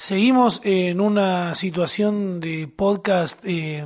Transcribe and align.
Seguimos 0.00 0.60
en 0.62 1.00
una 1.00 1.56
situación 1.56 2.38
de 2.38 2.68
podcast 2.68 3.40
eh, 3.44 3.84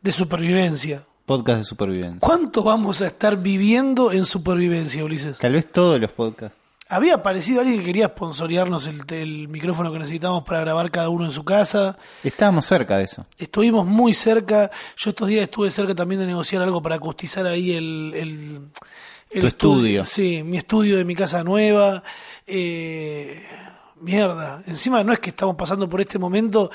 de 0.00 0.12
supervivencia. 0.12 1.06
Podcast 1.24 1.58
de 1.58 1.64
supervivencia. 1.64 2.18
¿Cuánto 2.18 2.64
vamos 2.64 3.00
a 3.02 3.06
estar 3.06 3.36
viviendo 3.40 4.10
en 4.10 4.24
supervivencia, 4.24 5.04
Ulises? 5.04 5.38
Tal 5.38 5.52
vez 5.52 5.70
todos 5.70 6.00
los 6.00 6.10
podcasts. 6.10 6.58
Había 6.88 7.14
aparecido 7.14 7.60
alguien 7.60 7.78
que 7.78 7.86
quería 7.86 8.08
sponsorearnos 8.08 8.88
el, 8.88 9.02
el 9.10 9.46
micrófono 9.46 9.92
que 9.92 10.00
necesitábamos 10.00 10.42
para 10.42 10.58
grabar 10.58 10.90
cada 10.90 11.08
uno 11.08 11.24
en 11.24 11.30
su 11.30 11.44
casa. 11.44 11.96
Estábamos 12.24 12.66
cerca 12.66 12.98
de 12.98 13.04
eso. 13.04 13.24
Estuvimos 13.38 13.86
muy 13.86 14.14
cerca. 14.14 14.72
Yo 14.96 15.10
estos 15.10 15.28
días 15.28 15.44
estuve 15.44 15.70
cerca 15.70 15.94
también 15.94 16.20
de 16.20 16.26
negociar 16.26 16.62
algo 16.62 16.82
para 16.82 16.96
acustizar 16.96 17.46
ahí 17.46 17.70
el, 17.70 18.12
el, 18.16 18.58
el 19.30 19.40
Tu 19.40 19.46
estudio. 19.46 20.04
Sí, 20.04 20.42
mi 20.42 20.56
estudio 20.56 20.96
de 20.96 21.04
mi 21.04 21.14
casa 21.14 21.44
nueva. 21.44 22.02
Eh, 22.44 23.40
mierda. 24.02 24.62
Encima 24.66 25.02
no 25.02 25.12
es 25.12 25.20
que 25.20 25.30
estamos 25.30 25.56
pasando 25.56 25.88
por 25.88 26.00
este 26.00 26.18
momento 26.18 26.70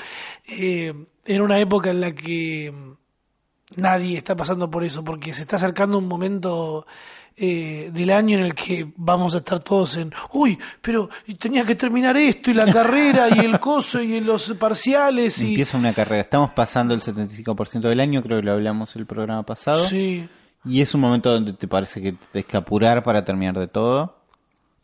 eh, 0.46 0.92
en 1.24 1.42
una 1.42 1.58
época 1.58 1.90
en 1.90 2.00
la 2.00 2.14
que 2.14 2.72
nadie 3.76 4.18
está 4.18 4.36
pasando 4.36 4.70
por 4.70 4.84
eso, 4.84 5.04
porque 5.04 5.34
se 5.34 5.42
está 5.42 5.56
acercando 5.56 5.98
un 5.98 6.08
momento 6.08 6.86
eh, 7.36 7.90
del 7.92 8.10
año 8.10 8.38
en 8.38 8.46
el 8.46 8.54
que 8.54 8.92
vamos 8.96 9.34
a 9.36 9.38
estar 9.38 9.60
todos 9.60 9.96
en, 9.96 10.12
uy, 10.32 10.58
pero 10.82 11.08
tenía 11.38 11.64
que 11.64 11.76
terminar 11.76 12.16
esto 12.16 12.50
y 12.50 12.54
la 12.54 12.66
carrera 12.72 13.28
y 13.30 13.38
el 13.44 13.60
coso 13.60 14.00
y 14.00 14.20
los 14.20 14.54
parciales 14.54 15.40
y... 15.40 15.50
Empieza 15.50 15.78
una 15.78 15.92
carrera. 15.92 16.22
Estamos 16.22 16.50
pasando 16.50 16.94
el 16.94 17.00
75% 17.00 17.82
del 17.82 18.00
año, 18.00 18.24
creo 18.24 18.40
que 18.40 18.46
lo 18.46 18.52
hablamos 18.54 18.96
el 18.96 19.06
programa 19.06 19.44
pasado. 19.44 19.86
Sí. 19.86 20.28
Y 20.64 20.80
es 20.80 20.92
un 20.96 21.00
momento 21.00 21.30
donde 21.30 21.52
te 21.52 21.68
parece 21.68 22.02
que 22.02 22.12
te 22.12 22.26
tienes 22.32 22.50
que 22.50 22.56
apurar 22.56 23.04
para 23.04 23.24
terminar 23.24 23.56
de 23.56 23.68
todo. 23.68 24.16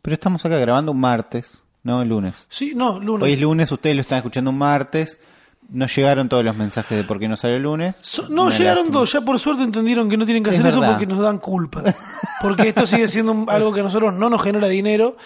Pero 0.01 0.13
estamos 0.13 0.45
acá 0.45 0.57
grabando 0.57 0.93
un 0.93 0.99
martes, 1.01 1.64
no 1.85 2.01
el 2.01 2.09
lunes. 2.09 2.33
Sí, 2.49 2.73
no, 2.75 2.99
lunes. 2.99 3.23
Hoy 3.23 3.31
es 3.33 3.39
lunes, 3.39 3.71
ustedes 3.71 3.95
lo 3.95 4.01
están 4.01 4.17
escuchando 4.17 4.49
un 4.51 4.57
martes. 4.57 5.17
No 5.69 5.87
llegaron 5.87 6.27
todos 6.29 6.43
los 6.45 6.55
mensajes 6.55 6.95
de 6.97 7.03
por 7.05 7.17
qué 7.19 7.27
no 7.27 7.37
sale 7.37 7.55
el 7.55 7.63
lunes. 7.63 7.95
So- 8.01 8.27
no, 8.29 8.43
Una 8.47 8.55
llegaron 8.57 8.83
lástima. 8.83 8.99
dos, 8.99 9.13
ya 9.13 9.21
por 9.21 9.39
suerte 9.39 9.63
entendieron 9.63 10.07
que 10.09 10.17
no 10.17 10.25
tienen 10.25 10.43
que 10.43 10.49
Es 10.51 10.57
hacer 10.59 10.67
eso 10.67 10.81
porque 10.81 11.07
nos 11.07 11.19
dan 11.21 11.37
culpa. 11.39 11.81
Porque 12.41 12.67
esto 12.69 12.85
sigue 12.85 13.07
siendo 13.07 13.31
un- 13.31 13.49
algo 13.49 13.73
que 13.73 13.79
a 13.79 13.83
nosotros 13.83 14.13
no 14.13 14.29
nos 14.29 14.43
genera 14.43 14.67
dinero, 14.67 15.17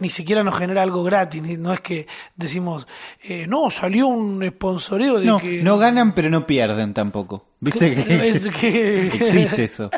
ni 0.00 0.08
siquiera 0.10 0.42
nos 0.42 0.56
genera 0.58 0.82
algo 0.82 1.04
gratis. 1.04 1.40
ni- 1.42 1.56
No 1.56 1.72
es 1.72 1.78
que 1.80 2.06
decimos, 2.34 2.88
eh, 3.22 3.46
no, 3.48 3.70
salió 3.70 4.08
un 4.08 4.44
sponsoreo 4.48 5.20
de 5.20 5.26
No, 5.26 5.38
que... 5.38 5.62
no 5.62 5.78
ganan, 5.78 6.12
pero 6.12 6.28
no 6.30 6.44
pierden 6.46 6.92
tampoco. 6.94 7.46
¿Viste 7.60 7.94
que 7.94 8.28
Es 8.28 8.48
que- 8.48 9.06
existe 9.14 9.62
eso? 9.64 9.90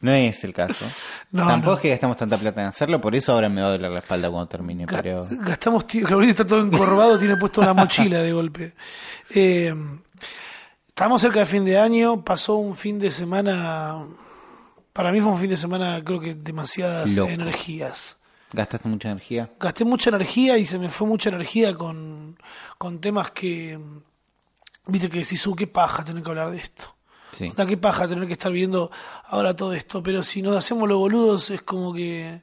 No 0.00 0.12
es 0.12 0.42
el 0.44 0.52
caso. 0.52 0.84
No, 1.30 1.46
Tampoco 1.46 1.72
no. 1.72 1.76
es 1.76 1.82
que 1.82 1.90
gastamos 1.90 2.16
tanta 2.16 2.38
plata 2.38 2.62
en 2.62 2.68
hacerlo, 2.68 3.00
por 3.02 3.14
eso 3.14 3.32
ahora 3.32 3.50
me 3.50 3.60
va 3.60 3.68
a 3.68 3.70
doler 3.72 3.90
la 3.90 3.98
espalda 3.98 4.30
cuando 4.30 4.48
termine. 4.48 4.86
Ga- 4.86 5.02
Pero 5.02 5.26
Gastamos. 5.30 5.84
Gabriel 5.86 6.30
está 6.30 6.46
todo 6.46 6.60
encorvado, 6.62 7.18
tiene 7.18 7.36
puesto 7.36 7.60
una 7.60 7.74
mochila 7.74 8.18
de 8.22 8.32
golpe. 8.32 8.74
Eh, 9.34 9.74
estamos 10.88 11.20
cerca 11.20 11.40
de 11.40 11.46
fin 11.46 11.66
de 11.66 11.78
año. 11.78 12.24
Pasó 12.24 12.54
un 12.56 12.74
fin 12.74 12.98
de 12.98 13.10
semana. 13.12 13.96
Para 14.94 15.12
mí 15.12 15.20
fue 15.20 15.30
un 15.32 15.38
fin 15.38 15.50
de 15.50 15.56
semana, 15.58 16.02
creo 16.02 16.18
que 16.18 16.34
demasiadas 16.34 17.10
Loco. 17.14 17.30
energías. 17.30 18.16
gastaste 18.52 18.88
mucha 18.88 19.10
energía. 19.10 19.50
Gasté 19.60 19.84
mucha 19.84 20.08
energía 20.08 20.56
y 20.56 20.64
se 20.64 20.78
me 20.78 20.88
fue 20.88 21.06
mucha 21.06 21.28
energía 21.28 21.74
con, 21.74 22.38
con 22.78 23.00
temas 23.00 23.30
que. 23.32 23.78
Viste 24.86 25.10
que 25.10 25.18
decís, 25.18 25.46
"Uh, 25.46 25.54
qué 25.54 25.66
paja 25.66 26.02
tener 26.04 26.22
que 26.22 26.30
hablar 26.30 26.50
de 26.50 26.56
esto. 26.56 26.94
Sí. 27.38 27.52
Da 27.56 27.64
qué 27.66 27.76
paja 27.76 28.08
tener 28.08 28.26
que 28.26 28.32
estar 28.34 28.50
viendo 28.52 28.90
ahora 29.26 29.54
todo 29.54 29.72
esto. 29.72 30.02
Pero 30.02 30.22
si 30.22 30.42
nos 30.42 30.56
hacemos 30.56 30.88
los 30.88 30.98
boludos, 30.98 31.50
es 31.50 31.62
como 31.62 31.94
que 31.94 32.42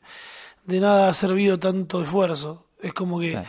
de 0.63 0.79
nada 0.79 1.09
ha 1.09 1.13
servido 1.13 1.59
tanto 1.59 2.01
esfuerzo. 2.01 2.67
Es 2.81 2.93
como 2.93 3.19
que 3.19 3.31
Claro. 3.31 3.47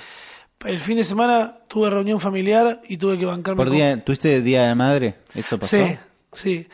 el 0.65 0.81
fin 0.81 0.97
de 0.97 1.05
semana 1.05 1.59
tuve 1.69 1.89
reunión 1.91 2.19
familiar 2.21 2.81
y 2.89 2.97
tuve 2.97 3.17
que 3.17 3.25
bancarme 3.27 3.57
¿Por 3.59 3.69
con- 3.69 3.77
día, 3.77 4.05
¿Tuviste 4.05 4.43
Día 4.43 4.63
de 4.63 4.69
la 4.69 4.75
Madre? 4.75 5.19
¿Eso 5.35 5.59
pasó? 5.59 5.77
Sí, 5.77 5.97
sí. 6.33 6.67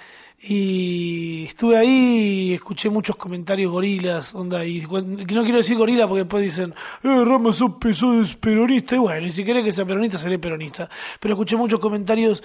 Y 0.57 1.45
estuve 1.47 1.77
ahí 1.77 2.49
y 2.51 2.55
escuché 2.55 2.91
muchos 2.91 3.15
comentarios 3.15 3.71
gorilas, 3.71 4.35
onda, 4.35 4.65
y 4.67 4.81
no 4.83 5.25
quiero 5.45 5.59
decir 5.59 5.77
gorila 5.77 6.09
porque 6.09 6.25
después 6.25 6.43
dicen, 6.43 6.75
eh, 7.05 7.25
Rama, 7.25 7.53
sos, 7.53 7.71
sos 7.95 8.35
peronista, 8.37 8.97
y 8.97 8.99
bueno, 8.99 9.27
y 9.27 9.31
si 9.31 9.45
querés 9.45 9.65
que 9.65 9.71
sea 9.71 9.85
peronista, 9.87 10.19
seré 10.19 10.41
peronista. 10.41 10.89
Pero 11.21 11.35
escuché 11.35 11.57
muchos 11.57 11.79
comentarios 11.79 12.43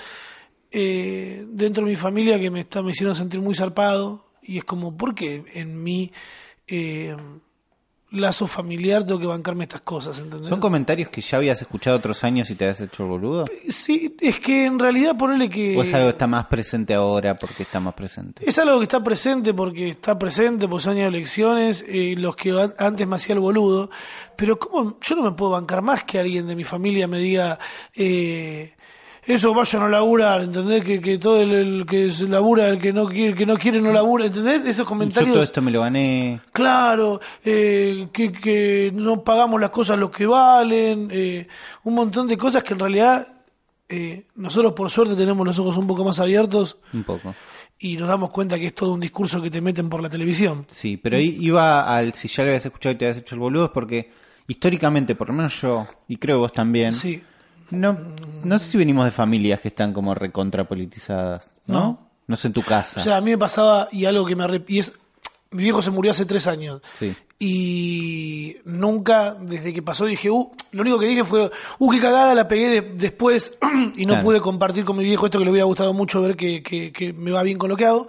eh, 0.72 1.45
dentro 1.50 1.83
de 1.85 1.91
mi 1.91 1.95
familia 1.95 2.39
que 2.39 2.50
me, 2.50 2.61
está, 2.61 2.81
me 2.81 2.91
hicieron 2.91 3.16
sentir 3.16 3.41
muy 3.41 3.55
zarpado, 3.55 4.25
y 4.41 4.57
es 4.57 4.63
como, 4.63 4.95
¿por 4.95 5.13
qué 5.16 5.44
en 5.53 5.81
mi 5.83 6.11
eh, 6.67 7.16
lazo 8.11 8.47
familiar 8.47 9.03
tengo 9.05 9.19
que 9.19 9.28
bancarme 9.28 9.66
estas 9.66 9.81
cosas? 9.81 10.17
¿entendés? 10.19 10.47
¿Son 10.47 10.61
comentarios 10.61 11.09
que 11.09 11.19
ya 11.19 11.38
habías 11.38 11.61
escuchado 11.61 11.97
otros 11.97 12.23
años 12.23 12.50
y 12.50 12.55
te 12.55 12.63
habías 12.63 12.79
hecho 12.79 13.03
el 13.03 13.09
boludo? 13.09 13.45
Sí, 13.67 14.16
es 14.22 14.39
que 14.39 14.63
en 14.66 14.79
realidad 14.79 15.17
ponerle 15.17 15.50
que... 15.50 15.78
¿O 15.78 15.81
es 15.83 15.94
algo 15.94 16.07
que 16.07 16.11
está 16.11 16.28
más 16.28 16.45
presente 16.47 16.94
ahora 16.94 17.35
porque 17.35 17.63
está 17.63 17.81
más 17.81 17.94
presente? 17.94 18.49
Es 18.49 18.57
algo 18.59 18.78
que 18.78 18.84
está 18.84 19.03
presente 19.03 19.53
porque 19.53 19.89
está 19.89 20.17
presente, 20.17 20.69
por 20.69 20.79
años 20.81 20.95
de 20.95 21.07
elecciones, 21.07 21.84
eh, 21.85 22.16
los 22.17 22.38
que 22.38 22.51
an- 22.51 22.73
antes 22.78 23.05
me 23.05 23.17
hacía 23.17 23.34
el 23.35 23.41
boludo, 23.41 23.89
pero 24.38 24.57
¿cómo? 24.57 24.97
yo 25.01 25.16
no 25.17 25.23
me 25.23 25.31
puedo 25.34 25.51
bancar 25.51 25.81
más 25.81 26.05
que 26.05 26.19
alguien 26.19 26.47
de 26.47 26.55
mi 26.55 26.63
familia 26.63 27.05
me 27.09 27.19
diga, 27.19 27.59
eh, 27.94 28.76
eso 29.27 29.53
vayan 29.53 29.83
a 29.83 29.89
laburar, 29.89 30.41
¿entendés? 30.41 30.83
Que, 30.83 31.01
que 31.01 31.17
todo 31.17 31.41
el, 31.41 31.51
el 31.51 31.85
que 31.85 32.11
se 32.11 32.27
labura, 32.27 32.69
el 32.69 32.79
que 32.79 32.93
no 32.93 33.07
quiere, 33.07 33.35
que 33.35 33.45
no 33.45 33.57
quiere 33.57 33.81
no 33.81 33.91
labura, 33.91 34.25
¿entendés? 34.25 34.61
Esos 34.63 34.77
Yo 34.77 34.85
comentarios... 34.85 35.33
todo 35.33 35.43
esto 35.43 35.61
me 35.61 35.69
lo 35.71 35.81
gané. 35.81 36.39
Claro, 36.53 37.19
eh, 37.43 38.07
que, 38.13 38.31
que 38.31 38.91
no 38.95 39.23
pagamos 39.23 39.59
las 39.61 39.69
cosas 39.69 39.99
lo 39.99 40.09
que 40.09 40.25
valen, 40.25 41.09
eh, 41.11 41.47
un 41.83 41.93
montón 41.95 42.27
de 42.27 42.37
cosas 42.37 42.63
que 42.63 42.73
en 42.73 42.79
realidad 42.79 43.27
eh, 43.89 44.25
nosotros 44.35 44.73
por 44.73 44.89
suerte 44.89 45.16
tenemos 45.16 45.45
los 45.45 45.59
ojos 45.59 45.77
un 45.77 45.87
poco 45.87 46.03
más 46.03 46.19
abiertos 46.19 46.77
Un 46.93 47.03
poco. 47.03 47.33
y 47.79 47.95
nos 47.97 48.07
damos 48.09 48.29
cuenta 48.31 48.57
que 48.59 48.67
es 48.67 48.73
todo 48.75 48.93
un 48.93 48.99
discurso 48.99 49.41
que 49.41 49.49
te 49.51 49.61
meten 49.61 49.89
por 49.89 50.01
la 50.01 50.09
televisión. 50.09 50.66
Sí, 50.71 50.97
pero 50.97 51.19
iba 51.19 51.95
al. 51.95 52.13
Si 52.13 52.27
ya 52.27 52.43
lo 52.43 52.49
habías 52.49 52.66
escuchado 52.66 52.93
y 52.93 52.97
te 52.97 53.05
habías 53.05 53.17
hecho 53.19 53.35
el 53.35 53.39
boludo, 53.41 53.66
es 53.66 53.71
porque 53.71 54.09
históricamente, 54.47 55.16
por 55.16 55.27
lo 55.29 55.33
menos 55.35 55.61
yo, 55.61 55.85
y 56.07 56.16
creo 56.17 56.39
vos 56.39 56.51
también, 56.53 56.93
Sí, 56.93 57.21
no, 57.72 57.97
no 58.44 58.59
sé 58.59 58.69
si 58.72 58.78
venimos 58.78 59.05
de 59.05 59.11
familias 59.11 59.59
que 59.61 59.67
están 59.69 59.94
como 59.94 60.13
recontrapolitizadas, 60.16 61.50
¿no? 61.67 61.73
No. 61.79 62.07
No 62.28 62.35
sé 62.35 62.47
en 62.47 62.53
tu 62.53 62.61
casa. 62.61 63.00
o 63.00 63.03
sea, 63.03 63.17
a 63.17 63.22
mí 63.22 63.31
me 63.31 63.38
pasaba 63.38 63.88
y 63.91 64.03
algo 64.05 64.25
que 64.25 64.35
me 64.35 64.44
arrep- 64.44 64.66
y 64.67 64.79
es 64.79 64.91
mi 65.51 65.63
viejo 65.63 65.81
se 65.81 65.91
murió 65.91 66.11
hace 66.11 66.25
tres 66.25 66.45
años 66.45 66.81
Sí. 67.00 67.16
y 67.39 68.57
nunca 68.66 69.33
desde 69.35 69.73
que 69.73 69.81
pasó 69.81 70.05
dije, 70.05 70.29
uh, 70.29 70.51
lo 70.73 70.81
único 70.81 71.00
que 71.00 71.05
dije 71.05 71.23
fue, 71.23 71.50
uh, 71.79 71.89
qué 71.89 72.00
cagada 72.01 72.35
la 72.35 72.47
pegué 72.50 72.67
de- 72.69 72.81
después 72.95 73.57
y 73.95 74.01
no 74.03 74.09
Claro. 74.16 74.23
pude 74.25 74.41
compartir 74.41 74.84
con 74.84 74.97
mi 74.97 75.05
viejo 75.05 75.25
esto 75.28 75.38
que 75.39 75.45
le 75.45 75.51
hubiera 75.51 75.66
gustado 75.66 75.94
mucho 75.94 76.22
ver 76.22 76.35
que, 76.35 76.61
que- 76.61 76.91
que 76.91 77.13
me 77.13 77.31
va 77.31 77.44
bien 77.44 77.57
con 77.57 77.69
lo 77.69 77.78
que 77.78 77.85
hago. 77.85 78.07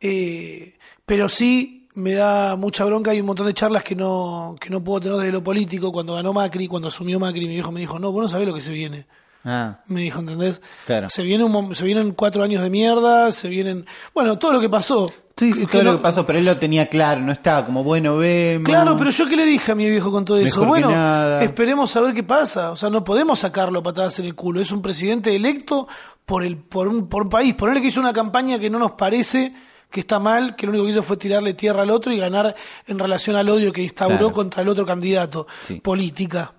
Eh, 0.00 0.78
pero 1.04 1.28
sí 1.28 1.81
me 1.94 2.14
da 2.14 2.56
mucha 2.56 2.84
bronca 2.84 3.14
y 3.14 3.20
un 3.20 3.26
montón 3.26 3.46
de 3.46 3.54
charlas 3.54 3.82
que 3.82 3.94
no, 3.94 4.56
que 4.60 4.70
no 4.70 4.82
puedo 4.82 5.00
tener 5.00 5.18
desde 5.18 5.32
lo 5.32 5.42
político. 5.44 5.92
Cuando 5.92 6.14
ganó 6.14 6.32
Macri, 6.32 6.66
cuando 6.66 6.88
asumió 6.88 7.18
Macri, 7.20 7.40
mi 7.46 7.54
viejo 7.54 7.70
me 7.72 7.80
dijo, 7.80 7.98
no, 7.98 8.12
vos 8.12 8.22
no 8.22 8.28
sabés 8.28 8.46
lo 8.48 8.54
que 8.54 8.60
se 8.60 8.72
viene. 8.72 9.06
Ah, 9.44 9.80
Me 9.88 10.02
dijo, 10.02 10.20
¿entendés? 10.20 10.62
Claro. 10.86 11.10
Se, 11.10 11.22
viene 11.22 11.42
un 11.42 11.74
se 11.74 11.84
vienen 11.84 12.12
cuatro 12.12 12.44
años 12.44 12.62
de 12.62 12.70
mierda, 12.70 13.32
se 13.32 13.48
vienen... 13.48 13.84
Bueno, 14.14 14.38
todo 14.38 14.52
lo 14.52 14.60
que 14.60 14.68
pasó. 14.68 15.12
sí, 15.36 15.52
sí, 15.52 15.66
todo 15.66 15.82
no- 15.82 15.90
lo 15.90 15.96
que 15.98 16.02
pasó, 16.04 16.24
pero 16.24 16.38
él 16.38 16.44
lo 16.44 16.56
tenía 16.58 16.86
claro, 16.88 17.20
no 17.20 17.32
estaba 17.32 17.66
como, 17.66 17.82
bueno, 17.82 18.16
vemos. 18.18 18.64
Claro, 18.64 18.96
pero 18.96 19.10
yo 19.10 19.26
qué 19.28 19.34
le 19.36 19.44
dije 19.44 19.72
a 19.72 19.74
mi 19.74 19.90
viejo 19.90 20.12
con 20.12 20.24
todo 20.24 20.36
eso. 20.38 20.60
Mejor 20.60 20.62
que 20.62 20.68
bueno, 20.84 20.90
nada. 20.96 21.42
esperemos 21.42 21.94
a 21.96 22.00
ver 22.02 22.14
qué 22.14 22.22
pasa. 22.22 22.70
O 22.70 22.76
sea, 22.76 22.88
no 22.88 23.02
podemos 23.02 23.40
sacarlo 23.40 23.80
a 23.80 23.82
patadas 23.82 24.16
en 24.20 24.26
el 24.26 24.36
culo. 24.36 24.60
Es 24.60 24.70
un 24.70 24.80
presidente 24.80 25.34
electo 25.34 25.88
por 26.24 26.44
el 26.44 26.56
por 26.58 26.86
un, 26.86 27.08
por 27.08 27.24
un 27.24 27.28
país. 27.28 27.52
Ponerle 27.54 27.80
que 27.82 27.88
hizo 27.88 27.98
una 27.98 28.12
campaña 28.12 28.60
que 28.60 28.70
no 28.70 28.78
nos 28.78 28.92
parece 28.92 29.52
que 29.92 30.00
está 30.00 30.18
mal, 30.18 30.56
que 30.56 30.66
lo 30.66 30.72
único 30.72 30.86
que 30.86 30.90
hizo 30.92 31.02
fue 31.04 31.16
tirarle 31.16 31.54
tierra 31.54 31.82
al 31.82 31.90
otro 31.90 32.10
y 32.12 32.18
ganar 32.18 32.56
en 32.88 32.98
relación 32.98 33.36
al 33.36 33.48
odio 33.48 33.72
que 33.72 33.82
instauró 33.82 34.16
Claro. 34.16 34.32
contra 34.32 34.62
el 34.62 34.68
otro 34.68 34.84
candidato. 34.84 35.46
Sí. 35.66 35.74
Política. 35.80 36.54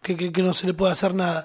Que, 0.00 0.16
que, 0.16 0.30
que 0.32 0.42
no 0.42 0.54
se 0.54 0.66
le 0.66 0.72
puede 0.74 0.92
hacer 0.92 1.14
nada. 1.14 1.44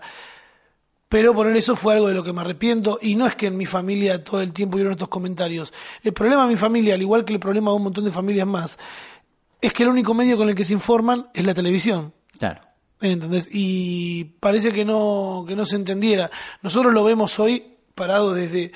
Pero 1.09 1.33
poner 1.33 1.57
eso 1.57 1.75
fue 1.75 1.95
algo 1.95 2.07
de 2.07 2.13
lo 2.13 2.23
que 2.23 2.31
me 2.31 2.39
arrepiento 2.41 2.97
y 3.01 3.15
no 3.15 3.27
es 3.27 3.35
que 3.35 3.47
en 3.47 3.57
mi 3.57 3.65
familia 3.65 4.23
todo 4.23 4.39
el 4.41 4.53
tiempo 4.53 4.75
vieron 4.77 4.93
estos 4.93 5.09
comentarios. 5.09 5.73
El 6.03 6.13
problema 6.13 6.43
de 6.43 6.49
mi 6.49 6.55
familia, 6.55 6.93
al 6.93 7.01
igual 7.01 7.25
que 7.25 7.33
el 7.33 7.39
problema 7.39 7.71
de 7.71 7.77
un 7.77 7.83
montón 7.83 8.05
de 8.05 8.11
familias 8.11 8.47
más, 8.47 8.79
es 9.59 9.73
que 9.73 9.83
el 9.83 9.89
único 9.89 10.13
medio 10.13 10.37
con 10.37 10.47
el 10.47 10.55
que 10.55 10.63
se 10.63 10.71
informan 10.73 11.27
es 11.33 11.45
la 11.45 11.53
televisión. 11.53 12.13
Claro. 12.37 12.61
¿Entendés? 13.01 13.49
Y 13.51 14.25
parece 14.39 14.71
que 14.71 14.85
no, 14.85 15.43
que 15.47 15.55
no 15.55 15.65
se 15.65 15.75
entendiera. 15.75 16.29
Nosotros 16.61 16.93
lo 16.93 17.03
vemos 17.03 17.37
hoy 17.39 17.73
parado 17.95 18.33
desde 18.33 18.71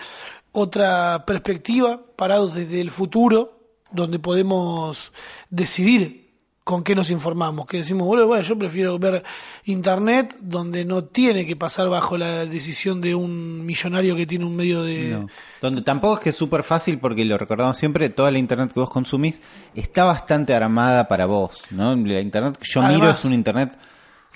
otra 0.55 1.25
perspectiva, 1.25 1.99
parado 2.15 2.47
desde 2.47 2.79
el 2.79 2.89
futuro, 2.89 3.59
donde 3.91 4.19
podemos 4.19 5.11
decidir 5.49 6.25
con 6.63 6.81
qué 6.81 6.95
nos 6.95 7.11
informamos. 7.11 7.67
Que 7.67 7.77
decimos, 7.77 8.07
bueno, 8.07 8.25
bueno, 8.25 8.41
yo 8.41 8.57
prefiero 8.57 8.97
ver 8.97 9.21
internet 9.65 10.35
donde 10.39 10.85
no 10.85 11.03
tiene 11.03 11.45
que 11.45 11.57
pasar 11.57 11.89
bajo 11.89 12.17
la 12.17 12.45
decisión 12.45 13.01
de 13.01 13.13
un 13.13 13.65
millonario 13.65 14.15
que 14.15 14.25
tiene 14.25 14.45
un 14.45 14.55
medio 14.55 14.81
de... 14.81 15.09
No. 15.09 15.27
Donde 15.61 15.81
tampoco 15.81 16.15
es 16.15 16.21
que 16.21 16.29
es 16.29 16.35
súper 16.35 16.63
fácil, 16.63 16.99
porque 16.99 17.25
lo 17.25 17.37
recordamos 17.37 17.75
siempre, 17.75 18.09
toda 18.09 18.31
la 18.31 18.39
internet 18.39 18.71
que 18.73 18.79
vos 18.79 18.89
consumís 18.89 19.41
está 19.75 20.05
bastante 20.05 20.55
armada 20.55 21.09
para 21.09 21.25
vos, 21.25 21.63
¿no? 21.69 21.93
La 21.95 22.21
internet 22.21 22.57
que 22.57 22.65
yo 22.65 22.81
miro 22.81 23.09
es 23.09 23.25
una 23.25 23.35
internet 23.35 23.77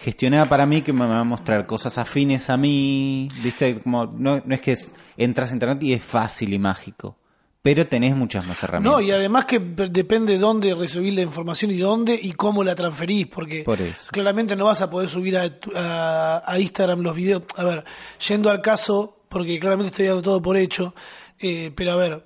gestionada 0.02 0.48
para 0.50 0.66
mí 0.66 0.82
que 0.82 0.94
me 0.94 1.06
va 1.06 1.20
a 1.20 1.24
mostrar 1.24 1.66
cosas 1.66 1.98
afines 1.98 2.50
a 2.50 2.58
mí, 2.58 3.28
¿viste? 3.44 3.80
Como, 3.80 4.06
no, 4.06 4.42
no 4.46 4.56
es 4.56 4.62
que 4.62 4.72
es- 4.74 4.92
entras 5.18 5.52
a 5.52 5.54
internet 5.54 5.84
y 5.84 5.94
es 5.94 6.04
fácil 6.04 6.54
y 6.54 6.60
mágico, 6.60 7.18
pero 7.62 7.86
tenés 7.88 8.16
muchas 8.16 8.48
más 8.48 8.62
herramientas. 8.64 9.00
No, 9.02 9.06
y 9.06 9.12
además 9.12 9.46
que 9.46 9.60
depende 9.60 10.34
de 10.34 10.40
dónde 10.40 10.74
recibís 10.74 11.14
la 11.14 11.22
información 11.22 11.72
y 11.72 11.78
dónde 11.78 12.18
y 12.22 12.32
cómo 12.32 12.64
la 12.64 12.76
transferís, 12.76 13.28
porque 13.28 13.64
Por 13.64 13.80
claramente 14.12 14.56
no 14.56 14.66
vas 14.66 14.82
a 14.82 14.90
poder 14.90 15.10
subir 15.10 15.38
a, 15.38 15.52
a- 15.76 16.44
a 16.46 16.60
Instagram 16.60 17.02
los 17.02 17.16
videos. 17.16 17.44
A 17.58 17.64
ver, 17.66 17.84
yendo 18.28 18.50
al 18.50 18.62
caso, 18.62 19.18
porque 19.28 19.60
claramente 19.60 19.90
estoy 19.90 20.06
dando 20.08 20.22
todo 20.22 20.42
por 20.42 20.56
hecho, 20.56 20.96
eh, 21.40 21.72
pero 21.76 21.92
a 21.92 21.96
ver, 21.98 22.26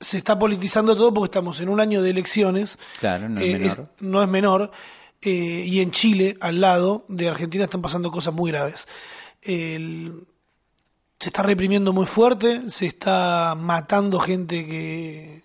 se 0.00 0.18
está 0.18 0.38
politizando 0.38 0.94
todo 0.94 1.14
porque 1.14 1.26
estamos 1.26 1.58
en 1.60 1.68
un 1.70 1.80
año 1.80 2.02
de 2.02 2.10
elecciones. 2.10 2.78
Claro, 2.98 3.28
no 3.28 3.40
es 3.40 3.46
Eh, 3.46 3.58
menor. 3.58 3.88
no 4.00 4.22
es 4.22 4.28
menor. 4.28 4.70
Eh, 5.22 5.64
y 5.66 5.80
en 5.80 5.90
Chile, 5.90 6.36
al 6.40 6.60
lado 6.60 7.04
de 7.08 7.28
Argentina, 7.28 7.64
están 7.64 7.82
pasando 7.82 8.10
cosas 8.10 8.34
muy 8.34 8.50
graves. 8.50 8.86
El- 9.42 10.26
se 11.18 11.30
está 11.30 11.42
reprimiendo 11.42 11.92
muy 11.94 12.04
fuerte, 12.06 12.68
se 12.68 12.86
está 12.86 13.54
matando 13.58 14.20
gente 14.20 14.66
que, 14.66 15.42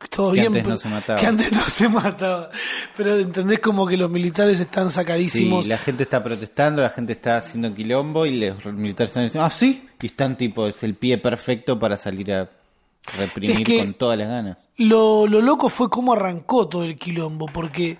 que 0.00 0.08
todo 0.08 0.32
Que 0.32 0.40
bien, 0.40 0.48
antes 0.48 0.66
no 0.66 0.76
se 0.78 0.88
mataba. 0.88 1.20
que 1.20 1.26
antes 1.26 1.52
no 1.52 1.60
se 1.68 1.88
mataba. 1.88 2.50
Pero 2.96 3.16
entendés 3.18 3.60
como 3.60 3.86
que 3.86 3.96
los 3.96 4.10
militares 4.10 4.58
están 4.58 4.88
Sí, 4.90 4.94
sacadísimos. 4.96 5.66
la 5.68 5.78
gente 5.78 6.02
está 6.02 6.22
protestando, 6.24 6.82
la 6.82 6.90
gente 6.90 7.12
está 7.12 7.36
haciendo 7.36 7.72
quilombo 7.72 8.26
y 8.26 8.32
los 8.32 8.64
militares 8.74 9.10
están 9.10 9.24
diciendo, 9.24 9.46
ah, 9.46 9.50
sí, 9.50 9.86
y 10.00 10.06
están 10.06 10.36
tipo, 10.36 10.66
es 10.66 10.82
el 10.82 10.96
pie 10.96 11.18
perfecto 11.18 11.78
para 11.78 11.96
salir 11.96 12.32
a 12.32 12.50
reprimir 13.16 13.58
Es 13.58 13.64
que- 13.64 13.78
con 13.78 13.94
todas 13.94 14.18
las 14.18 14.28
ganas. 14.28 14.58
Lo, 14.78 15.28
lo 15.28 15.40
loco 15.40 15.68
fue 15.68 15.88
cómo 15.88 16.14
arrancó 16.14 16.66
todo 16.68 16.82
el 16.82 16.98
quilombo, 16.98 17.46
porque 17.46 17.98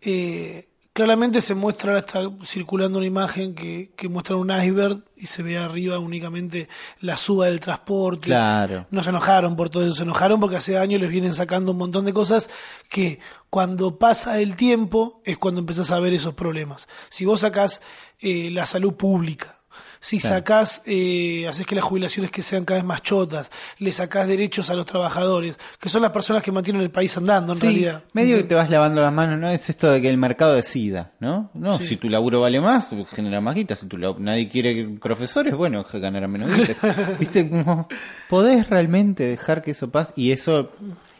eh, 0.00 0.68
claramente 0.98 1.40
se 1.40 1.54
muestra, 1.54 1.92
ahora 1.92 2.04
está 2.04 2.28
circulando 2.44 2.98
una 2.98 3.06
imagen 3.06 3.54
que, 3.54 3.92
que 3.96 4.08
muestra 4.08 4.34
un 4.34 4.50
iceberg 4.50 5.04
y 5.16 5.26
se 5.26 5.44
ve 5.44 5.56
arriba 5.56 6.00
únicamente 6.00 6.68
la 7.00 7.16
suba 7.16 7.46
del 7.46 7.60
transporte. 7.60 8.26
Claro. 8.26 8.86
No 8.90 9.04
se 9.04 9.10
enojaron 9.10 9.54
por 9.54 9.70
todo 9.70 9.84
eso, 9.84 9.94
se 9.94 10.02
enojaron 10.02 10.40
porque 10.40 10.56
hace 10.56 10.76
años 10.76 11.00
les 11.00 11.10
vienen 11.10 11.34
sacando 11.34 11.70
un 11.70 11.78
montón 11.78 12.04
de 12.04 12.12
cosas 12.12 12.50
que 12.88 13.20
cuando 13.48 13.96
pasa 13.96 14.40
el 14.40 14.56
tiempo 14.56 15.22
es 15.24 15.38
cuando 15.38 15.60
empezás 15.60 15.92
a 15.92 16.00
ver 16.00 16.14
esos 16.14 16.34
problemas. 16.34 16.88
Si 17.10 17.24
vos 17.24 17.40
sacás 17.40 17.80
eh, 18.18 18.50
la 18.50 18.66
salud 18.66 18.94
pública, 18.94 19.57
si 20.00 20.18
Claro. 20.18 20.36
sacás, 20.36 20.82
eh, 20.86 21.46
haces 21.48 21.66
que 21.66 21.74
las 21.74 21.84
jubilaciones 21.84 22.30
que 22.30 22.42
sean 22.42 22.64
cada 22.64 22.80
vez 22.80 22.86
más 22.86 23.02
chotas, 23.02 23.50
le 23.78 23.90
sacás 23.92 24.28
derechos 24.28 24.70
a 24.70 24.74
los 24.74 24.86
trabajadores, 24.86 25.56
que 25.80 25.88
son 25.88 26.02
las 26.02 26.10
personas 26.12 26.42
que 26.42 26.52
mantienen 26.52 26.82
el 26.82 26.90
país 26.90 27.16
andando 27.16 27.52
en 27.52 27.58
Sí, 27.58 27.66
realidad. 27.66 28.04
medio 28.12 28.36
que 28.36 28.44
te 28.44 28.54
vas 28.54 28.70
lavando 28.70 29.00
las 29.00 29.12
manos, 29.12 29.38
¿no? 29.38 29.48
Es 29.50 29.68
esto 29.68 29.90
de 29.90 30.00
que 30.00 30.08
el 30.10 30.16
mercado 30.18 30.54
decida, 30.54 31.12
¿no? 31.20 31.50
No, 31.54 31.78
Sí. 31.78 31.86
si 31.86 31.96
tu 31.96 32.08
laburo 32.08 32.40
vale 32.40 32.60
más, 32.60 32.86
pues 32.86 33.08
genera 33.08 33.40
más 33.40 33.54
guita. 33.54 33.74
Si 33.76 33.86
tu 33.86 33.98
nadie 33.98 34.48
quiere 34.48 34.84
profesores, 35.00 35.54
bueno, 35.54 35.84
ganará 35.92 36.28
menos 36.28 36.56
guita. 36.56 36.74
¿Viste? 37.18 37.48
Como, 37.48 37.88
podés 38.28 38.68
realmente 38.68 39.24
dejar 39.24 39.62
que 39.62 39.72
eso 39.72 39.90
pase 39.90 40.12
y 40.16 40.32
eso 40.32 40.70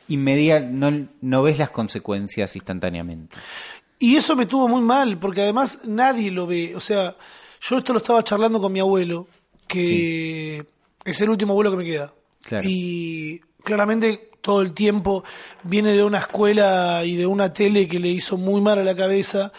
inmedia 0.08 0.60
no, 0.60 0.90
no 1.20 1.42
ves 1.42 1.58
las 1.58 1.70
consecuencias 1.70 2.54
instantáneamente. 2.56 3.36
Y 3.98 4.16
eso 4.16 4.36
me 4.36 4.46
tuvo 4.46 4.68
muy 4.68 4.80
mal, 4.80 5.18
porque 5.18 5.42
además 5.42 5.80
nadie 5.84 6.30
lo 6.30 6.46
ve. 6.46 6.74
O 6.76 6.80
sea, 6.80 7.16
yo 7.60 7.78
esto 7.78 7.92
lo 7.92 7.98
estaba 7.98 8.22
charlando 8.24 8.60
con 8.60 8.72
mi 8.72 8.80
abuelo, 8.80 9.26
que 9.66 10.64
es 11.04 11.20
el 11.20 11.30
último 11.30 11.52
abuelo 11.52 11.70
que 11.70 11.76
me 11.76 11.84
queda. 11.84 12.12
Claro. 12.42 12.66
Y 12.68 13.40
claramente 13.62 14.30
todo 14.40 14.62
el 14.62 14.72
tiempo 14.72 15.24
viene 15.64 15.92
de 15.92 16.02
una 16.02 16.18
escuela 16.18 17.04
y 17.04 17.16
de 17.16 17.26
una 17.26 17.52
tele 17.52 17.88
que 17.88 17.98
le 17.98 18.08
hizo 18.08 18.36
muy 18.36 18.60
mal 18.60 18.78
a 18.78 18.84
la 18.84 18.96
cabeza. 18.96 19.52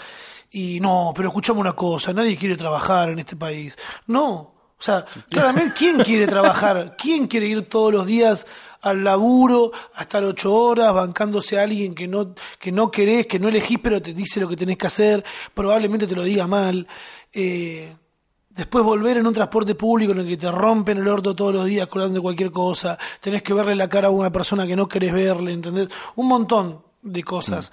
Y 0.52 0.80
no, 0.80 1.14
pero 1.16 1.30
escuchamos 1.30 1.62
una 1.62 1.74
cosa, 1.74 2.12
nadie 2.12 2.38
quiere 2.38 2.58
trabajar 2.58 3.10
en 3.10 3.20
este 3.20 3.36
país. 3.36 3.78
No, 4.08 4.34
o 4.80 4.84
sea, 4.84 5.06
claramente, 5.30 5.74
¿quién 5.78 6.00
quiere 6.00 6.26
trabajar? 6.26 6.96
¿Quién 6.98 7.28
quiere 7.28 7.48
ir 7.48 7.68
todos 7.68 7.94
los 7.94 8.08
días 8.08 8.48
al 8.82 9.04
laburo 9.04 9.72
a 9.94 10.04
estar 10.04 10.24
ocho 10.24 10.56
horas 10.56 10.94
bancándose 10.94 11.60
a 11.60 11.64
alguien 11.64 11.94
que 11.94 12.08
no, 12.08 12.34
que 12.58 12.72
no 12.72 12.90
querés, 12.90 13.28
que 13.28 13.38
no 13.38 13.50
elegís, 13.50 13.78
pero 13.80 14.02
te 14.02 14.14
dice 14.14 14.40
lo 14.40 14.48
que 14.48 14.56
tenés 14.56 14.78
que 14.78 14.88
hacer, 14.88 15.24
probablemente 15.54 16.08
te 16.08 16.16
lo 16.16 16.24
diga 16.24 16.48
mal? 16.48 16.88
Eh, 17.34 17.96
Después 18.50 18.84
volver 18.84 19.16
en 19.16 19.26
un 19.26 19.34
transporte 19.34 19.74
público 19.74 20.12
en 20.12 20.20
el 20.20 20.28
que 20.28 20.36
te 20.36 20.52
rompen 20.52 20.98
el 20.98 21.08
orto 21.08 21.34
todos 21.34 21.54
los 21.54 21.66
días 21.66 21.88
colgando 21.88 22.16
de 22.16 22.22
cualquier 22.22 22.52
cosa, 22.52 22.98
tenés 23.22 23.42
que 23.42 23.54
verle 23.54 23.74
la 23.74 23.88
cara 23.88 24.10
a 24.10 24.12
una 24.12 24.32
persona 24.34 24.68
que 24.68 24.76
no 24.76 24.86
querés 24.86 25.14
verle, 25.14 25.54
¿entendés? 25.54 25.88
Un 26.16 26.28
montón 26.28 26.84
de 27.02 27.24
cosas. 27.24 27.72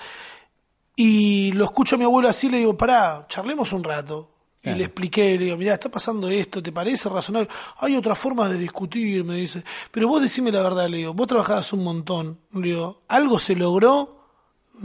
Y 0.95 1.51
lo 1.53 1.65
escucho 1.65 1.97
a 1.97 1.99
mi 1.99 2.05
abuelo 2.05 2.29
así, 2.29 2.49
le 2.49 2.59
digo, 2.59 2.77
pará, 2.77 3.27
charlemos 3.29 3.73
un 3.73 3.83
rato. 3.83 4.31
Claro. 4.63 4.77
Y 4.77 4.79
le 4.79 4.85
expliqué, 4.85 5.37
le 5.39 5.47
digo, 5.47 5.57
mirá, 5.57 5.75
está 5.75 5.89
pasando 5.91 6.29
esto, 6.29 6.63
¿te 6.63 6.71
parece 6.71 7.09
razonable? 7.09 7.49
Hay 7.79 7.97
otras 7.97 8.19
formas 8.19 8.51
de 8.51 8.59
discutir, 8.59 9.25
me 9.25 9.35
dice. 9.37 9.65
Pero 9.91 10.07
vos 10.07 10.23
decime 10.23 10.53
la 10.53 10.63
verdad, 10.63 10.89
le 10.89 10.99
digo, 10.99 11.15
vos 11.15 11.27
trabajabas 11.27 11.73
un 11.73 11.83
montón. 11.83 12.39
Le 12.53 12.69
digo, 12.69 13.03
¿algo 13.09 13.39
se 13.41 13.57
logró 13.57 14.29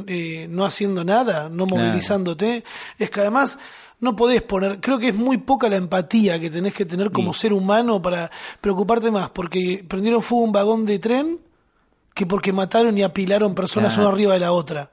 eh, 0.08 0.48
no 0.50 0.66
haciendo 0.66 1.04
nada, 1.04 1.48
no 1.50 1.68
Claro. 1.68 1.84
movilizándote? 1.86 2.64
Es 2.98 3.10
que 3.12 3.20
además 3.20 3.60
no 4.02 4.16
podés 4.16 4.42
poner, 4.42 4.80
creo 4.82 5.00
que 5.00 5.10
es 5.10 5.16
muy 5.16 5.38
poca 5.38 5.70
la 5.70 5.78
empatía 5.78 6.40
que 6.40 6.50
tenés 6.50 6.74
que 6.74 6.86
tener 6.86 7.12
como 7.12 7.34
ser 7.34 7.54
humano 7.54 8.02
para 8.02 8.30
preocuparte 8.60 9.10
más, 9.12 9.30
porque 9.30 9.86
prendieron 9.88 10.22
fuego 10.22 10.44
un 10.44 10.52
vagón 10.52 10.86
de 10.86 11.00
tren 11.00 11.40
que 12.14 12.26
porque 12.26 12.52
mataron 12.52 12.98
y 12.98 13.04
apilaron 13.04 13.56
personas 13.56 13.94
Claro. 13.94 14.08
una 14.10 14.14
arriba 14.16 14.34
de 14.34 14.40
la 14.42 14.52
otra. 14.52 14.92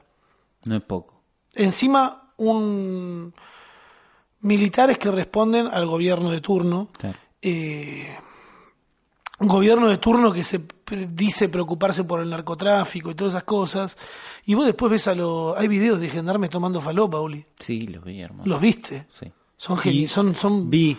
No 0.64 0.76
es 0.76 0.82
poco. 0.82 1.20
Encima, 1.54 2.32
un 2.36 3.34
militares 4.40 4.98
que 4.98 5.10
responden 5.10 5.66
al 5.66 5.86
gobierno 5.86 6.30
de 6.30 6.40
turno. 6.40 6.88
Claro. 6.96 7.18
eh, 7.42 8.16
un 9.40 9.46
gobierno 9.48 9.88
de 9.88 9.98
turno 9.98 10.32
que 10.32 10.42
se 10.42 10.60
dice 10.96 11.48
preocuparse 11.48 12.04
por 12.04 12.20
el 12.20 12.30
narcotráfico 12.30 13.10
y 13.10 13.14
todas 13.14 13.34
esas 13.34 13.44
cosas. 13.44 13.96
Y 14.46 14.54
vos 14.54 14.66
después 14.66 14.90
ves 14.90 15.08
a 15.08 15.14
los... 15.14 15.56
Hay 15.56 15.68
videos 15.68 16.00
de 16.00 16.08
gendarmes 16.10 16.50
tomando 16.50 16.80
falopa, 16.80 17.20
Uli. 17.20 17.44
Sí, 17.58 17.82
los 17.88 18.04
vi, 18.04 18.20
hermano. 18.20 18.44
¿Los 18.48 18.60
viste? 18.60 19.06
Sí. 19.08 19.30
Son 19.56 19.76
Y 19.78 19.80
geni- 19.80 20.06
son, 20.08 20.36
son 20.36 20.70
Vi 20.70 20.96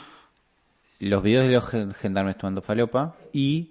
los 0.99 1.23
videos 1.23 1.47
de 1.47 1.53
los 1.53 1.65
gen- 1.65 1.93
gendarmes 1.93 2.37
tomando 2.37 2.61
falopa 2.61 3.15
y 3.31 3.69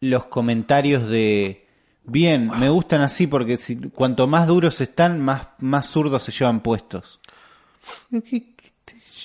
los 0.00 0.26
comentarios 0.26 1.08
de 1.08 1.66
bien, 2.04 2.50
me 2.58 2.68
gustan 2.70 3.00
así 3.00 3.26
porque 3.26 3.56
si, 3.56 3.76
cuanto 3.90 4.26
más 4.28 4.46
duros 4.46 4.80
están, 4.80 5.20
más, 5.20 5.48
más 5.58 5.86
zurdos 5.86 6.22
se 6.22 6.30
llevan 6.32 6.60
puestos. 6.60 7.18
¿Qué- 8.10 8.22
qué- 8.22 8.54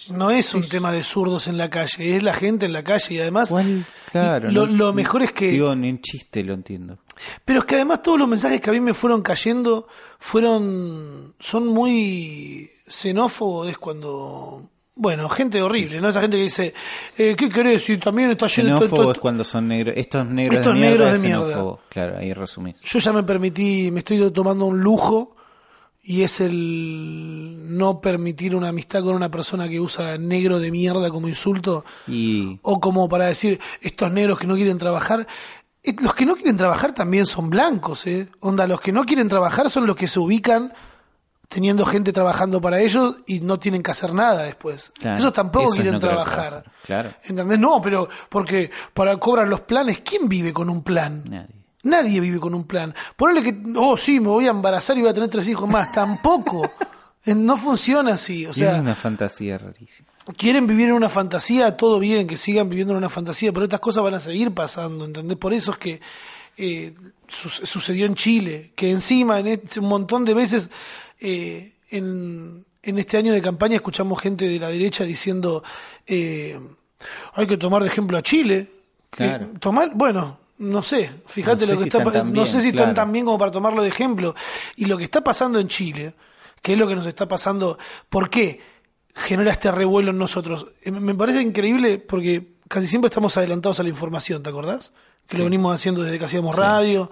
No 0.10 0.32
es 0.32 0.54
un 0.54 0.68
tema 0.68 0.92
de 0.92 1.04
zurdos 1.04 1.48
en 1.48 1.58
la 1.58 1.70
calle, 1.70 2.18
es 2.18 2.24
la 2.24 2.34
gente 2.34 2.66
en 2.66 2.74
la 2.74 2.84
calle 2.84 3.16
y 3.16 3.20
además? 3.20 3.54
Claro. 4.12 4.52
lo, 4.52 4.66
no- 4.68 4.74
lo 4.88 4.94
mejor 4.94 5.24
es 5.24 5.32
que... 5.32 5.52
Digo, 5.52 5.76
ni 5.76 5.90
en 5.90 6.02
chiste 6.02 6.44
lo 6.44 6.54
entiendo. 6.54 6.98
Pero 7.46 7.60
es 7.60 7.66
que 7.66 7.76
además 7.76 8.02
todos 8.04 8.20
los 8.20 8.28
mensajes 8.28 8.60
que 8.62 8.70
a 8.70 8.74
mí 8.74 8.80
me 8.80 8.94
fueron 8.94 9.22
cayendo 9.22 9.88
fueron... 10.20 11.34
son 11.40 11.68
muy 11.68 12.70
xenófobos, 12.88 13.70
es 13.70 13.78
cuando... 13.78 14.70
Bueno, 14.96 15.28
gente 15.28 15.60
horrible, 15.60 16.00
¿no? 16.00 16.10
Esa 16.10 16.22
gente 16.22 16.38
que 16.38 16.44
dice, 16.44 16.74
eh, 17.18 17.36
¿qué 17.36 17.50
querés? 17.50 17.84
Si 17.84 17.98
también 17.98 18.30
está 18.30 18.46
lleno 18.46 18.80
de... 18.80 18.86
Xenófobo 18.86 19.12
es 19.14 19.18
cuando 19.18 19.44
son 19.44 19.68
negros. 19.68 19.96
Estos 19.98 20.28
negros 20.28 20.60
Estos 20.60 20.74
de 20.76 20.80
mierda 20.80 21.12
negros 21.18 21.22
de 21.22 21.28
mierda. 21.28 21.76
Claro, 21.90 22.18
ahí 22.20 22.32
resumís. 22.34 22.80
Yo 22.84 23.00
ya 23.00 23.12
me 23.12 23.24
permití, 23.24 23.90
me 23.90 24.00
estoy 24.00 24.30
tomando 24.32 24.66
un 24.66 24.80
lujo 24.80 25.36
y 26.06 26.24
es 26.24 26.42
el 26.42 27.78
no 27.78 28.02
permitir 28.02 28.56
una 28.56 28.68
amistad 28.70 29.02
con 29.04 29.16
una 29.16 29.32
persona 29.32 29.70
que 29.70 29.80
usa 29.80 30.18
negro 30.18 30.60
de 30.60 30.70
mierda 30.70 31.10
como 31.10 31.30
insulto 31.30 31.86
Y 32.08 32.60
o 32.62 32.80
como 32.82 33.08
para 33.08 33.26
decir 33.26 33.60
estos 33.82 34.12
negros 34.12 34.38
que 34.38 34.46
no 34.48 34.56
quieren 34.56 34.78
trabajar. 34.78 35.26
Eh, 35.82 35.96
Los 36.02 36.14
que 36.14 36.26
no 36.26 36.36
quieren 36.36 36.58
trabajar 36.58 36.94
también 36.94 37.26
son 37.26 37.50
blancos, 37.50 38.06
¿eh? 38.08 38.28
Onda, 38.42 38.68
los 38.68 38.82
que 38.82 38.92
no 38.92 39.06
quieren 39.06 39.30
trabajar 39.30 39.70
son 39.70 39.88
los 39.88 39.96
que 39.96 40.08
se 40.08 40.20
ubican 40.20 40.74
teniendo 41.50 41.86
gente 41.86 42.12
trabajando 42.12 42.60
para 42.60 42.80
ellos 42.82 43.18
y 43.28 43.40
no 43.42 43.60
tienen 43.60 43.84
que 43.84 43.92
hacer 43.92 44.14
nada 44.14 44.44
después. 44.44 44.92
Claro, 45.00 45.20
Esos 45.20 45.34
tampoco 45.34 45.66
esos 45.66 45.76
quieren 45.76 45.94
no 45.94 46.00
quieren 46.00 46.16
trabajar. 46.18 46.50
trabajar, 46.64 46.72
claro. 46.84 47.12
¿Entendés? 47.24 47.60
No, 47.60 47.82
pero 47.82 48.10
porque 48.28 48.72
para 48.94 49.16
cobrar 49.18 49.48
los 49.48 49.62
planes, 49.62 50.00
¿quién 50.04 50.28
vive 50.28 50.52
con 50.52 50.70
un 50.70 50.84
plan? 50.84 51.24
nadie. 51.30 51.63
Nadie 51.84 52.20
vive 52.20 52.40
con 52.40 52.54
un 52.54 52.64
plan. 52.66 52.94
Ponele 53.16 53.44
que, 53.44 53.62
oh, 53.78 53.96
sí, 53.98 54.20
me 54.20 54.28
voy 54.30 54.48
a 54.48 54.52
embarazar 54.52 54.98
y 54.98 55.02
voy 55.02 55.10
a 55.10 55.14
tener 55.14 55.30
tres 55.30 55.48
hijos 55.48 55.70
más. 55.70 55.92
Tampoco. 55.92 56.70
Eh, 57.26 57.34
No 57.34 57.58
funciona 57.58 58.16
así. 58.16 58.46
O 58.46 58.54
sea, 58.54 58.74
es 58.74 58.80
una 58.82 58.96
fantasía 58.96 59.58
rarísima. 59.58 60.10
quieren 60.36 60.68
vivir 60.68 60.90
en 60.90 60.96
una 60.96 61.08
fantasía, 61.08 61.78
todo 61.78 61.98
bien, 61.98 62.28
que 62.28 62.36
sigan 62.36 62.68
viviendo 62.68 62.92
en 62.92 62.98
una 62.98 63.08
fantasía, 63.08 63.54
pero 63.54 63.64
estas 63.64 63.80
cosas 63.80 64.04
van 64.04 64.16
a 64.16 64.20
seguir 64.20 64.54
pasando, 64.54 65.06
¿entendés? 65.06 65.38
Por 65.38 65.54
eso 65.54 65.72
es 65.72 65.78
que 65.78 66.02
eh, 66.58 66.94
su- 67.30 67.48
sucedió 67.48 68.06
en 68.08 68.16
Chile, 68.16 68.74
que 68.76 68.92
encima 68.92 69.40
en 69.40 69.48
este- 69.48 69.80
un 69.80 69.88
montón 69.88 70.26
de 70.26 70.34
veces 70.34 70.70
eh, 71.22 71.76
en, 71.92 72.66
en 72.82 73.00
este 73.00 73.16
año 73.16 73.32
de 73.32 73.42
campaña 73.42 73.78
escuchamos 73.78 74.20
gente 74.22 74.46
de 74.50 74.60
la 74.60 74.68
derecha 74.68 75.06
diciendo 75.06 75.64
eh, 76.06 76.60
hay 77.36 77.48
que 77.48 77.56
tomar 77.56 77.84
de 77.84 77.88
ejemplo 77.88 78.18
a 78.18 78.22
Chile. 78.22 78.70
Que 79.10 79.16
Claro. 79.30 79.48
Tomar, 79.62 79.92
bueno, 79.96 80.40
no 80.60 80.82
sé, 80.84 81.10
fíjate 81.26 81.66
No 81.66 81.68
sé 81.68 81.74
lo 81.74 81.78
que 81.78 81.84
si 81.84 81.88
está 81.90 81.98
están 82.00 82.14
pa- 82.14 82.20
tan 82.20 82.34
no 82.34 82.46
sé 82.46 82.62
si 82.62 82.70
están 82.70 82.94
tan 82.94 83.12
bien 83.12 83.26
como 83.26 83.38
para 83.38 83.52
tomarlo 83.52 83.82
de 83.82 83.90
ejemplo. 83.90 84.36
Y 84.76 84.86
lo 84.86 84.98
que 84.98 85.04
está 85.04 85.22
pasando 85.24 85.60
en 85.60 85.68
Chile, 85.68 86.14
que 86.62 86.74
es 86.74 86.80
lo 86.80 86.88
que 86.88 86.96
nos 86.96 87.06
está 87.06 87.28
pasando, 87.28 87.78
¿por 88.10 88.30
qué? 88.30 88.60
genera 89.16 89.52
este 89.52 89.70
revuelo 89.72 90.10
en 90.10 90.18
nosotros. 90.18 90.66
Eh, 90.82 90.90
Me 90.90 91.14
parece 91.14 91.40
increíble 91.40 92.00
porque 92.00 92.56
casi 92.68 92.88
siempre 92.88 93.10
estamos 93.10 93.38
adelantados 93.38 93.80
a 93.80 93.84
la 93.84 93.90
información, 93.90 94.42
¿te 94.42 94.50
acordás? 94.50 94.92
Que 95.28 95.38
lo 95.38 95.44
venimos 95.44 95.76
haciendo 95.76 96.02
desde 96.02 96.18
que 96.18 96.26
hacíamos 96.26 96.56
radio. 96.56 97.12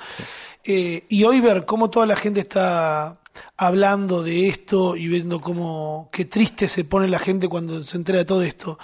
Eh, 0.63 1.05
y 1.09 1.23
hoy 1.25 1.39
ver 1.41 1.63
cómo 1.65 1.91
toda 1.91 2.07
la 2.07 2.15
gente 2.15 2.39
está 2.39 3.19
hablando 3.55 4.23
de 4.23 4.47
esto 4.47 4.95
y 4.95 5.07
viendo 5.07 5.39
cómo 5.41 6.09
qué 6.11 6.25
triste 6.25 6.67
se 6.67 6.85
pone 6.85 7.07
la 7.07 7.19
gente 7.19 7.47
cuando 7.47 7.83
se 7.83 7.97
entera 7.97 8.17
de 8.17 8.25
todo 8.25 8.41
esto, 8.41 8.79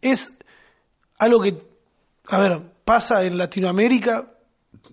es 0.00 0.38
algo 1.18 1.42
que, 1.42 1.62
a 2.28 2.38
ver, 2.38 2.60
pasa 2.84 3.24
en 3.24 3.38
Latinoamérica, 3.38 4.30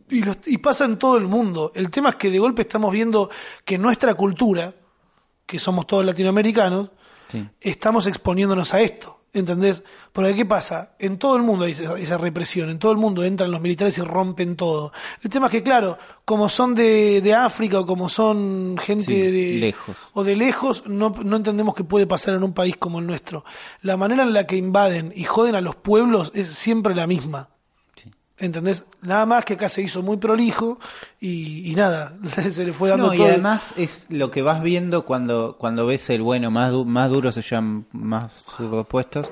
y, 0.09 0.21
los- 0.23 0.37
y 0.45 0.57
pasa 0.59 0.85
en 0.85 0.97
todo 0.97 1.17
el 1.17 1.25
mundo. 1.25 1.71
El 1.75 1.89
tema 1.91 2.09
es 2.09 2.15
que 2.15 2.29
de 2.29 2.39
golpe 2.39 2.61
estamos 2.61 2.91
viendo 2.91 3.29
que 3.65 3.77
nuestra 3.77 4.13
cultura, 4.13 4.73
que 5.45 5.59
somos 5.59 5.85
todos 5.87 6.05
latinoamericanos, 6.05 6.89
Sí. 7.27 7.47
estamos 7.59 8.07
exponiéndonos 8.07 8.73
a 8.73 8.81
esto. 8.81 9.17
¿Entendés? 9.33 9.81
Porque 10.11 10.35
¿qué 10.35 10.45
pasa? 10.45 10.93
En 10.99 11.17
todo 11.17 11.37
el 11.37 11.41
mundo 11.43 11.63
hay 11.63 11.71
esa, 11.71 11.97
esa 11.97 12.17
represión, 12.17 12.69
en 12.69 12.77
todo 12.79 12.91
el 12.91 12.97
mundo 12.97 13.23
entran 13.23 13.49
los 13.49 13.61
militares 13.61 13.97
y 13.97 14.01
rompen 14.01 14.57
todo. 14.57 14.91
El 15.23 15.29
tema 15.29 15.45
es 15.45 15.53
que, 15.53 15.63
claro, 15.63 15.97
como 16.25 16.49
son 16.49 16.75
de, 16.75 17.21
de 17.21 17.33
África 17.33 17.79
o 17.79 17.85
como 17.85 18.09
son 18.09 18.75
gente 18.77 19.05
Sí, 19.05 19.21
de 19.31 19.59
lejos. 19.61 19.95
o 20.11 20.25
de 20.25 20.35
lejos, 20.35 20.83
no, 20.85 21.15
no 21.23 21.37
entendemos 21.37 21.75
qué 21.75 21.85
puede 21.85 22.05
pasar 22.07 22.33
en 22.35 22.43
un 22.43 22.51
país 22.53 22.75
como 22.75 22.99
el 22.99 23.07
nuestro. 23.07 23.45
La 23.81 23.95
manera 23.95 24.23
en 24.23 24.33
la 24.33 24.45
que 24.45 24.57
invaden 24.57 25.13
y 25.15 25.23
joden 25.23 25.55
a 25.55 25.61
los 25.61 25.77
pueblos 25.77 26.33
es 26.35 26.49
siempre 26.49 26.93
la 26.93 27.07
misma. 27.07 27.51
¿Entendés? 28.41 28.85
Nada 29.03 29.25
más 29.27 29.45
que 29.45 29.53
acá 29.53 29.69
se 29.69 29.81
hizo 29.83 30.01
muy 30.01 30.17
prolijo 30.17 30.79
y, 31.19 31.71
y 31.71 31.75
nada, 31.75 32.17
se 32.51 32.65
le 32.65 32.73
fue 32.73 32.89
dando 32.89 33.07
No, 33.07 33.13
y 33.13 33.17
además 33.29 33.73
es 33.77 34.07
lo 34.09 34.31
que 34.31 34.41
vas 34.41 34.63
viendo 34.63 35.05
cuando, 35.05 35.57
cuando 35.59 35.85
ves 35.85 36.09
el 36.09 36.23
bueno, 36.23 36.49
más, 36.49 36.71
du- 36.71 36.85
más 36.85 37.09
duro 37.09 37.31
se 37.31 37.41
llaman 37.43 37.85
más 37.91 38.31
zurdos 38.57 38.87
puestos, 38.87 39.29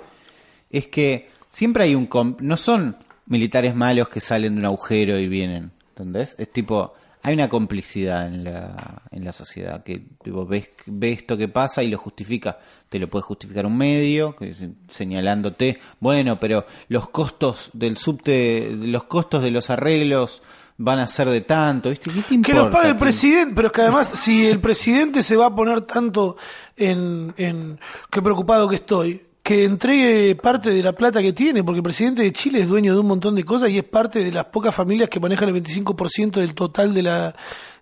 es 0.70 0.88
que 0.88 1.30
siempre 1.50 1.86
hay 1.86 1.96
un... 1.96 2.06
com- 2.06 2.38
no 2.40 2.56
son 2.56 2.98
militares 3.26 3.74
malos 3.76 4.10
que 4.10 4.20
salen 4.20 4.54
de 4.56 4.60
un 4.60 4.66
agujero 4.68 5.18
y 5.18 5.28
vienen, 5.28 5.72
¿entendés? 5.90 6.36
Es 6.38 6.52
tipo, 6.54 6.94
hay 7.22 7.34
una 7.34 7.50
complicidad 7.50 8.28
en 8.28 8.44
la, 8.46 9.02
en 9.12 9.26
la 9.26 9.34
sociedad, 9.34 9.84
que 9.84 10.00
tipo, 10.24 10.46
ves, 10.46 10.70
ves 10.86 11.20
esto 11.20 11.38
que 11.38 11.48
pasa 11.48 11.84
y 11.84 11.90
lo 11.90 11.98
justifica. 11.98 12.58
Te 12.88 12.98
lo 13.00 13.10
puede 13.10 13.24
justificar 13.24 13.66
un 13.66 13.78
medio, 13.78 14.36
que 14.36 14.54
señalándote, 14.88 15.80
bueno, 16.00 16.40
pero 16.40 16.66
los 16.88 17.10
costos 17.10 17.70
del 17.74 17.98
subte, 17.98 18.70
los 18.72 19.04
costos 19.04 19.44
de 19.44 19.52
los 19.52 19.70
arreglos 19.70 20.42
van 20.78 21.00
a 21.00 21.08
ser 21.08 21.30
de 21.30 21.42
tanto, 21.42 21.90
¿viste? 21.90 22.10
¿Qué 22.10 22.22
te 22.22 22.28
Que 22.30 22.36
importa? 22.36 22.64
lo 22.64 22.70
pague 22.72 22.88
el 22.90 22.98
presidente, 22.98 23.54
pero 23.54 23.68
es 23.68 23.74
que 23.74 23.82
además, 23.82 24.08
si 24.08 24.48
el 24.48 24.62
presidente 24.62 25.22
se 25.24 25.36
va 25.36 25.48
a 25.48 25.56
poner 25.56 25.82
tanto 25.82 26.38
en, 26.78 27.34
en 27.36 27.78
qué 28.10 28.22
preocupado 28.22 28.70
que 28.70 28.76
estoy, 28.76 29.22
que 29.44 29.64
entregue 29.64 30.36
parte 30.36 30.70
de 30.70 30.84
la 30.84 30.94
plata 30.94 31.22
que 31.22 31.34
tiene, 31.34 31.64
porque 31.64 31.78
el 31.78 31.84
presidente 31.84 32.22
de 32.22 32.32
Chile 32.34 32.62
es 32.62 32.68
dueño 32.68 32.94
de 32.94 33.00
un 33.00 33.08
montón 33.08 33.36
de 33.36 33.44
cosas 33.44 33.70
y 33.70 33.78
es 33.78 33.84
parte 33.84 34.24
de 34.24 34.32
las 34.32 34.46
pocas 34.46 34.76
familias 34.76 35.10
que 35.10 35.20
manejan 35.20 35.50
el 35.50 35.56
25% 35.64 36.32
del 36.40 36.54
total 36.54 36.94
de 36.94 37.02
la, 37.04 37.36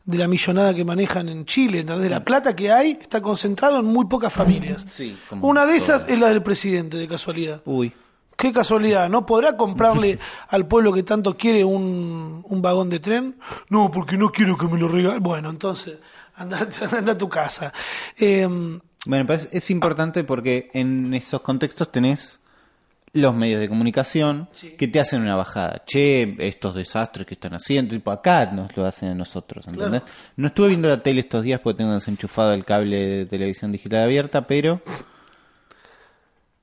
de 0.05 0.17
la 0.17 0.27
millonada 0.27 0.73
que 0.73 0.85
manejan 0.85 1.27
en 1.29 1.45
Chile. 1.45 1.79
Entonces, 1.79 2.09
la 2.09 2.23
plata 2.23 2.55
que 2.55 2.71
hay 2.71 2.91
está 3.01 3.21
concentrado 3.21 3.79
en 3.79 3.85
muy 3.85 4.05
pocas 4.05 4.31
familias. 4.31 4.85
Sí, 4.91 5.17
como 5.29 5.47
Una 5.47 5.61
de 5.65 5.73
todo. 5.73 5.77
esas 5.77 6.07
es 6.09 6.19
la 6.19 6.29
del 6.29 6.43
presidente, 6.43 6.95
de 6.97 7.07
casualidad. 7.07 7.61
Uy, 7.65 7.93
Qué 8.37 8.53
casualidad, 8.53 9.09
¿no 9.09 9.25
podrá 9.25 9.57
comprarle 9.57 10.19
al 10.49 10.67
pueblo 10.67 10.93
que 10.93 11.01
tanto 11.01 11.35
quiere 11.35 11.63
un, 11.65 12.43
un 12.47 12.61
vagón 12.61 12.87
de 12.91 12.99
tren? 12.99 13.39
No, 13.69 13.89
porque 13.89 14.15
no 14.15 14.29
quiero 14.29 14.55
que 14.55 14.67
me 14.67 14.77
lo 14.77 14.87
regalen. 14.87 15.23
Bueno, 15.23 15.49
entonces, 15.49 15.97
anda, 16.35 16.67
anda 16.95 17.13
a 17.13 17.17
tu 17.17 17.27
casa. 17.27 17.73
Eh, 18.15 18.47
Bueno, 19.07 19.25
pues 19.25 19.47
es 19.51 19.69
importante 19.71 20.23
porque 20.23 20.69
en 20.73 21.13
esos 21.13 21.41
contextos 21.41 21.91
tenés 21.91 22.39
los 23.13 23.33
medios 23.33 23.59
de 23.61 23.67
comunicación 23.69 24.47
que 24.77 24.87
te 24.87 24.99
hacen 24.99 25.21
una 25.21 25.35
bajada. 25.35 25.81
Che, 25.87 26.35
estos 26.47 26.75
desastres 26.75 27.25
que 27.25 27.33
están 27.33 27.53
haciendo, 27.53 27.95
tipo 27.95 28.11
acá 28.11 28.51
nos 28.51 28.75
lo 28.77 28.85
hacen 28.85 29.09
a 29.09 29.15
nosotros, 29.15 29.65
¿entendés? 29.67 30.03
No 30.35 30.47
estuve 30.47 30.67
viendo 30.69 30.87
la 30.89 31.01
tele 31.01 31.21
estos 31.21 31.41
días 31.41 31.59
porque 31.61 31.77
tengo 31.79 31.93
desenchufado 31.93 32.53
el 32.53 32.63
cable 32.65 32.97
de 32.97 33.25
televisión 33.25 33.71
digital 33.71 34.03
abierta, 34.03 34.45
pero 34.45 34.81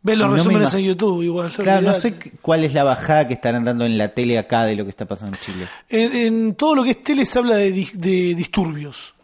ves 0.02 0.18
los 0.18 0.26
No 0.28 0.32
me 0.32 0.36
resúmenes 0.38 0.74
en 0.74 0.80
YouTube 0.82 1.22
igual. 1.22 1.50
claro, 1.52 1.88
no 1.88 1.94
sé 1.94 2.14
cuál 2.42 2.62
es 2.64 2.74
la 2.74 2.84
bajada 2.84 3.26
que 3.26 3.34
estarán 3.34 3.64
dando 3.64 3.84
en 3.86 3.96
la 3.98 4.08
tele 4.14 4.38
acá 4.38 4.64
de 4.64 4.76
lo 4.76 4.84
que 4.84 4.90
está 4.90 5.06
pasando 5.06 5.32
en 5.36 5.42
Chile. 5.42 5.66
En, 5.88 6.12
en 6.14 6.54
todo 6.54 6.74
lo 6.76 6.84
que 6.84 6.90
es 6.90 7.02
tele 7.02 7.24
se 7.24 7.38
habla 7.38 7.56
de, 7.56 7.72
di- 7.72 7.90
de 7.94 8.34
disturbios. 8.34 9.14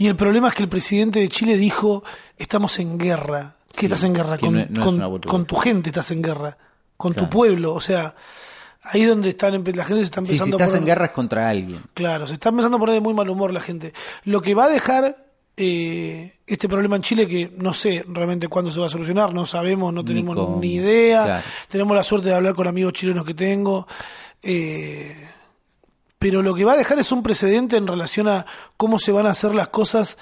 Y 0.00 0.06
el 0.06 0.16
problema 0.16 0.48
es 0.48 0.54
que 0.54 0.62
el 0.62 0.68
presidente 0.70 1.20
de 1.20 1.28
Chile 1.28 1.58
dijo, 1.58 2.02
estamos 2.38 2.78
en 2.78 2.96
guerra. 2.96 3.56
¿Qué 3.74 3.80
Sí, 3.80 3.86
estás 3.86 4.02
en 4.04 4.14
guerra? 4.14 4.38
Con, 4.38 4.54
no- 4.54 4.66
no 4.70 4.80
es 4.80 4.84
con- 4.86 4.94
una 4.94 5.06
boludez. 5.06 5.30
con 5.30 5.44
tu 5.44 5.56
gente 5.56 5.90
estás 5.90 6.10
en 6.10 6.22
guerra. 6.22 6.56
Con 6.96 7.12
Claro. 7.12 7.28
tu 7.28 7.36
pueblo. 7.36 7.74
O 7.74 7.82
sea, 7.82 8.14
ahí 8.82 9.04
donde 9.04 9.28
están, 9.28 9.52
la 9.52 9.84
gente 9.84 9.96
se 9.96 10.00
está 10.04 10.20
Sí, 10.22 10.28
si 10.28 10.32
empezando 10.32 10.56
a 10.56 10.58
estás 10.58 10.68
poner- 10.70 10.80
en 10.80 10.86
guerra 10.86 11.04
es 11.04 11.10
contra 11.10 11.48
alguien. 11.50 11.82
Claro, 11.92 12.26
se 12.26 12.32
está 12.32 12.48
empezando 12.48 12.78
a 12.78 12.80
poner 12.80 12.94
de 12.94 13.00
muy 13.02 13.12
mal 13.12 13.28
humor 13.28 13.52
la 13.52 13.60
gente. 13.60 13.92
Lo 14.24 14.40
que 14.40 14.54
va 14.54 14.64
a 14.64 14.68
dejar 14.70 15.26
eh, 15.58 16.38
este 16.46 16.66
problema 16.66 16.96
en 16.96 17.02
Chile, 17.02 17.28
que 17.28 17.50
no 17.58 17.74
sé 17.74 18.02
realmente 18.08 18.48
cuándo 18.48 18.72
se 18.72 18.80
va 18.80 18.86
a 18.86 18.88
solucionar, 18.88 19.34
no 19.34 19.44
sabemos, 19.44 19.92
no 19.92 20.00
Ni 20.02 20.06
tenemos 20.08 20.58
ni 20.60 20.76
idea. 20.76 21.24
Claro. 21.24 21.42
Tenemos 21.68 21.94
la 21.94 22.02
suerte 22.02 22.28
de 22.30 22.34
hablar 22.36 22.54
con 22.54 22.66
amigos 22.66 22.94
chilenos 22.94 23.26
que 23.26 23.34
tengo. 23.34 23.86
eh, 24.42 25.28
pero 26.20 26.42
lo 26.42 26.54
que 26.54 26.66
va 26.66 26.74
a 26.74 26.76
dejar 26.76 26.98
es 26.98 27.12
un 27.12 27.22
precedente 27.22 27.78
en 27.78 27.86
relación 27.86 28.28
a 28.28 28.44
cómo 28.76 28.98
se 28.98 29.10
van 29.10 29.26
a 29.26 29.30
hacer 29.30 29.54
las 29.54 29.68
cosas 29.68 30.18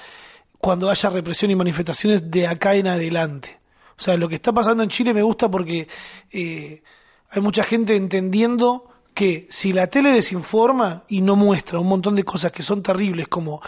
cuando 0.58 0.90
haya 0.90 1.10
represión 1.10 1.50
y 1.50 1.56
manifestaciones 1.56 2.30
de 2.30 2.46
acá 2.46 2.76
en 2.76 2.86
adelante. 2.86 3.58
O 3.98 4.00
sea, 4.00 4.16
lo 4.16 4.28
que 4.28 4.36
está 4.36 4.52
pasando 4.52 4.84
en 4.84 4.90
Chile 4.90 5.12
me 5.12 5.24
gusta 5.24 5.50
porque 5.50 5.88
eh, 6.30 6.84
hay 7.30 7.42
mucha 7.42 7.64
gente 7.64 7.96
entendiendo 7.96 8.88
que 9.12 9.48
si 9.50 9.72
la 9.72 9.88
tele 9.88 10.12
desinforma 10.12 11.02
y 11.08 11.20
no 11.20 11.34
muestra 11.34 11.80
un 11.80 11.88
montón 11.88 12.14
de 12.14 12.22
cosas 12.22 12.52
que 12.52 12.62
son 12.62 12.80
terribles, 12.80 13.26
como 13.26 13.60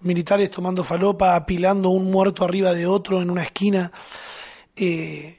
militares 0.00 0.50
tomando 0.50 0.84
falopa, 0.84 1.36
apilando 1.36 1.88
un 1.88 2.10
muerto 2.10 2.44
arriba 2.44 2.74
de 2.74 2.86
otro 2.86 3.22
en 3.22 3.30
una 3.30 3.44
esquina, 3.44 3.92
eh, 4.76 5.37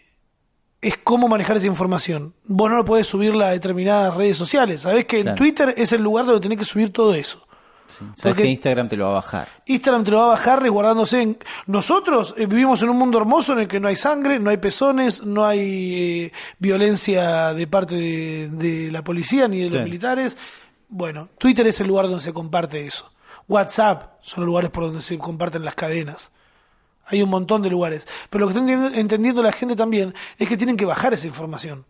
es 0.81 0.97
cómo 1.03 1.27
manejar 1.27 1.57
esa 1.57 1.67
información. 1.67 2.33
Vos 2.45 2.69
no 2.69 2.77
lo 2.77 2.85
podés 2.85 3.07
subirla 3.07 3.47
a 3.47 3.51
determinadas 3.51 4.15
redes 4.15 4.37
sociales. 4.37 4.81
Sabés 4.81 5.05
que 5.05 5.19
en. 5.19 5.35
Twitter 5.35 5.73
es 5.77 5.91
el 5.91 6.01
lugar 6.01 6.25
donde 6.25 6.41
tenés 6.41 6.57
que 6.59 6.65
subir 6.65 6.91
todo 6.93 7.13
eso. 7.13 7.45
Sí. 7.89 8.05
Sabes 8.05 8.15
Porque- 8.21 8.43
que 8.43 8.49
Instagram 8.49 8.87
te 8.87 8.95
lo 8.95 9.05
va 9.05 9.11
a 9.11 9.13
bajar. 9.15 9.47
Instagram 9.65 10.03
te 10.03 10.11
lo 10.11 10.17
va 10.19 10.25
a 10.25 10.27
bajar 10.27 10.61
resguardándose 10.61 11.21
en... 11.23 11.37
Nosotros 11.65 12.35
eh, 12.37 12.45
vivimos 12.45 12.81
en 12.83 12.89
un 12.89 12.97
mundo 12.97 13.17
hermoso 13.17 13.53
en 13.53 13.59
el 13.59 13.67
que 13.67 13.79
no 13.79 13.87
hay 13.87 13.95
sangre, 13.95 14.39
no 14.39 14.51
hay 14.51 14.57
pezones, 14.57 15.23
no 15.23 15.43
hay 15.45 16.25
eh, 16.25 16.31
violencia 16.59 17.53
de 17.55 17.65
parte 17.67 17.95
de, 17.95 18.47
de 18.49 18.91
la 18.91 19.03
policía 19.03 19.47
ni 19.47 19.57
de 19.57 19.63
los 19.65 19.71
Claro. 19.71 19.85
militares. 19.85 20.37
Bueno, 20.87 21.29
Twitter 21.39 21.65
es 21.67 21.79
el 21.81 21.87
lugar 21.87 22.05
donde 22.07 22.21
se 22.23 22.31
comparte 22.31 22.85
eso. 22.85 23.11
WhatsApp 23.47 24.19
son 24.21 24.41
los 24.41 24.45
lugares 24.47 24.69
por 24.69 24.83
donde 24.85 25.01
se 25.01 25.17
comparten 25.17 25.65
las 25.65 25.73
cadenas. 25.75 26.31
Hay 27.09 27.21
un 27.21 27.29
montón 27.29 27.61
de 27.61 27.69
lugares. 27.69 28.07
Pero 28.29 28.45
lo 28.45 28.51
que 28.51 28.57
está 28.57 28.99
entendiendo, 28.99 29.41
la 29.41 29.51
gente 29.51 29.75
también 29.75 30.13
es 30.37 30.47
que 30.47 30.57
tienen 30.57 30.77
que 30.77 30.85
bajar 30.85 31.13
esa 31.13 31.27
información. 31.27 31.85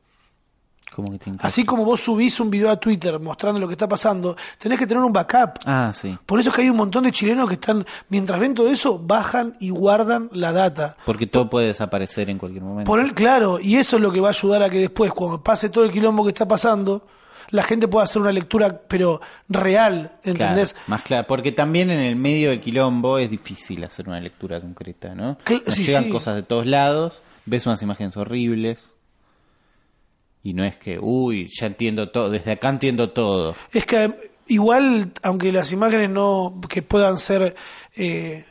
Como 0.94 1.18
que. 1.20 1.32
Así 1.40 1.66
como 1.66 1.86
vos 1.86 2.00
subís 2.00 2.40
un 2.40 2.50
video 2.50 2.72
a 2.72 2.78
Twitter 2.78 3.20
mostrando 3.20 3.60
lo 3.60 3.68
que 3.68 3.74
está 3.74 3.88
pasando, 3.88 4.36
tenés 4.58 4.80
que 4.80 4.88
tener 4.88 5.04
un 5.04 5.14
backup. 5.14 5.60
Ah, 5.66 5.94
sí. 5.96 6.18
Por 6.26 6.40
eso 6.40 6.50
es 6.50 6.56
que 6.56 6.64
hay 6.64 6.70
un 6.70 6.78
montón 6.78 7.04
de 7.04 7.12
chilenos 7.12 7.48
que 7.48 7.56
están, 7.56 7.86
mientras 8.10 8.40
ven 8.40 8.56
todo 8.56 8.70
eso, 8.70 8.98
bajan 8.98 9.56
y 9.60 9.70
guardan 9.70 10.30
la 10.34 10.52
data. 10.52 10.98
Porque 11.06 11.28
todo 11.28 11.50
puede 11.50 11.68
desaparecer 11.68 12.30
en 12.30 12.38
cualquier 12.38 12.64
momento. 12.64 12.90
Por 12.90 13.00
el, 13.00 13.14
claro, 13.14 13.60
y 13.60 13.76
eso 13.76 13.98
es 13.98 14.02
lo 14.02 14.12
que 14.12 14.20
va 14.20 14.30
a 14.30 14.32
ayudar 14.32 14.64
a 14.64 14.70
que 14.70 14.80
después, 14.80 15.12
cuando 15.12 15.44
pase 15.44 15.70
todo 15.70 15.84
el 15.84 15.92
quilombo 15.92 16.24
que 16.24 16.30
está 16.30 16.48
pasando, 16.48 17.04
la 17.52 17.64
gente 17.64 17.88
pueda 17.88 18.06
hacer 18.06 18.22
una 18.22 18.32
lectura, 18.32 18.82
pero 18.88 19.22
real, 19.48 20.14
¿entendés? 20.24 20.74
Claro, 20.74 20.86
más 20.88 21.02
claro, 21.04 21.28
porque 21.28 21.52
también 21.52 21.90
en 21.90 22.00
el 22.00 22.16
medio 22.16 22.50
del 22.50 22.60
quilombo 22.62 23.18
es 23.18 23.30
difícil 23.30 23.84
hacer 23.84 24.08
una 24.08 24.20
lectura 24.20 24.60
concreta, 24.62 25.16
¿no? 25.16 25.38
Cl- 25.40 25.64
Nos 25.66 25.76
sí, 25.76 25.84
llegan 25.86 26.06
sí. 26.06 26.10
cosas 26.10 26.36
de 26.36 26.44
todos 26.44 26.66
lados, 26.66 27.22
ves 27.46 27.66
unas 27.66 27.82
imágenes 27.82 28.16
horribles 28.18 28.96
y 30.44 30.54
no 30.54 30.64
es 30.64 30.78
que, 30.78 31.00
uy, 31.00 31.50
ya 31.60 31.66
entiendo 31.68 32.10
todo, 32.10 32.30
desde 32.30 32.54
acá 32.54 32.70
entiendo 32.70 33.10
todo. 33.10 33.56
Es 33.74 33.86
que 33.86 34.06
eh, 34.06 34.32
igual, 34.48 35.12
aunque 35.22 35.52
las 35.52 35.72
imágenes 35.72 36.10
no, 36.10 36.60
que 36.70 36.82
puedan 36.82 37.18
ser 37.18 37.56
eh, 37.96 38.46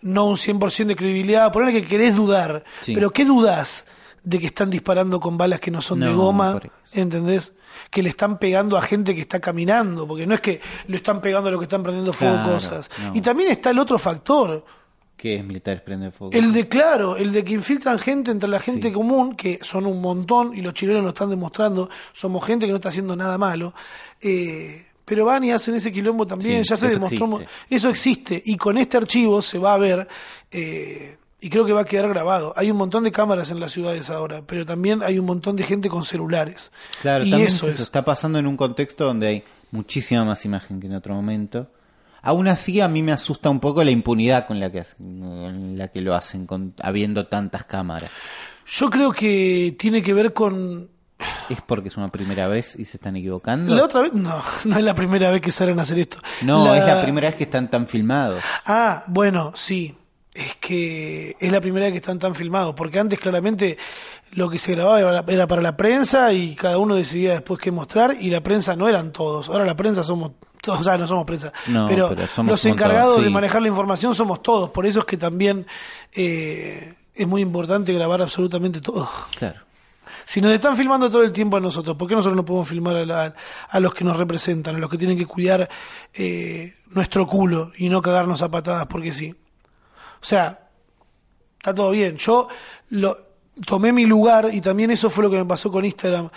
no 0.00 0.26
un 0.26 0.36
100% 0.36 0.86
de 0.86 0.96
credibilidad, 0.96 1.52
ponerle 1.52 1.82
que 1.82 1.86
querés 1.88 2.16
dudar, 2.16 2.64
Sí. 2.80 2.94
pero 2.94 3.10
¿qué 3.10 3.24
dudas 3.24 3.86
de 4.24 4.38
que 4.38 4.46
están 4.46 4.70
disparando 4.70 5.20
con 5.20 5.36
balas 5.36 5.60
que 5.60 5.70
no 5.70 5.80
son 5.80 6.00
de 6.00 6.12
goma? 6.12 6.60
¿Entendés? 6.92 7.52
Que 7.92 8.02
le 8.02 8.08
están 8.08 8.38
pegando 8.38 8.76
a 8.78 8.82
gente 8.82 9.14
que 9.14 9.20
está 9.20 9.38
caminando, 9.38 10.06
porque 10.08 10.26
no 10.26 10.34
es 10.34 10.40
que 10.40 10.60
lo 10.88 10.96
están 10.96 11.20
pegando 11.20 11.48
a 11.48 11.52
lo 11.52 11.58
que 11.58 11.66
están 11.66 11.82
prendiendo 11.82 12.12
fuego 12.14 12.34
Claro, 12.36 12.54
cosas. 12.54 12.88
no. 13.02 13.14
Y 13.14 13.20
también 13.20 13.50
está 13.50 13.68
el 13.70 13.78
otro 13.78 13.98
factor, 13.98 14.64
¿Qué 15.16 15.36
es 15.36 15.44
militares 15.44 15.82
prende 15.82 16.10
fuego? 16.10 16.32
el 16.32 16.52
de, 16.54 16.66
claro, 16.68 17.16
el 17.16 17.30
de 17.32 17.44
que 17.44 17.52
infiltran 17.52 17.98
gente 17.98 18.30
entre 18.32 18.48
la 18.48 18.58
gente 18.58 18.88
Sí. 18.88 18.94
común, 18.94 19.36
que 19.36 19.58
son 19.62 19.84
un 19.86 20.00
montón, 20.00 20.56
y 20.56 20.62
los 20.62 20.72
chilenos 20.74 21.02
lo 21.02 21.10
están 21.10 21.28
demostrando, 21.30 21.90
somos 22.12 22.44
gente 22.46 22.64
que 22.66 22.72
no 22.72 22.76
está 22.76 22.88
haciendo 22.88 23.14
nada 23.14 23.36
malo, 23.38 23.74
eh, 24.20 24.86
pero 25.04 25.24
van 25.26 25.44
y 25.44 25.50
hacen 25.52 25.74
ese 25.74 25.92
quilombo 25.92 26.26
también, 26.26 26.64
Sí, 26.64 26.70
ya 26.70 26.76
se 26.78 26.86
eso 26.86 26.94
demostró, 26.94 27.26
existe. 27.40 27.74
eso 27.74 27.88
existe, 27.90 28.42
y 28.46 28.56
con 28.56 28.78
este 28.78 28.96
archivo 28.96 29.42
se 29.42 29.58
va 29.58 29.74
a 29.74 29.78
ver, 29.78 30.08
eh, 30.50 31.18
y 31.42 31.50
creo 31.50 31.64
que 31.66 31.72
va 31.72 31.82
a 31.82 31.84
quedar 31.84 32.08
grabado. 32.08 32.54
Hay 32.56 32.70
un 32.70 32.76
montón 32.78 33.04
de 33.04 33.12
cámaras 33.12 33.50
en 33.50 33.60
las 33.60 33.72
ciudades 33.72 34.08
ahora, 34.08 34.42
pero 34.46 34.64
también 34.64 35.02
hay 35.02 35.18
un 35.18 35.26
montón 35.26 35.56
de 35.56 35.64
gente 35.64 35.88
con 35.90 36.04
celulares. 36.04 36.72
Claro, 37.02 37.24
y 37.24 37.30
también 37.30 37.48
eso 37.48 37.66
eso 37.66 37.74
es. 37.74 37.80
está 37.80 38.04
pasando 38.04 38.38
en 38.38 38.46
un 38.46 38.56
contexto 38.56 39.04
donde 39.04 39.26
hay 39.26 39.44
muchísima 39.72 40.24
más 40.24 40.44
imagen 40.44 40.80
que 40.80 40.86
en 40.86 40.94
otro 40.94 41.14
momento. 41.14 41.70
Aún 42.22 42.46
así, 42.46 42.80
a 42.80 42.86
mí 42.88 43.02
me 43.02 43.10
asusta 43.12 43.50
un 43.50 43.58
poco 43.58 43.82
la 43.82 43.90
impunidad 43.90 44.46
con 44.46 44.60
la 44.60 44.70
que, 44.70 44.80
hacen- 44.80 45.20
con 45.20 45.76
la 45.76 45.88
que 45.88 46.00
lo 46.00 46.14
hacen, 46.14 46.46
con, 46.46 46.74
habiendo 46.80 47.26
tantas 47.26 47.64
cámaras. 47.64 48.10
Yo 48.64 48.88
creo 48.90 49.10
que 49.12 49.74
tiene 49.78 50.02
que 50.02 50.14
ver 50.14 50.32
con 50.32 50.88
¿Es 51.48 51.60
porque 51.62 51.88
es 51.88 51.96
una 51.96 52.08
primera 52.08 52.46
vez 52.48 52.76
y 52.78 52.84
se 52.84 52.96
están 52.96 53.16
equivocando? 53.16 53.74
la 53.74 53.84
otra 53.84 54.02
vez. 54.02 54.12
No, 54.12 54.42
no 54.64 54.78
es 54.78 54.84
la 54.84 54.94
primera 54.94 55.30
vez 55.30 55.40
que 55.40 55.50
salen 55.50 55.78
a 55.78 55.82
hacer 55.82 55.98
esto. 55.98 56.18
No, 56.42 56.72
es 56.74 56.84
la 56.86 57.02
primera 57.02 57.28
vez 57.28 57.36
que 57.36 57.44
están 57.44 57.68
tan 57.70 57.86
filmados. 57.88 58.42
Ah, 58.66 59.04
bueno, 59.08 59.52
sí. 59.54 59.96
Es 60.34 60.56
que 60.56 61.36
es 61.38 61.52
la 61.52 61.60
primera 61.60 61.84
vez 61.86 61.92
que 61.92 61.98
están 61.98 62.18
tan 62.18 62.34
filmados, 62.34 62.74
porque 62.74 62.98
antes 62.98 63.18
claramente 63.18 63.76
lo 64.32 64.48
que 64.48 64.56
se 64.56 64.72
grababa 64.74 65.22
era, 65.28 65.46
para 65.46 65.60
la 65.60 65.76
prensa 65.76 66.32
y 66.32 66.54
cada 66.54 66.78
uno 66.78 66.94
decidía 66.94 67.32
después 67.34 67.60
qué 67.60 67.70
mostrar 67.70 68.16
y 68.18 68.30
la 68.30 68.40
prensa 68.42 68.74
no 68.74 68.88
eran 68.88 69.12
todos. 69.12 69.50
Ahora 69.50 69.66
la 69.66 69.76
prensa 69.76 70.02
somos 70.02 70.32
todos, 70.62 70.80
o 70.80 70.84
sea, 70.84 70.96
no 70.96 71.06
somos 71.06 71.26
prensa, 71.26 71.52
No, 71.66 71.86
pero, 71.86 72.08
pero 72.08 72.26
somos 72.26 72.52
los 72.52 72.64
montón, 72.64 72.70
encargados 72.72 73.16
de 73.16 73.28
manejar 73.30 73.60
la 73.60 73.68
información 73.68 74.14
somos 74.14 74.42
todos. 74.42 74.70
Por 74.70 74.86
eso 74.86 75.00
es 75.00 75.04
que 75.04 75.18
también 75.18 75.66
eh, 76.14 76.94
es 77.14 77.26
muy 77.26 77.42
importante 77.42 77.92
grabar 77.92 78.22
absolutamente 78.22 78.80
todo. 78.80 79.10
Claro. 79.36 79.60
Si 80.24 80.40
nos 80.40 80.52
están 80.52 80.76
filmando 80.78 81.10
todo 81.10 81.24
el 81.24 81.32
tiempo 81.32 81.56
a 81.56 81.60
nosotros, 81.60 81.96
¿por 81.96 82.08
qué 82.08 82.14
nosotros 82.14 82.36
no 82.36 82.44
podemos 82.44 82.68
filmar 82.68 82.96
a, 82.96 83.04
la- 83.04 83.34
a 83.68 83.80
los 83.80 83.92
que 83.92 84.04
nos 84.04 84.16
representan, 84.16 84.76
a 84.76 84.78
los 84.78 84.88
que 84.88 84.96
tienen 84.96 85.18
que 85.18 85.26
cuidar 85.26 85.68
eh, 86.14 86.74
nuestro 86.90 87.26
culo 87.26 87.72
y 87.76 87.88
no 87.90 88.00
cagarnos 88.00 88.40
a 88.40 88.50
patadas 88.50 88.86
porque 88.86 89.12
sí? 89.12 89.34
O 90.22 90.24
sea, 90.24 90.68
está 91.58 91.74
todo 91.74 91.90
bien. 91.90 92.16
Yo 92.16 92.48
lo 92.90 93.16
tomé 93.66 93.92
mi 93.92 94.06
lugar 94.06 94.50
y 94.52 94.60
también 94.60 94.90
eso 94.90 95.10
fue 95.10 95.24
lo 95.24 95.30
que 95.30 95.36
me 95.38 95.44
pasó 95.44 95.70
con 95.70 95.84
Instagram. 95.84 96.28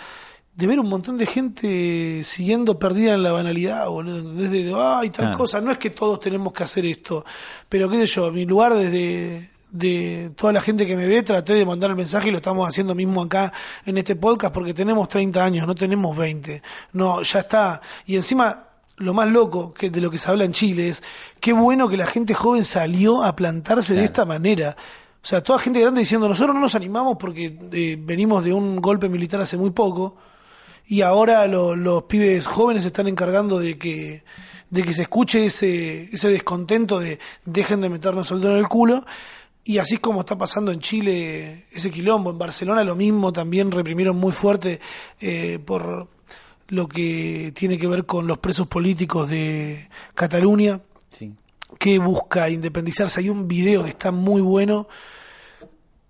De 0.54 0.66
ver 0.66 0.80
un 0.80 0.88
montón 0.88 1.18
de 1.18 1.26
gente 1.26 2.22
siguiendo 2.24 2.78
perdida 2.78 3.12
en 3.14 3.22
la 3.22 3.30
banalidad, 3.32 3.88
boludo. 3.88 4.32
Desde, 4.34 4.72
ay, 4.74 5.10
tal 5.10 5.26
Claro. 5.26 5.38
cosa. 5.38 5.60
No 5.60 5.70
es 5.70 5.76
que 5.78 5.90
todos 5.90 6.18
tenemos 6.18 6.52
que 6.52 6.62
hacer 6.62 6.86
esto. 6.86 7.24
Pero 7.68 7.88
qué 7.90 7.98
sé 7.98 8.06
yo, 8.06 8.32
mi 8.32 8.44
lugar 8.46 8.74
desde 8.74 9.50
de 9.70 10.30
toda 10.36 10.54
la 10.54 10.62
gente 10.62 10.86
que 10.86 10.96
me 10.96 11.06
ve, 11.06 11.22
traté 11.22 11.52
de 11.52 11.66
mandar 11.66 11.90
el 11.90 11.96
mensaje 11.96 12.28
y 12.28 12.30
lo 12.30 12.38
estamos 12.38 12.66
haciendo 12.66 12.94
mismo 12.94 13.20
acá 13.20 13.52
en 13.84 13.98
este 13.98 14.16
podcast 14.16 14.54
porque 14.54 14.72
tenemos 14.72 15.06
30 15.10 15.44
años, 15.44 15.66
no 15.66 15.74
tenemos 15.74 16.16
20. 16.16 16.62
No, 16.92 17.20
ya 17.22 17.40
está. 17.40 17.82
Y 18.06 18.16
encima, 18.16 18.65
lo 18.96 19.12
más 19.14 19.28
loco 19.28 19.74
que 19.74 19.90
de 19.90 20.00
lo 20.00 20.10
que 20.10 20.18
se 20.18 20.30
habla 20.30 20.44
en 20.44 20.52
Chile 20.52 20.88
es 20.88 21.02
qué 21.40 21.52
bueno 21.52 21.88
que 21.88 21.96
la 21.96 22.06
gente 22.06 22.34
joven 22.34 22.64
salió 22.64 23.22
a 23.24 23.36
plantarse 23.36 23.94
de 23.94 24.04
esta 24.04 24.24
manera. 24.24 24.76
O 25.22 25.26
sea, 25.26 25.42
toda 25.42 25.58
gente 25.58 25.80
grande 25.80 26.00
diciendo, 26.00 26.28
nosotros 26.28 26.54
no 26.54 26.60
nos 26.60 26.74
animamos 26.76 27.16
porque 27.18 27.58
eh, 27.72 27.96
venimos 28.00 28.44
de 28.44 28.52
un 28.52 28.80
golpe 28.80 29.08
militar 29.08 29.40
hace 29.40 29.56
muy 29.56 29.70
poco 29.70 30.16
y 30.86 31.02
ahora 31.02 31.46
lo- 31.48 31.74
los 31.74 32.04
pibes 32.04 32.46
jóvenes 32.46 32.84
se 32.84 32.88
están 32.88 33.08
encargando 33.08 33.58
de 33.58 33.76
que 33.76 34.22
de 34.70 34.82
que 34.82 34.92
se 34.92 35.02
escuche 35.02 35.46
ese 35.46 36.08
ese 36.12 36.28
descontento 36.28 36.98
de 36.98 37.18
dejen 37.44 37.80
de 37.80 37.88
meternos 37.88 38.30
el 38.30 38.40
dedo 38.40 38.52
en 38.52 38.58
el 38.58 38.68
culo 38.68 39.04
y 39.64 39.78
así 39.78 39.94
es 39.94 40.00
como 40.00 40.20
está 40.20 40.36
pasando 40.38 40.70
en 40.72 40.80
Chile 40.80 41.66
ese 41.72 41.90
quilombo 41.90 42.30
en 42.30 42.38
Barcelona 42.38 42.82
lo 42.84 42.94
mismo 42.96 43.32
también 43.32 43.70
reprimieron 43.72 44.16
muy 44.16 44.32
fuerte 44.32 44.80
eh, 45.20 45.58
por 45.64 46.08
lo 46.68 46.88
que 46.88 47.52
tiene 47.54 47.78
que 47.78 47.86
ver 47.86 48.06
con 48.06 48.26
los 48.26 48.38
presos 48.38 48.66
políticos 48.66 49.28
de 49.30 49.88
Cataluña 50.14 50.80
Sí. 51.10 51.32
que 51.78 51.98
busca 51.98 52.50
independizarse. 52.50 53.20
Hay 53.20 53.28
un 53.30 53.46
video 53.48 53.84
que 53.84 53.90
está 53.90 54.10
muy 54.10 54.40
bueno 54.42 54.88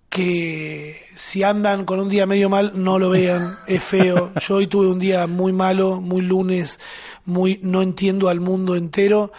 que 0.09 1.01
si 1.15 1.43
andan 1.43 1.83
con 1.85 1.99
un 1.99 2.09
día 2.09 2.25
medio 2.25 2.49
mal 2.49 2.71
no 2.75 2.97
lo 2.97 3.09
vean, 3.09 3.57
es 3.67 3.83
feo. 3.83 4.31
Yo 4.39 4.55
hoy 4.55 4.67
tuve 4.67 4.87
un 4.87 4.99
día 4.99 5.27
muy 5.27 5.51
malo, 5.51 5.99
muy 6.01 6.21
lunes, 6.21 6.79
muy 7.25 7.59
no 7.61 7.81
entiendo 7.81 8.29
al 8.29 8.39
mundo 8.39 8.75
entero. 8.75 9.31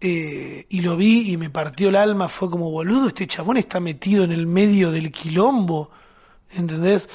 eh, 0.00 0.66
y 0.68 0.80
lo 0.82 0.96
vi 0.96 1.30
y 1.32 1.36
me 1.38 1.48
partió 1.50 1.88
el 1.88 1.96
alma, 1.96 2.28
fue 2.28 2.50
como 2.50 2.70
boludo, 2.70 3.08
este 3.08 3.26
chabón 3.26 3.56
está 3.56 3.80
metido 3.80 4.22
en 4.24 4.32
el 4.32 4.46
medio 4.46 4.90
del 4.90 5.10
quilombo, 5.10 5.90
¿entendés? 6.52 7.08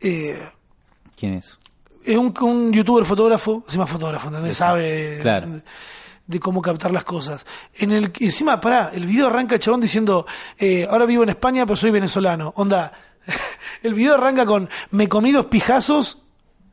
Eh, 0.00 0.40
¿Quién 1.18 1.34
es? 1.34 1.58
Es 2.06 2.16
un, 2.16 2.34
un 2.40 2.72
youtuber 2.72 3.04
fotógrafo, 3.04 3.64
llama 3.68 3.86
fotógrafo, 3.86 4.28
¿entendés? 4.28 4.56
Sabe 4.56 5.18
Claro. 5.20 5.48
de, 5.48 5.62
de 6.26 6.40
cómo 6.40 6.62
captar 6.62 6.90
las 6.92 7.04
cosas. 7.04 7.44
En 7.74 7.92
el 7.92 8.12
encima, 8.20 8.60
pará, 8.60 8.90
el 8.94 9.06
video 9.06 9.26
arranca 9.28 9.54
el 9.56 9.60
chabón 9.60 9.80
diciendo, 9.80 10.26
eh, 10.58 10.86
ahora 10.90 11.04
vivo 11.06 11.22
en 11.22 11.28
España, 11.30 11.66
pero 11.66 11.76
soy 11.76 11.90
venezolano. 11.90 12.52
Onda, 12.56 12.92
el 13.82 13.94
video 13.94 14.14
arranca 14.14 14.46
con, 14.46 14.68
me 14.90 15.08
comí 15.08 15.32
dos 15.32 15.46
pijazos, 15.46 16.18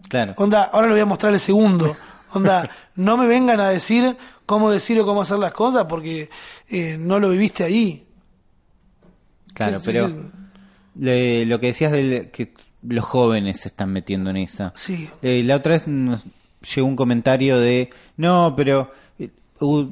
Claro. 0.09 0.33
onda, 0.37 0.63
ahora 0.63 0.87
le 0.87 0.93
voy 0.93 1.01
a 1.01 1.05
mostrar 1.05 1.33
el 1.33 1.39
segundo. 1.39 1.95
Onda, 2.33 2.69
no 2.95 3.17
me 3.17 3.25
vengan 3.27 3.59
a 3.59 3.69
decir 3.69 4.15
cómo 4.45 4.69
decir 4.69 4.99
o 4.99 5.05
cómo 5.05 5.21
hacer 5.21 5.39
las 5.39 5.53
cosas 5.53 5.85
porque 5.87 6.29
eh, 6.67 6.97
no 6.99 7.19
lo 7.19 7.29
viviste 7.29 7.63
ahí. 7.63 8.05
Claro, 9.53 9.77
Es- 9.77 9.83
pero 9.83 10.07
es- 10.07 10.13
le- 10.95 11.45
lo 11.45 11.59
que 11.59 11.67
decías 11.67 11.91
de 11.91 12.29
que 12.31 12.53
los 12.87 13.05
jóvenes 13.05 13.61
se 13.61 13.69
están 13.69 13.91
metiendo 13.91 14.29
en 14.29 14.37
esa. 14.37 14.73
Sí. 14.75 15.09
Eh, 15.21 15.43
la 15.43 15.57
otra 15.57 15.73
vez 15.73 15.87
nos 15.87 16.23
llegó 16.75 16.87
un 16.87 16.95
comentario 16.95 17.59
de, 17.59 17.89
no, 18.17 18.53
pero 18.55 18.91
eh, 19.19 19.29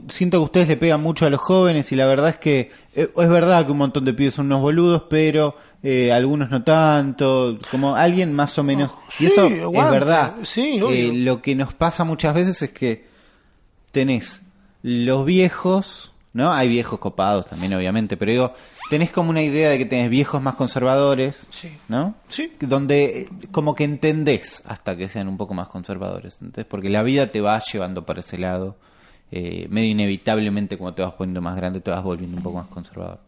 siento 0.10 0.40
que 0.40 0.44
ustedes 0.46 0.68
le 0.68 0.78
pegan 0.78 1.02
mucho 1.02 1.26
a 1.26 1.30
los 1.30 1.42
jóvenes 1.42 1.92
y 1.92 1.96
la 1.96 2.06
verdad 2.06 2.30
es 2.30 2.38
que 2.38 2.72
eh, 2.94 3.10
es 3.16 3.30
verdad 3.30 3.66
que 3.66 3.72
un 3.72 3.78
montón 3.78 4.06
de 4.06 4.14
pibes 4.14 4.34
son 4.34 4.48
unos 4.48 4.62
boludos, 4.62 5.04
pero 5.10 5.56
eh, 5.84 6.12
algunos 6.12 6.50
no 6.52 6.64
tanto, 6.64 7.58
como 7.72 7.96
alguien 7.96 8.34
más 8.34 8.58
o 8.60 8.64
menos. 8.64 8.92
Sí, 9.10 9.26
y 9.26 9.28
eso 9.28 9.46
es 9.48 9.62
aguante, 9.62 9.92
verdad. 9.92 10.36
sí. 10.44 10.80
Eh, 10.92 11.12
lo 11.14 11.42
que 11.42 11.56
nos 11.56 11.74
pasa 11.74 12.04
muchas 12.04 12.36
veces 12.36 12.62
es 12.62 12.72
que 12.72 13.06
tenés 13.92 14.42
los 14.84 15.26
viejos, 15.26 16.12
¿no? 16.34 16.52
Hay 16.54 16.70
viejos 16.70 17.00
copados 17.00 17.46
también, 17.48 17.74
obviamente, 17.74 18.16
pero 18.18 18.32
digo, 18.32 18.54
tenés 18.90 19.12
como 19.12 19.30
una 19.30 19.42
idea 19.42 19.70
de 19.70 19.78
que 19.78 19.86
tenés 19.86 20.10
viejos 20.10 20.42
más 20.42 20.56
conservadores, 20.56 21.46
Sí. 21.50 21.72
¿no? 21.90 22.16
Sí. 22.30 22.54
Donde 22.60 23.22
eh, 23.22 23.30
como 23.52 23.76
que 23.76 23.84
entendés 23.84 24.62
hasta 24.66 24.96
que 24.96 25.10
sean 25.10 25.28
un 25.28 25.38
poco 25.38 25.54
más 25.54 25.68
conservadores, 25.68 26.36
¿entendés? 26.42 26.66
Porque 26.66 26.90
la 26.90 27.04
vida 27.04 27.28
te 27.28 27.42
va 27.42 27.62
llevando 27.72 28.06
para 28.06 28.22
ese 28.22 28.38
lado, 28.38 28.78
eh, 29.32 29.68
medio 29.70 29.90
inevitablemente 29.92 30.78
cuando 30.78 30.96
te 30.96 31.02
vas 31.02 31.14
poniendo 31.14 31.42
más 31.42 31.56
grande 31.56 31.80
te 31.82 31.90
vas 31.92 32.04
volviendo 32.04 32.38
un 32.38 32.44
poco 32.44 32.58
más 32.58 32.68
conservador. 32.68 33.20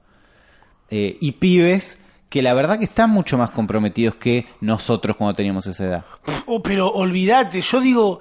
Eh, 0.89 1.17
y 1.21 1.31
pibes 1.33 1.99
que 2.29 2.41
la 2.41 2.53
verdad 2.53 2.77
que 2.79 2.85
están 2.85 3.09
mucho 3.09 3.37
más 3.37 3.51
comprometidos 3.51 4.15
que 4.15 4.47
nosotros 4.59 5.15
cuando 5.15 5.35
teníamos 5.35 5.65
esa 5.67 5.85
edad. 5.85 6.05
Oh, 6.45 6.61
pero 6.63 6.87
olvídate, 6.91 7.61
yo 7.61 7.79
digo, 7.79 8.19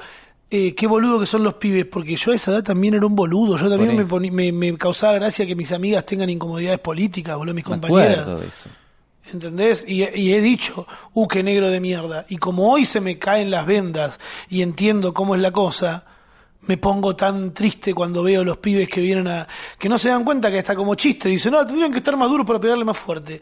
eh, 0.55 0.75
qué 0.75 0.87
boludo 0.87 1.19
que 1.19 1.27
son 1.27 1.43
los 1.43 1.55
pibes, 1.55 1.87
porque 1.87 2.15
yo 2.17 2.31
a 2.33 2.35
esa 2.35 2.51
edad 2.53 2.62
también 2.62 2.95
era 2.95 3.07
un 3.07 3.17
boludo, 3.17 3.57
yo 3.57 3.69
también 3.71 3.97
me, 3.97 4.07
poní- 4.07 4.31
me, 4.31 4.53
me 4.53 4.77
causaba 4.77 5.15
gracia 5.15 5.47
que 5.47 5.55
mis 5.57 5.73
amigas 5.73 6.05
tengan 6.07 6.29
incomodidades 6.29 6.79
políticas, 6.81 7.37
boludo, 7.37 7.55
mis 7.55 7.65
Me 7.65 7.71
compañeras. 7.71 8.29
eso. 8.47 8.69
¿Entendés? 9.33 9.85
Y, 9.88 10.03
y 10.15 10.35
he 10.35 10.41
dicho, 10.41 10.87
uh, 11.15 11.27
qué 11.29 11.43
negro 11.43 11.71
de 11.71 11.81
mierda. 11.81 12.27
Y 12.29 12.37
como 12.37 12.71
hoy 12.73 12.85
se 12.85 13.01
me 13.01 13.19
caen 13.19 13.51
las 13.51 13.65
vendas 13.65 14.21
y 14.51 14.62
entiendo 14.62 15.15
cómo 15.15 15.35
es 15.35 15.41
la 15.41 15.53
cosa, 15.53 16.05
me 16.62 16.77
pongo 16.77 17.17
tan 17.17 17.55
triste 17.55 17.95
cuando 17.95 18.23
veo 18.23 18.45
los 18.45 18.59
pibes 18.59 18.88
que 18.88 19.01
vienen 19.01 19.29
a. 19.29 19.49
que 19.79 19.88
no 19.88 19.97
se 19.97 20.09
dan 20.11 20.25
cuenta 20.25 20.51
que 20.51 20.59
está 20.59 20.75
como 20.77 20.95
chiste. 20.97 21.29
Dicen, 21.29 21.53
no, 21.53 21.65
tendrían 21.65 21.93
que 21.93 21.99
estar 21.99 22.17
más 22.17 22.29
duros 22.29 22.47
para 22.47 22.61
pegarle 22.61 22.85
más 22.85 22.99
fuerte. 22.99 23.41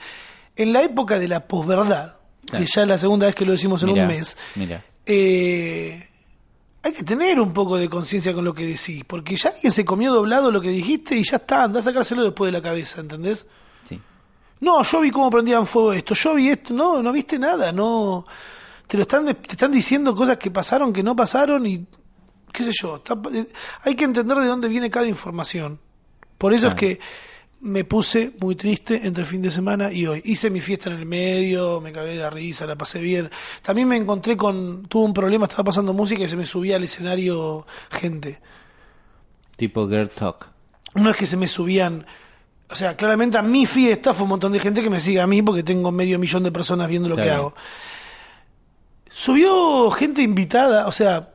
En 0.54 0.72
la 0.72 0.82
época 0.82 1.18
de 1.18 1.26
la 1.28 1.46
posverdad, 1.46 2.16
Claro. 2.46 2.64
que 2.64 2.70
ya 2.72 2.82
es 2.82 2.88
la 2.88 2.98
segunda 2.98 3.26
vez 3.26 3.34
que 3.34 3.44
lo 3.44 3.52
decimos 3.52 3.82
en 3.82 3.88
Mirá, 3.92 4.02
un 4.02 4.08
mes, 4.08 4.36
eh, 5.06 6.08
hay 6.82 6.92
que 6.92 7.02
tener 7.02 7.38
un 7.40 7.52
poco 7.52 7.76
de 7.76 7.88
conciencia 7.88 8.32
con 8.34 8.44
lo 8.44 8.54
que 8.54 8.64
decís, 8.66 9.04
porque 9.06 9.36
ya 9.36 9.50
alguien 9.50 9.70
se 9.72 9.84
comió 9.84 10.12
doblado 10.12 10.50
lo 10.50 10.60
que 10.60 10.70
dijiste 10.70 11.14
y 11.16 11.24
ya 11.24 11.36
está, 11.36 11.64
anda 11.64 11.80
a 11.80 11.82
sacárselo 11.82 12.22
después 12.24 12.48
de 12.48 12.58
la 12.58 12.62
cabeza, 12.62 13.00
¿entendés? 13.00 13.46
sí. 13.88 14.00
No, 14.60 14.82
yo 14.82 15.00
vi 15.00 15.10
cómo 15.10 15.30
prendían 15.30 15.66
fuego 15.66 15.92
esto, 15.94 16.14
yo 16.14 16.34
vi 16.34 16.48
esto, 16.50 16.74
no, 16.74 17.02
no 17.02 17.12
viste 17.12 17.38
nada, 17.38 17.72
no. 17.72 18.26
Te 18.86 18.96
lo 18.98 19.02
están, 19.04 19.24
te 19.26 19.52
están 19.52 19.72
diciendo 19.72 20.14
cosas 20.14 20.36
que 20.36 20.50
pasaron, 20.50 20.92
que 20.92 21.02
no 21.02 21.14
pasaron 21.16 21.66
y 21.66 21.86
qué 22.52 22.64
sé 22.64 22.72
yo. 22.78 22.96
está- 22.96 23.18
eh, 23.32 23.46
hay 23.82 23.94
que 23.94 24.04
entender 24.04 24.36
de 24.38 24.46
dónde 24.46 24.68
viene 24.68 24.90
cada 24.90 25.06
información. 25.06 25.80
Por 26.36 26.52
eso 26.52 26.68
es 26.68 26.74
que 26.74 27.00
me 27.60 27.84
puse 27.84 28.32
muy 28.40 28.56
triste 28.56 29.00
entre 29.04 29.22
el 29.22 29.26
fin 29.26 29.42
de 29.42 29.50
semana 29.50 29.92
y 29.92 30.06
hoy. 30.06 30.22
Hice 30.24 30.48
mi 30.50 30.60
fiesta 30.60 30.90
en 30.90 30.98
el 30.98 31.06
medio, 31.06 31.80
me 31.80 31.92
cagué 31.92 32.16
de 32.16 32.30
risa, 32.30 32.66
la 32.66 32.76
pasé 32.76 33.00
bien. 33.00 33.30
También 33.62 33.88
me 33.88 33.96
encontré 33.96 34.36
con, 34.36 34.86
tuve 34.86 35.04
un 35.04 35.12
problema, 35.12 35.44
estaba 35.44 35.64
pasando 35.64 35.92
música 35.92 36.24
y 36.24 36.28
se 36.28 36.36
me 36.36 36.46
subía 36.46 36.76
al 36.76 36.84
escenario 36.84 37.66
gente. 37.90 38.40
Tipo 39.56 39.86
Girl 39.88 40.08
Talk. 40.08 40.48
No 40.94 41.10
es 41.10 41.16
que 41.16 41.26
se 41.26 41.36
me 41.36 41.46
subían. 41.46 42.06
O 42.70 42.74
sea, 42.74 42.96
claramente 42.96 43.36
a 43.36 43.42
mi 43.42 43.66
fiesta 43.66 44.14
fue 44.14 44.24
un 44.24 44.30
montón 44.30 44.52
de 44.52 44.60
gente 44.60 44.82
que 44.82 44.90
me 44.90 45.00
sigue 45.00 45.20
a 45.20 45.26
mí 45.26 45.42
porque 45.42 45.62
tengo 45.62 45.90
medio 45.90 46.18
millón 46.18 46.44
de 46.44 46.52
personas 46.52 46.88
viendo 46.88 47.08
lo 47.08 47.16
que 47.16 47.30
hago. 47.30 47.54
Subió 49.10 49.90
gente 49.90 50.22
invitada, 50.22 50.86
o 50.86 50.92
sea, 50.92 51.34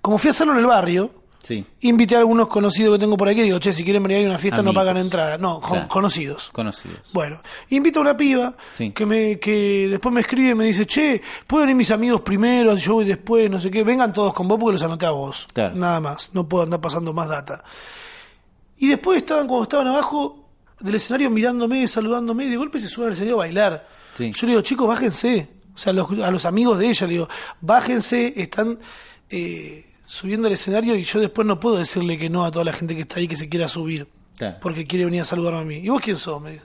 como 0.00 0.18
fui 0.18 0.28
a 0.28 0.32
hacerlo 0.32 0.52
en 0.52 0.58
el 0.58 0.66
barrio, 0.66 1.21
Sí. 1.42 1.66
Invité 1.80 2.14
a 2.14 2.18
algunos 2.20 2.46
conocidos 2.46 2.94
que 2.96 3.00
tengo 3.00 3.16
por 3.16 3.28
aquí. 3.28 3.42
Digo, 3.42 3.58
che, 3.58 3.72
si 3.72 3.82
quieren 3.82 4.02
venir 4.02 4.24
a 4.24 4.28
una 4.30 4.38
fiesta 4.38 4.62
no 4.62 4.72
pagan 4.72 4.96
entrada. 4.96 5.38
No, 5.38 5.60
con- 5.60 5.72
Claro. 5.72 5.88
conocidos. 5.88 6.50
Conocidos. 6.52 7.00
Bueno, 7.12 7.40
invito 7.70 7.98
a 7.98 8.02
una 8.02 8.16
piba 8.16 8.54
Sí. 8.76 8.92
que 8.92 9.04
me 9.04 9.40
que 9.40 9.88
después 9.90 10.14
me 10.14 10.20
escribe 10.20 10.50
y 10.50 10.54
me 10.54 10.64
dice, 10.66 10.86
che, 10.86 11.20
pueden 11.46 11.70
ir 11.70 11.74
mis 11.74 11.90
amigos 11.90 12.20
primero, 12.20 12.76
yo 12.76 12.94
voy 12.94 13.04
después, 13.04 13.50
no 13.50 13.58
sé 13.58 13.70
qué, 13.72 13.82
vengan 13.82 14.12
todos 14.12 14.32
con 14.32 14.46
vos 14.46 14.58
porque 14.60 14.74
los 14.74 14.82
anoté 14.84 15.06
a 15.06 15.10
vos. 15.10 15.46
Claro. 15.52 15.74
Nada 15.74 15.98
más, 16.00 16.30
no 16.32 16.48
puedo 16.48 16.62
andar 16.64 16.80
pasando 16.80 17.12
más 17.12 17.28
data. 17.28 17.64
Y 18.78 18.88
después 18.88 19.18
estaban, 19.18 19.46
cuando 19.48 19.64
estaban 19.64 19.86
abajo 19.88 20.44
del 20.80 20.94
escenario 20.96 21.28
mirándome, 21.30 21.86
saludándome, 21.88 22.44
y 22.44 22.50
de 22.50 22.56
golpe 22.56 22.78
se 22.78 22.88
suben 22.88 23.08
al 23.08 23.12
escenario 23.14 23.34
a 23.36 23.38
bailar. 23.38 23.88
Sí. 24.16 24.32
Yo 24.32 24.46
le 24.46 24.52
digo, 24.52 24.62
chicos, 24.62 24.86
bájense. 24.88 25.48
O 25.74 25.78
sea, 25.78 25.92
los- 25.92 26.10
a 26.20 26.30
los 26.30 26.44
amigos 26.44 26.78
de 26.78 26.88
ella 26.88 27.06
le 27.06 27.12
digo, 27.14 27.28
bájense, 27.60 28.32
están 28.36 28.78
eh, 29.30 29.86
subiendo 30.12 30.46
al 30.46 30.52
escenario 30.52 30.94
y 30.94 31.04
yo 31.04 31.20
después 31.20 31.46
no 31.46 31.58
puedo 31.58 31.76
decirle 31.78 32.18
que 32.18 32.28
no 32.28 32.44
a 32.44 32.50
toda 32.50 32.66
la 32.66 32.72
gente 32.74 32.94
que 32.94 33.00
está 33.02 33.16
ahí 33.18 33.26
que 33.26 33.36
se 33.36 33.48
quiera 33.48 33.66
subir 33.66 34.06
Claro. 34.36 34.58
porque 34.60 34.86
quiere 34.86 35.06
venir 35.06 35.22
a 35.22 35.24
saludarme 35.24 35.60
a 35.60 35.64
mí. 35.64 35.76
¿Y 35.78 35.88
vos 35.88 36.00
quién 36.02 36.16
sos? 36.18 36.40
Me 36.42 36.52
dice. 36.52 36.64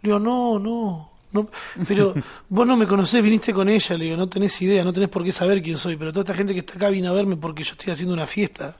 Le 0.00 0.08
digo, 0.08 0.18
no, 0.18 0.58
no, 0.58 1.10
no, 1.32 1.48
pero 1.86 2.14
vos 2.48 2.66
no 2.66 2.74
me 2.76 2.86
conocés, 2.86 3.22
viniste 3.22 3.52
con 3.52 3.68
ella, 3.68 3.96
le 3.98 4.04
digo, 4.06 4.16
no 4.16 4.28
tenés 4.28 4.60
idea, 4.62 4.82
no 4.82 4.92
tenés 4.94 5.10
por 5.10 5.22
qué 5.24 5.30
saber 5.32 5.62
quién 5.62 5.76
soy, 5.76 5.96
pero 5.96 6.10
toda 6.12 6.22
esta 6.22 6.34
gente 6.34 6.54
que 6.54 6.60
está 6.60 6.74
acá 6.74 6.88
vino 6.88 7.10
a 7.10 7.12
verme 7.12 7.36
porque 7.36 7.64
yo 7.64 7.72
estoy 7.72 7.92
haciendo 7.92 8.14
una 8.14 8.26
fiesta. 8.26 8.76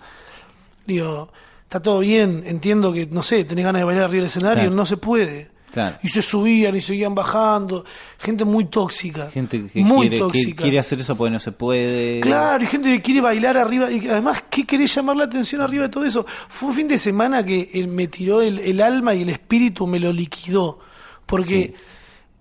Digo, 0.86 1.30
está 1.64 1.80
todo 1.80 1.98
bien, 2.00 2.42
entiendo 2.46 2.90
que, 2.92 3.06
no 3.06 3.22
sé, 3.22 3.44
tenés 3.44 3.64
ganas 3.66 3.80
de 3.80 3.84
bailar 3.84 4.04
arriba 4.04 4.20
del 4.22 4.26
escenario, 4.28 4.62
Claro. 4.64 4.76
no 4.76 4.86
se 4.86 4.96
puede. 4.96 5.50
Claro. 5.74 5.98
Y 6.04 6.08
se 6.08 6.22
subían 6.22 6.76
y 6.76 6.80
seguían 6.80 7.16
bajando, 7.16 7.84
gente 8.16 8.44
muy 8.44 8.66
tóxica. 8.66 9.28
Gente 9.28 9.66
que 9.66 9.80
muy 9.80 10.08
quiere, 10.08 10.16
que 10.16 10.22
tóxica. 10.22 10.62
quiere 10.62 10.78
hacer 10.78 11.00
eso 11.00 11.16
porque 11.16 11.32
no 11.32 11.40
se 11.40 11.50
puede. 11.50 12.20
Claro, 12.20 12.62
y 12.62 12.68
gente 12.68 12.92
que 12.92 13.02
quiere 13.02 13.20
bailar 13.20 13.56
arriba. 13.56 13.90
Y 13.90 14.06
además, 14.06 14.44
¿qué 14.48 14.64
querés 14.64 14.94
llamar 14.94 15.16
la 15.16 15.24
atención 15.24 15.60
arriba 15.60 15.82
de 15.82 15.88
todo 15.88 16.04
eso? 16.04 16.24
Fue 16.46 16.68
un 16.68 16.76
fin 16.76 16.86
de 16.86 16.96
semana 16.96 17.44
que 17.44 17.70
él 17.74 17.88
me 17.88 18.06
tiró 18.06 18.40
el, 18.40 18.60
el 18.60 18.80
alma 18.80 19.14
y 19.14 19.22
el 19.22 19.30
espíritu 19.30 19.84
me 19.88 19.98
lo 19.98 20.12
liquidó. 20.12 20.78
Porque 21.26 21.74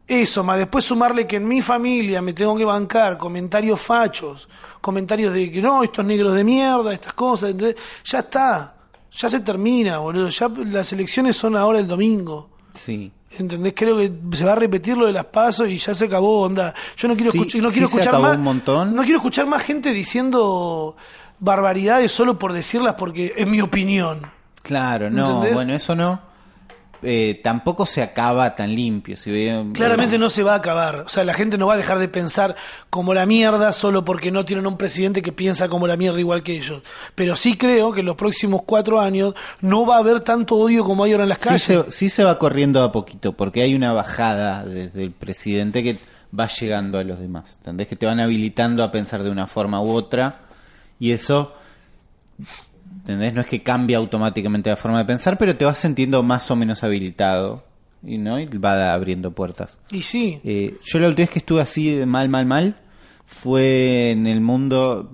eso, 0.08 0.44
más 0.44 0.60
después 0.60 0.86
sumarle 0.86 1.26
que 1.26 1.38
en 1.38 1.48
mi 1.48 1.64
familia 1.64 2.22
me 2.22 2.34
tengo 2.34 2.56
que 2.56 2.66
bancar 2.66 3.18
comentarios 3.18 3.82
fachos, 3.82 4.48
comentarios 4.80 5.34
de 5.34 5.52
que 5.52 5.60
no, 5.60 5.84
estos 5.84 6.06
negros 6.06 6.36
de 6.36 6.44
mierda, 6.44 6.94
estas 6.94 7.14
cosas. 7.14 7.50
¿entendés? 7.50 7.78
Ya 8.06 8.20
está, 8.20 8.76
ya 9.12 9.28
se 9.28 9.40
termina, 9.40 9.98
boludo. 9.98 10.30
Ya 10.30 10.52
las 10.68 10.94
elecciones 10.94 11.36
son 11.36 11.58
ahora 11.58 11.80
el 11.80 11.88
domingo. 11.88 12.53
Sí. 12.74 13.12
¿Entendés? 13.38 13.74
Creo 13.76 13.98
que 13.98 14.12
se 14.34 14.46
va 14.46 14.52
a 14.52 14.56
repetir 14.56 14.96
lo 14.96 15.08
de 15.08 15.14
las 15.14 15.26
pasos 15.26 15.68
y 15.70 15.78
ya 15.80 15.96
se 15.96 16.06
acabó, 16.06 16.42
onda. 16.42 16.74
Yo 16.98 17.08
no 17.08 17.16
quiero, 17.16 17.32
Sí, 17.32 17.40
escuch- 17.40 17.62
no 17.62 17.72
quiero 17.72 17.88
se 17.88 17.94
escuchar 17.96 18.10
acabó 18.10 18.24
más. 18.24 18.38
un 18.38 18.44
montón. 18.44 18.96
No 18.96 19.02
quiero 19.04 19.18
escuchar 19.18 19.48
más 19.48 19.64
gente 19.64 19.92
diciendo 19.92 20.96
barbaridades 21.40 22.12
solo 22.12 22.38
por 22.38 22.54
decirlas 22.54 22.96
porque 22.96 23.34
es 23.36 23.48
mi 23.48 23.60
opinión. 23.62 24.22
Claro, 24.62 25.10
no, 25.10 25.26
¿Entendés? 25.28 25.54
bueno, 25.56 25.74
eso 25.74 25.96
no. 25.96 26.22
Eh, 27.04 27.42
tampoco 27.44 27.86
se 27.86 28.02
acaba 28.02 28.56
tan 28.56 28.74
limpio. 28.74 29.18
Si 29.18 29.30
bien- 29.30 29.74
Claramente 29.74 30.18
no 30.18 30.30
se 30.30 30.42
va 30.44 30.54
a 30.54 30.58
acabar. 30.58 31.02
O 31.06 31.10
sea, 31.10 31.24
la 31.24 31.34
gente 31.34 31.58
no 31.58 31.68
va 31.68 31.74
a 31.74 31.78
dejar 31.78 32.00
de 32.00 32.08
pensar 32.08 32.56
como 32.90 33.14
la 33.14 33.26
mierda 33.26 33.74
solo 33.74 34.06
porque 34.06 34.32
no 34.32 34.46
tienen 34.46 34.66
un 34.66 34.78
presidente 34.78 35.22
que 35.22 35.32
piensa 35.32 35.68
como 35.70 35.86
la 35.88 35.98
mierda 35.98 36.20
igual 36.20 36.44
que 36.44 36.56
ellos. 36.58 36.82
Pero 37.16 37.36
sí 37.36 37.58
creo 37.58 37.92
que 37.92 38.00
en 38.00 38.06
los 38.06 38.16
próximos 38.16 38.62
cuatro 38.66 39.02
años 39.02 39.34
no 39.62 39.86
va 39.86 39.96
a 39.96 40.00
haber 40.00 40.22
tanto 40.22 40.56
odio 40.56 40.84
como 40.86 41.04
hay 41.04 41.12
ahora 41.12 41.24
en 41.24 41.30
las 41.30 41.40
Sí 41.40 41.44
calles. 41.50 41.64
se, 41.64 41.92
sí 41.92 42.10
se 42.10 42.24
va 42.24 42.40
corriendo 42.40 42.82
a 42.84 42.92
poquito, 42.92 43.34
porque 43.34 43.62
hay 43.62 43.76
una 43.76 43.92
bajada 43.94 44.64
desde 44.66 45.04
el 45.04 45.12
presidente 45.12 45.84
que 45.84 45.98
va 46.38 46.48
llegando 46.48 46.98
a 46.98 47.04
los 47.04 47.20
demás. 47.20 47.56
¿Entendés? 47.58 47.88
Que 47.88 47.96
te 47.96 48.06
van 48.06 48.20
habilitando 48.20 48.84
a 48.84 48.92
pensar 48.92 49.24
de 49.24 49.30
una 49.30 49.48
forma 49.48 49.82
u 49.82 49.90
otra. 49.92 50.40
Y 51.00 51.12
eso, 51.12 51.54
¿entendés? 53.04 53.34
No 53.34 53.42
es 53.42 53.48
que 53.48 53.62
cambia 53.62 53.98
automáticamente 53.98 54.70
la 54.70 54.78
forma 54.78 55.00
de 55.00 55.06
pensar, 55.06 55.38
pero 55.38 55.58
te 55.58 55.66
vas 55.66 55.78
sintiendo 55.78 56.24
más 56.24 56.50
o 56.50 56.56
menos 56.56 56.84
habilitado. 56.84 57.66
Y, 58.06 58.18
¿no? 58.18 58.38
y 58.38 58.46
va 58.46 58.94
abriendo 58.94 59.32
puertas. 59.32 59.80
Y 59.90 60.02
sí. 60.02 60.42
Eh, 60.44 60.78
yo 60.84 61.00
la 61.00 61.08
última 61.08 61.24
vez 61.24 61.30
que 61.30 61.40
estuve 61.40 61.62
así 61.62 61.90
de 61.96 62.06
mal, 62.06 62.28
mal, 62.28 62.46
mal 62.46 62.82
fue 63.26 64.12
en 64.12 64.28
el 64.28 64.42
mundo 64.42 65.10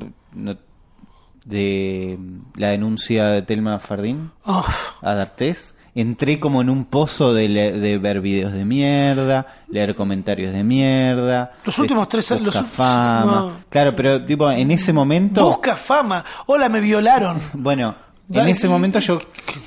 de 1.45 2.17
la 2.55 2.69
denuncia 2.69 3.27
de 3.27 3.41
Telma 3.43 3.79
Fardín 3.79 4.31
Oh, 4.43 4.65
a 5.01 5.13
D'Artés. 5.13 5.75
Entré 5.99 6.39
como 6.39 6.61
en 6.61 6.69
un 6.69 6.85
pozo 6.85 7.33
de, 7.33 7.49
le- 7.49 7.71
de 7.73 7.97
ver 7.97 8.21
videos 8.21 8.53
de 8.53 8.63
mierda, 8.63 9.45
leer 9.69 9.95
comentarios 9.95 10.53
de 10.53 10.63
mierda. 10.63 11.51
Los 11.65 11.77
últimos 11.79 12.07
de- 12.07 12.11
tres 12.11 12.31
años- 12.31 12.45
los 12.45 12.55
busca 12.55 12.67
ul- 12.67 12.71
fama. 12.71 13.25
no. 13.25 13.53
Claro, 13.69 13.95
pero 13.95 14.23
tipo 14.23 14.49
en 14.51 14.71
ese 14.71 14.93
momento, 14.93 15.43
busca 15.45 15.75
fama. 15.75 16.23
Hola, 16.45 16.69
me 16.69 16.79
violaron. 16.79 17.41
bueno, 17.53 17.95
en 18.31 18.47
ese 18.47 18.69
momento 18.69 18.99
yo 18.99 19.19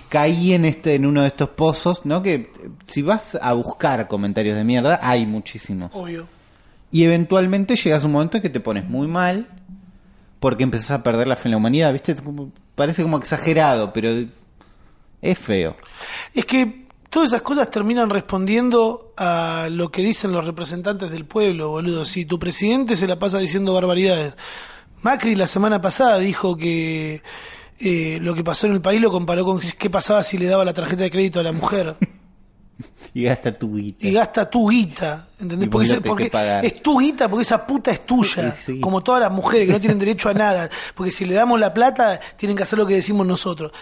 caí 0.09 0.53
en 0.55 0.64
este 0.64 0.95
en 0.95 1.05
uno 1.07 1.21
de 1.23 1.27
estos 1.29 1.49
pozos, 1.51 2.07
¿no? 2.07 2.23
Que 2.23 2.51
si 2.87 3.03
vas 3.03 3.37
a 3.40 3.53
buscar 3.55 4.07
comentarios 4.09 4.57
de 4.57 4.64
mierda, 4.64 5.01
hay 5.03 5.27
muchísimos. 5.27 5.90
Obvio. 5.95 6.27
Y 6.90 7.05
eventualmente 7.05 7.75
llegas 7.77 8.05
a 8.05 8.07
un 8.07 8.12
momento 8.12 8.37
en 8.37 8.42
que 8.42 8.51
te 8.51 8.61
pones 8.61 8.88
muy 8.88 9.07
mal 9.09 9.49
porque 10.40 10.62
empezás 10.62 10.90
a 10.92 11.03
perder 11.03 11.27
la 11.27 11.37
fe 11.37 11.49
en 11.49 11.53
la 11.53 11.57
humanidad, 11.57 11.92
¿viste? 11.92 12.14
Parece 12.75 13.03
como 13.03 13.16
exagerado, 13.18 13.92
pero 13.92 14.11
es 15.23 15.39
feo. 15.39 15.77
Es 16.35 16.45
que 16.45 16.87
todas 17.09 17.31
esas 17.31 17.43
cosas 17.43 17.71
terminan 17.71 18.11
respondiendo 18.11 19.15
a 19.17 19.69
lo 19.71 19.91
que 19.91 20.03
dicen 20.03 20.33
los 20.33 20.45
representantes 20.45 21.11
del 21.11 21.25
pueblo, 21.25 21.71
boludo. 21.71 22.05
Si 22.05 22.25
tu 22.25 22.39
presidente 22.39 22.97
se 22.97 23.07
la 23.07 23.19
pasa 23.19 23.39
diciendo 23.39 23.73
barbaridades. 23.73 24.35
Macri 25.03 25.35
la 25.35 25.47
semana 25.47 25.81
pasada 25.81 26.19
dijo 26.19 26.57
que 26.57 27.23
eh, 27.79 28.19
lo 28.21 28.35
que 28.35 28.45
pasó 28.45 28.67
en 28.67 28.73
el 28.73 28.81
país 28.81 29.01
lo 29.01 29.11
comparó 29.11 29.45
con 29.45 29.61
qué 29.61 29.91
pasaba 29.91 30.23
si 30.23 30.39
le 30.39 30.47
daba 30.47 30.65
la 30.65 30.73
tarjeta 30.73 31.05
de 31.05 31.11
crédito 31.11 31.41
a 31.41 31.43
la 31.43 31.53
mujer. 31.53 31.97
Y 33.15 33.25
gasta 33.25 33.53
tu 33.53 33.77
guita. 33.77 34.07
Y 34.07 34.11
gasta 34.11 34.49
tu 34.49 34.71
guita, 34.71 35.29
¿entendés? 35.39 35.69
Porque, 35.69 35.89
tenés 35.89 36.03
porque 36.03 36.31
es 36.63 36.83
tu 36.83 36.99
guita, 36.99 37.29
porque 37.29 37.43
esa 37.43 37.67
puta 37.67 37.91
es 37.91 38.07
tuya. 38.07 38.57
Sí. 38.65 38.81
Como 38.81 39.03
todas 39.03 39.21
las 39.21 39.31
mujeres 39.31 39.67
que 39.67 39.73
no 39.73 39.81
tienen 39.81 39.99
derecho 39.99 40.31
a 40.31 40.35
nada. 40.35 40.71
Porque 40.95 41.11
si 41.11 41.27
le 41.27 41.35
damos 41.35 41.61
la 41.61 41.75
plata, 41.75 42.19
tienen 42.37 42.57
que 42.57 42.63
hacer 42.63 42.79
lo 42.79 42.87
que 42.87 42.95
decimos 42.95 43.27
nosotros. 43.27 43.73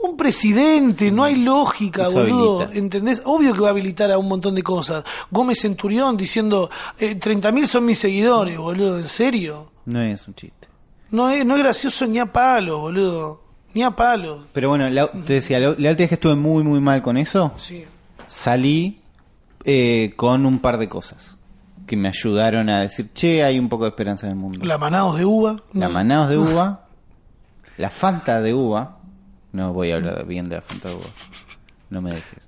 Un 0.00 0.16
presidente, 0.16 1.10
no 1.10 1.24
hay 1.24 1.36
lógica, 1.36 2.02
Eso 2.04 2.12
boludo. 2.12 2.60
habilita. 2.62 2.78
¿Entendés? 2.78 3.22
Obvio 3.24 3.52
que 3.52 3.60
va 3.60 3.68
a 3.68 3.70
habilitar 3.70 4.10
a 4.12 4.18
un 4.18 4.28
montón 4.28 4.54
de 4.54 4.62
cosas. 4.62 5.02
Gómez 5.30 5.60
Centurión 5.60 6.16
diciendo, 6.16 6.70
eh, 6.98 7.16
30.000 7.18 7.66
son 7.66 7.84
mis 7.84 7.98
seguidores, 7.98 8.56
boludo. 8.58 8.98
¿En 8.98 9.08
serio? 9.08 9.72
No 9.86 10.00
es 10.00 10.26
un 10.28 10.34
chiste. 10.34 10.68
No 11.10 11.28
es, 11.30 11.44
no 11.44 11.56
es 11.56 11.62
gracioso 11.62 12.06
ni 12.06 12.18
a 12.18 12.26
palo, 12.32 12.78
boludo. 12.80 13.42
Ni 13.74 13.82
a 13.82 13.90
palo. 13.90 14.46
Pero 14.52 14.68
bueno, 14.68 14.88
la- 14.88 15.10
te 15.10 15.34
decía, 15.34 15.58
la, 15.58 15.70
última 15.70 15.88
vez 15.90 16.08
que 16.08 16.14
estuve 16.14 16.36
muy, 16.36 16.62
muy 16.62 16.80
mal 16.80 17.02
con 17.02 17.16
eso, 17.16 17.52
Sí. 17.56 17.84
salí 18.28 19.00
eh, 19.64 20.12
con 20.16 20.46
un 20.46 20.60
par 20.60 20.78
de 20.78 20.88
cosas 20.88 21.36
que 21.86 21.96
me 21.96 22.08
ayudaron 22.08 22.68
a 22.70 22.82
decir, 22.82 23.10
che, 23.12 23.42
hay 23.42 23.58
un 23.58 23.68
poco 23.68 23.84
de 23.84 23.90
esperanza 23.90 24.26
en 24.26 24.32
el 24.32 24.38
mundo. 24.38 24.64
La 24.64 24.78
manados 24.78 25.18
de 25.18 25.24
uva. 25.24 25.56
La 25.72 25.88
no. 25.88 25.94
manaos 25.94 26.28
de 26.30 26.38
uva, 26.38 26.86
la 27.78 27.90
Fanta 27.90 28.40
de 28.40 28.54
uva, 28.54 28.97
no 29.52 29.72
voy 29.72 29.90
a 29.90 29.96
hablar 29.96 30.26
bien 30.26 30.48
de 30.48 30.56
uva, 30.56 31.10
no 31.90 32.02
me 32.02 32.10
dejes. 32.10 32.46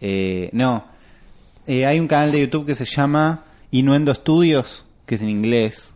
Eh, 0.00 0.50
no, 0.52 0.84
Eh, 1.66 1.84
hay 1.84 1.98
un 1.98 2.06
canal 2.06 2.30
de 2.30 2.40
YouTube 2.40 2.64
que 2.64 2.76
se 2.76 2.84
llama 2.84 3.42
Inuendo 3.72 4.14
Studios, 4.14 4.84
que 5.04 5.16
es 5.16 5.22
en 5.22 5.30
inglés, 5.30 5.92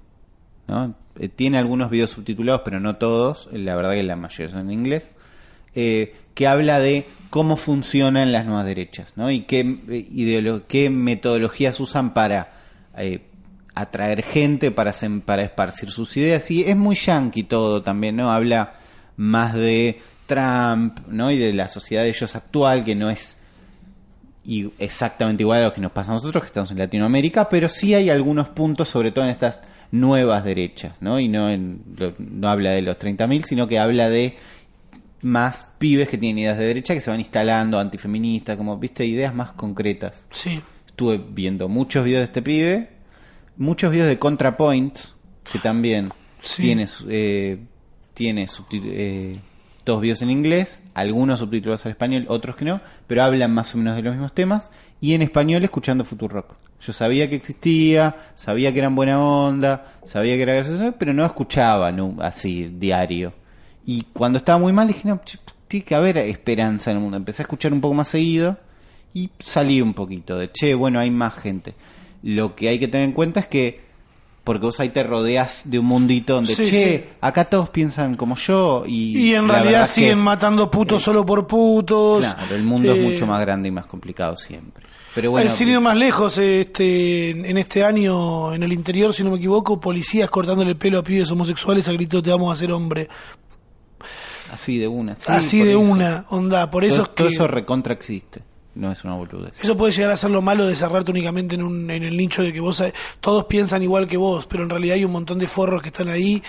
¿no? 0.66 0.96
Eh, 1.18 1.28
tiene 1.28 1.58
algunos 1.58 1.90
videos 1.90 2.10
subtitulados, 2.10 2.62
pero 2.64 2.80
no 2.80 2.96
todos, 2.96 3.48
la 3.52 3.76
verdad 3.76 3.92
que 3.92 4.02
la 4.02 4.16
mayoría 4.16 4.48
son 4.48 4.62
en 4.62 4.72
inglés, 4.72 5.12
eh, 5.76 6.16
que 6.34 6.48
habla 6.48 6.80
de 6.80 7.06
cómo 7.30 7.56
funcionan 7.56 8.32
las 8.32 8.46
nuevas 8.46 8.66
derechas, 8.66 9.12
¿no? 9.16 9.30
Y 9.30 9.42
qué, 9.42 10.64
qué 10.66 10.90
metodologías 10.90 11.78
usan 11.78 12.14
para 12.14 12.52
atraer 13.74 14.24
gente, 14.24 14.72
para, 14.72 14.92
para 15.24 15.42
esparcir 15.44 15.90
sus 15.90 16.16
ideas. 16.16 16.50
Y 16.50 16.64
es 16.64 16.76
muy 16.76 16.96
yankee 16.96 17.44
todo 17.44 17.82
también, 17.82 18.16
¿no? 18.16 18.32
Habla 18.32 18.74
más 19.16 19.54
de 19.54 20.00
Trump, 20.34 21.00
¿no? 21.08 21.30
Y 21.30 21.38
de 21.38 21.52
la 21.52 21.68
sociedad 21.68 22.04
de 22.04 22.10
ellos 22.10 22.36
actual, 22.36 22.84
que 22.84 22.94
no 22.94 23.10
es 23.10 23.34
y 24.44 24.70
exactamente 24.78 25.42
igual 25.42 25.60
a 25.60 25.64
lo 25.64 25.72
que 25.72 25.80
nos 25.80 25.92
pasa 25.92 26.12
a 26.12 26.14
nosotros, 26.14 26.42
que 26.42 26.46
estamos 26.48 26.70
en 26.70 26.78
Latinoamérica, 26.78 27.48
pero 27.48 27.68
sí 27.68 27.94
hay 27.94 28.08
algunos 28.10 28.48
puntos, 28.48 28.88
sobre 28.88 29.12
todo 29.12 29.24
en 29.24 29.30
estas 29.32 29.60
nuevas 29.92 30.44
derechas, 30.44 30.94
¿no? 31.00 31.18
Y 31.20 31.28
no, 31.28 31.50
en, 31.50 31.82
no 32.18 32.48
habla 32.48 32.70
de 32.70 32.82
los 32.82 32.96
30.000, 32.96 33.44
sino 33.44 33.66
que 33.68 33.78
habla 33.78 34.08
de 34.08 34.36
más 35.22 35.66
pibes 35.78 36.08
que 36.08 36.16
tienen 36.16 36.38
ideas 36.38 36.56
de 36.58 36.64
derecha 36.64 36.94
que 36.94 37.00
se 37.00 37.10
van 37.10 37.20
instalando, 37.20 37.78
antifeministas, 37.78 38.56
como, 38.56 38.78
viste, 38.78 39.04
ideas 39.04 39.34
más 39.34 39.52
concretas. 39.52 40.26
Sí. 40.30 40.60
Estuve 40.86 41.18
viendo 41.18 41.68
muchos 41.68 42.04
videos 42.04 42.20
de 42.20 42.24
este 42.24 42.42
pibe, 42.42 42.88
muchos 43.58 43.90
videos 43.92 44.08
de 44.08 44.18
ContraPoint, 44.18 44.98
que 45.52 45.58
también 45.58 46.08
Sí. 46.40 46.62
tiene, 46.62 46.86
eh, 47.10 47.58
tiene 48.14 48.46
eh, 48.72 49.38
todos 49.84 50.00
videos 50.00 50.22
en 50.22 50.30
inglés, 50.30 50.82
algunos 50.94 51.40
subtitulados 51.40 51.84
al 51.86 51.92
español, 51.92 52.26
otros 52.28 52.56
que 52.56 52.64
no, 52.64 52.80
pero 53.06 53.22
hablan 53.22 53.52
más 53.52 53.74
o 53.74 53.78
menos 53.78 53.96
de 53.96 54.02
los 54.02 54.12
mismos 54.14 54.32
temas, 54.32 54.70
y 55.00 55.14
en 55.14 55.22
español 55.22 55.64
escuchando 55.64 56.04
Futurock. 56.04 56.54
Yo 56.80 56.92
sabía 56.92 57.28
que 57.28 57.36
existía, 57.36 58.16
sabía 58.36 58.72
que 58.72 58.78
eran 58.78 58.94
buena 58.94 59.22
onda, 59.22 59.86
sabía 60.04 60.36
que 60.36 60.42
era 60.42 60.54
gracioso, 60.54 60.94
pero 60.98 61.12
no 61.12 61.24
escuchaba 61.26 61.92
no, 61.92 62.16
así 62.20 62.74
diario. 62.78 63.34
Y 63.84 64.06
cuando 64.12 64.38
estaba 64.38 64.58
muy 64.58 64.72
mal 64.72 64.88
dije, 64.88 65.08
no, 65.08 65.20
tiene 65.68 65.84
que 65.84 65.94
haber 65.94 66.18
esperanza 66.18 66.90
en 66.90 66.96
el 66.96 67.02
mundo. 67.02 67.16
Empecé 67.16 67.42
a 67.42 67.44
escuchar 67.44 67.72
un 67.72 67.80
poco 67.80 67.94
más 67.94 68.08
seguido 68.08 68.56
y 69.12 69.30
salí 69.40 69.80
un 69.80 69.94
poquito 69.94 70.38
de, 70.38 70.50
che, 70.50 70.74
bueno, 70.74 70.98
hay 70.98 71.10
más 71.10 71.34
gente. 71.34 71.74
Lo 72.22 72.54
que 72.54 72.68
hay 72.68 72.78
que 72.78 72.88
tener 72.88 73.06
en 73.06 73.12
cuenta 73.12 73.40
es 73.40 73.46
que, 73.46 73.89
porque 74.44 74.66
vos 74.66 74.80
ahí 74.80 74.88
te 74.88 75.02
rodeas 75.02 75.62
de 75.70 75.78
un 75.78 75.86
mundito 75.86 76.34
donde, 76.34 76.54
Sí, 76.54 76.64
che, 76.64 76.98
sí. 76.98 77.04
acá 77.20 77.44
todos 77.44 77.68
piensan 77.70 78.16
como 78.16 78.36
yo 78.36 78.84
y... 78.86 79.16
Y 79.30 79.34
en 79.34 79.48
realidad 79.48 79.82
es 79.82 79.88
que- 79.90 79.94
siguen 80.00 80.18
matando 80.18 80.70
putos 80.70 81.02
solo 81.02 81.24
por 81.26 81.46
putos. 81.46 82.20
Claro, 82.20 82.54
el 82.54 82.64
mundo 82.64 82.92
es 82.92 82.98
Eh, 82.98 83.02
mucho 83.02 83.26
más 83.26 83.40
grande 83.40 83.68
y 83.68 83.72
más 83.72 83.86
complicado 83.86 84.36
siempre. 84.36 84.86
Pero 85.14 85.32
bueno, 85.32 85.50
sin 85.50 85.68
ir 85.68 85.80
más 85.80 85.96
lejos, 85.96 86.38
este, 86.38 87.30
en 87.30 87.58
este 87.58 87.82
año, 87.84 88.54
en 88.54 88.62
el 88.62 88.72
interior, 88.72 89.12
si 89.12 89.24
no 89.24 89.30
me 89.30 89.36
equivoco, 89.38 89.80
policías 89.80 90.30
cortándole 90.30 90.70
el 90.70 90.76
pelo 90.76 90.98
a 91.00 91.02
pibes 91.02 91.30
homosexuales 91.32 91.88
a 91.88 91.92
grito 91.92 92.22
te 92.22 92.30
vamos 92.30 92.48
a 92.50 92.52
hacer 92.54 92.70
hombre. 92.72 93.08
así 94.52 94.78
de 94.78 94.88
una. 94.88 95.14
sí, 95.16 95.22
Así 95.26 95.58
de 95.62 95.70
eso. 95.70 95.80
una, 95.80 96.26
onda. 96.30 96.70
Por 96.70 96.84
eso 96.84 96.96
todo, 96.96 97.02
es 97.04 97.08
que 97.10 97.14
todo 97.24 97.28
eso 97.28 97.46
recontra 97.46 97.92
existe. 97.94 98.42
No 98.74 98.92
es 98.92 99.02
una 99.04 99.14
boludez. 99.16 99.52
eso 99.60 99.76
puede 99.76 99.92
llegar 99.92 100.10
a 100.12 100.16
ser 100.16 100.30
lo 100.30 100.42
malo 100.42 100.64
de 100.66 100.76
cerrarte 100.76 101.10
únicamente 101.10 101.56
en, 101.56 101.62
un, 101.62 101.90
en 101.90 102.04
el 102.04 102.16
nicho 102.16 102.42
de 102.42 102.52
que 102.52 102.60
vos 102.60 102.80
eh, 102.80 102.92
todos 103.20 103.44
piensan 103.46 103.82
igual 103.82 104.06
que 104.06 104.16
vos, 104.16 104.46
pero 104.46 104.62
en 104.62 104.70
realidad 104.70 104.94
hay 104.94 105.04
un 105.04 105.10
montón 105.12 105.38
de 105.38 105.48
forros 105.48 105.82
que 105.82 105.88
están 105.88 106.08
ahí 106.08 106.42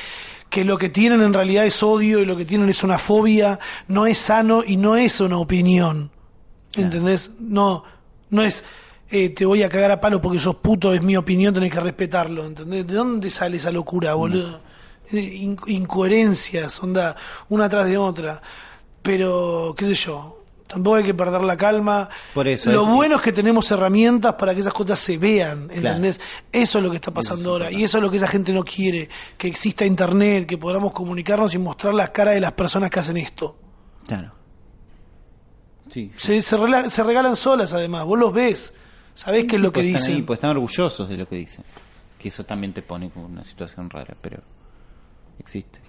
que 0.50 0.64
lo 0.66 0.78
que 0.78 0.90
tienen 0.90 1.22
en 1.22 1.34
realidad 1.34 1.66
es 1.66 1.82
odio 1.82 2.20
y 2.20 2.26
lo 2.26 2.36
que 2.38 2.46
tienen 2.46 2.70
es 2.70 2.84
una 2.84 2.98
fobia, 2.98 3.58
no 3.88 4.06
es 4.06 4.18
sano 4.18 4.64
y 4.66 4.76
no 4.78 4.98
es 4.98 5.20
una 5.22 5.38
opinión. 5.40 6.12
¿Entendés? 6.76 7.32
No, 7.40 7.84
no 8.30 8.44
es 8.44 8.64
eh, 9.10 9.30
te 9.30 9.46
voy 9.46 9.64
a 9.64 9.68
cagar 9.70 9.92
a 9.92 10.00
palo 10.00 10.22
porque 10.22 10.40
sos 10.40 10.56
puto, 10.58 10.94
es 10.94 11.02
mi 11.02 11.18
opinión, 11.18 11.54
tenés 11.54 11.72
que 11.72 11.80
respetarlo, 11.82 12.46
¿entendés? 12.46 12.86
¿De 12.88 12.94
dónde 12.94 13.30
sale 13.32 13.58
esa 13.58 13.72
locura, 13.72 14.14
boludo? 14.14 14.62
Eh, 15.12 15.20
in- 15.20 15.58
incoherencias, 15.68 16.82
onda, 16.84 17.16
una 17.50 17.68
tras 17.68 17.86
de 17.88 17.98
otra. 17.98 18.42
Pero, 19.02 19.74
qué 19.78 19.86
sé 19.86 19.96
yo, 19.96 20.41
tampoco 20.72 20.96
hay 20.96 21.04
que 21.04 21.14
perder 21.14 21.42
la 21.42 21.58
calma. 21.58 22.08
Por 22.34 22.48
eso, 22.48 22.72
Lo 22.72 22.84
es- 22.88 22.90
bueno 22.96 23.16
es 23.18 23.22
que 23.22 23.32
tenemos 23.34 23.70
herramientas 23.72 24.36
para 24.36 24.54
que 24.54 24.62
esas 24.62 24.74
cosas 24.74 25.00
se 25.00 25.18
vean, 25.18 25.70
¿entendés? 25.72 26.20
Eso 26.52 26.78
es 26.78 26.84
lo 26.84 26.90
que 26.90 26.96
está 26.96 27.12
pasando 27.12 27.42
es 27.42 27.48
ahora. 27.48 27.66
importante. 27.66 27.82
Y 27.82 27.84
eso 27.86 27.98
es 27.98 28.04
lo 28.04 28.10
que 28.12 28.18
esa 28.18 28.28
gente 28.28 28.54
no 28.54 28.64
quiere, 28.64 29.10
que 29.38 29.48
exista 29.48 29.86
internet, 29.86 30.48
que 30.48 30.58
podamos 30.58 30.94
comunicarnos 30.94 31.54
y 31.54 31.58
mostrar 31.58 31.94
las 31.94 32.12
caras 32.12 32.36
de 32.36 32.40
las 32.40 32.54
personas 32.54 32.90
que 32.90 33.00
hacen 33.00 33.18
esto. 33.18 33.58
Claro. 34.08 34.32
Sí, 35.90 36.10
sí. 36.18 36.42
Se, 36.42 36.42
se, 36.42 36.58
rela- 36.58 36.90
se 36.90 37.04
regalan 37.04 37.36
solas 37.36 37.74
además, 37.74 38.06
vos 38.06 38.18
los 38.18 38.32
ves, 38.32 38.74
sabés 39.14 39.44
qué 39.46 39.58
es 39.58 39.62
lo 39.62 39.72
que 39.74 39.82
Pues 39.82 39.88
están 39.88 40.02
ahí, 40.04 40.08
dicen. 40.14 40.26
pues 40.26 40.38
están 40.38 40.52
orgullosos 40.52 41.10
de 41.10 41.18
lo 41.18 41.28
que 41.28 41.36
dicen. 41.36 41.66
Que 42.18 42.30
eso 42.30 42.46
también 42.46 42.72
te 42.72 42.82
pone 42.82 43.10
como 43.10 43.26
una 43.26 43.44
situación 43.44 43.90
rara, 43.90 44.16
pero 44.22 44.42
existe. 45.40 45.80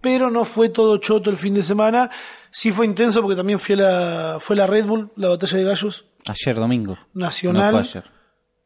Pero 0.00 0.30
no 0.30 0.44
fue 0.44 0.68
todo 0.68 0.96
choto 0.98 1.30
el 1.30 1.36
fin 1.36 1.54
de 1.54 1.62
semana, 1.62 2.10
sí 2.52 2.70
fue 2.70 2.86
intenso 2.86 3.20
porque 3.20 3.34
también 3.36 3.58
fue 3.58 3.74
la, 3.76 4.36
fue 4.40 4.54
la 4.54 4.66
Red 4.66 4.86
Bull, 4.86 5.10
la 5.16 5.28
batalla 5.30 5.58
de 5.58 5.64
gallos 5.64 6.04
Ayer 6.26 6.54
domingo. 6.54 6.96
nacional. 7.14 7.72
No 7.74 7.84
fue 7.84 8.00
ayer. 8.00 8.04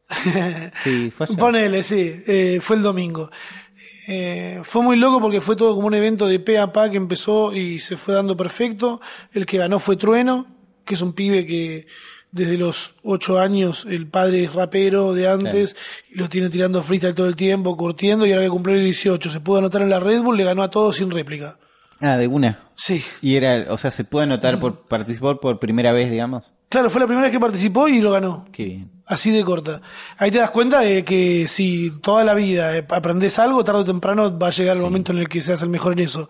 Sí, 0.83 1.11
fue 1.15 1.25
ayer. 1.25 1.37
Ponele, 1.39 1.83
sí, 1.83 2.21
eh, 2.27 2.59
fue 2.61 2.75
el 2.75 2.83
domingo. 2.83 3.31
Eh, 4.07 4.61
fue 4.63 4.81
muy 4.83 4.95
loco 4.97 5.19
porque 5.19 5.41
fue 5.41 5.55
todo 5.55 5.75
como 5.75 5.87
un 5.87 5.93
evento 5.93 6.27
de 6.27 6.39
pe 6.39 6.57
a 6.59 6.71
pa 6.71 6.89
que 6.89 6.97
empezó 6.97 7.53
y 7.53 7.79
se 7.79 7.97
fue 7.97 8.13
dando 8.13 8.37
perfecto. 8.37 9.01
El 9.33 9.45
que 9.45 9.57
ganó 9.57 9.79
fue 9.79 9.97
Trueno, 9.97 10.47
que 10.85 10.93
es 10.93 11.01
un 11.01 11.13
pibe 11.13 11.45
que 11.45 11.87
desde 12.31 12.57
los 12.57 12.93
ocho 13.03 13.39
años 13.39 13.85
el 13.89 14.07
padre 14.07 14.43
es 14.43 14.53
rapero 14.53 15.13
de 15.13 15.27
antes 15.29 15.75
y 16.09 16.15
lo 16.19 16.29
tiene 16.29 16.49
tirando 16.49 16.81
freestyle 16.83 17.15
todo 17.15 17.27
el 17.27 17.35
tiempo, 17.35 17.75
curtiendo 17.75 18.25
y 18.25 18.31
ahora 18.31 18.43
que 18.45 18.49
cumplió 18.49 18.75
el 18.77 18.83
18 18.83 19.29
se 19.29 19.39
pudo 19.39 19.57
anotar 19.59 19.81
en 19.81 19.89
la 19.89 19.99
Red 19.99 20.21
Bull, 20.21 20.37
le 20.37 20.43
ganó 20.43 20.63
a 20.63 20.69
todos 20.69 20.97
sin 20.97 21.09
réplica. 21.11 21.57
Ah, 22.01 22.17
de 22.17 22.27
una. 22.27 22.59
Sí. 22.75 23.03
Y 23.21 23.35
era, 23.35 23.65
o 23.73 23.77
sea, 23.77 23.91
se 23.91 24.03
puede 24.03 24.23
anotar 24.25 24.59
por 24.59 24.87
participar 24.87 25.39
por 25.39 25.59
primera 25.59 25.91
vez, 25.91 26.11
digamos. 26.11 26.43
Claro, 26.69 26.89
fue 26.89 26.99
la 26.99 27.07
primera 27.07 27.23
vez 27.27 27.31
que 27.31 27.39
participó 27.39 27.87
y 27.87 28.01
lo 28.01 28.11
ganó. 28.11 28.45
Qué 28.51 28.65
bien. 28.65 28.91
Así 29.05 29.31
de 29.31 29.43
corta. 29.43 29.81
Ahí 30.17 30.31
te 30.31 30.37
das 30.37 30.51
cuenta 30.51 30.81
de 30.81 31.05
que 31.05 31.47
si 31.47 31.91
toda 32.01 32.23
la 32.25 32.33
vida 32.33 32.75
eh, 32.77 32.85
aprendes 32.89 33.39
algo, 33.39 33.63
tarde 33.63 33.79
o 33.81 33.85
temprano 33.85 34.37
va 34.37 34.47
a 34.47 34.51
llegar 34.51 34.75
el 34.75 34.83
momento 34.83 35.13
en 35.13 35.19
el 35.19 35.29
que 35.29 35.39
seas 35.41 35.61
el 35.61 35.69
mejor 35.69 35.93
en 35.93 35.99
eso. 35.99 36.27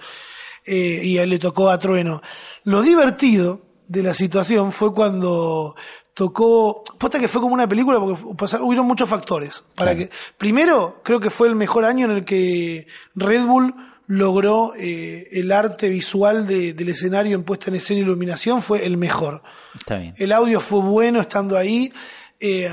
Eh, 0.64 1.02
y 1.04 1.18
a 1.18 1.24
él 1.24 1.32
le 1.32 1.40
tocó 1.40 1.70
a 1.70 1.80
Trueno. 1.80 2.22
Lo 2.66 2.82
divertido 2.84 3.62
de 3.88 4.04
la 4.04 4.14
situación 4.14 4.72
fue 4.72 4.94
cuando 4.94 5.76
tocó, 6.14 6.84
posta 7.00 7.20
que 7.20 7.28
fue 7.28 7.42
como 7.42 7.54
una 7.54 7.68
película 7.68 8.00
porque 8.00 8.22
pasaron, 8.38 8.68
hubieron 8.68 8.86
muchos 8.86 9.10
factores. 9.10 9.64
Para 9.76 9.96
Claro. 9.96 10.10
que, 10.10 10.16
primero, 10.38 11.02
creo 11.04 11.20
que 11.20 11.30
fue 11.32 11.48
el 11.48 11.56
mejor 11.56 11.84
año 11.84 12.06
en 12.06 12.12
el 12.12 12.26
que 12.26 12.86
Red 13.16 13.46
Bull 13.46 13.74
logró 14.08 14.74
eh, 14.78 15.28
el 15.34 15.52
arte 15.52 15.90
visual 15.90 16.48
de- 16.48 16.74
del 16.74 16.90
escenario 16.90 17.36
en 17.36 17.44
puesta 17.44 17.70
en 17.70 17.76
escena 17.76 18.00
y 18.00 18.04
iluminación, 18.04 18.64
fue 18.64 18.86
el 18.86 18.98
mejor. 18.98 19.44
Está 19.78 19.98
bien. 19.98 20.16
El 20.18 20.32
audio 20.32 20.60
fue 20.62 20.80
bueno 20.82 21.20
estando 21.22 21.58
ahí. 21.58 21.92
Eh, 22.40 22.70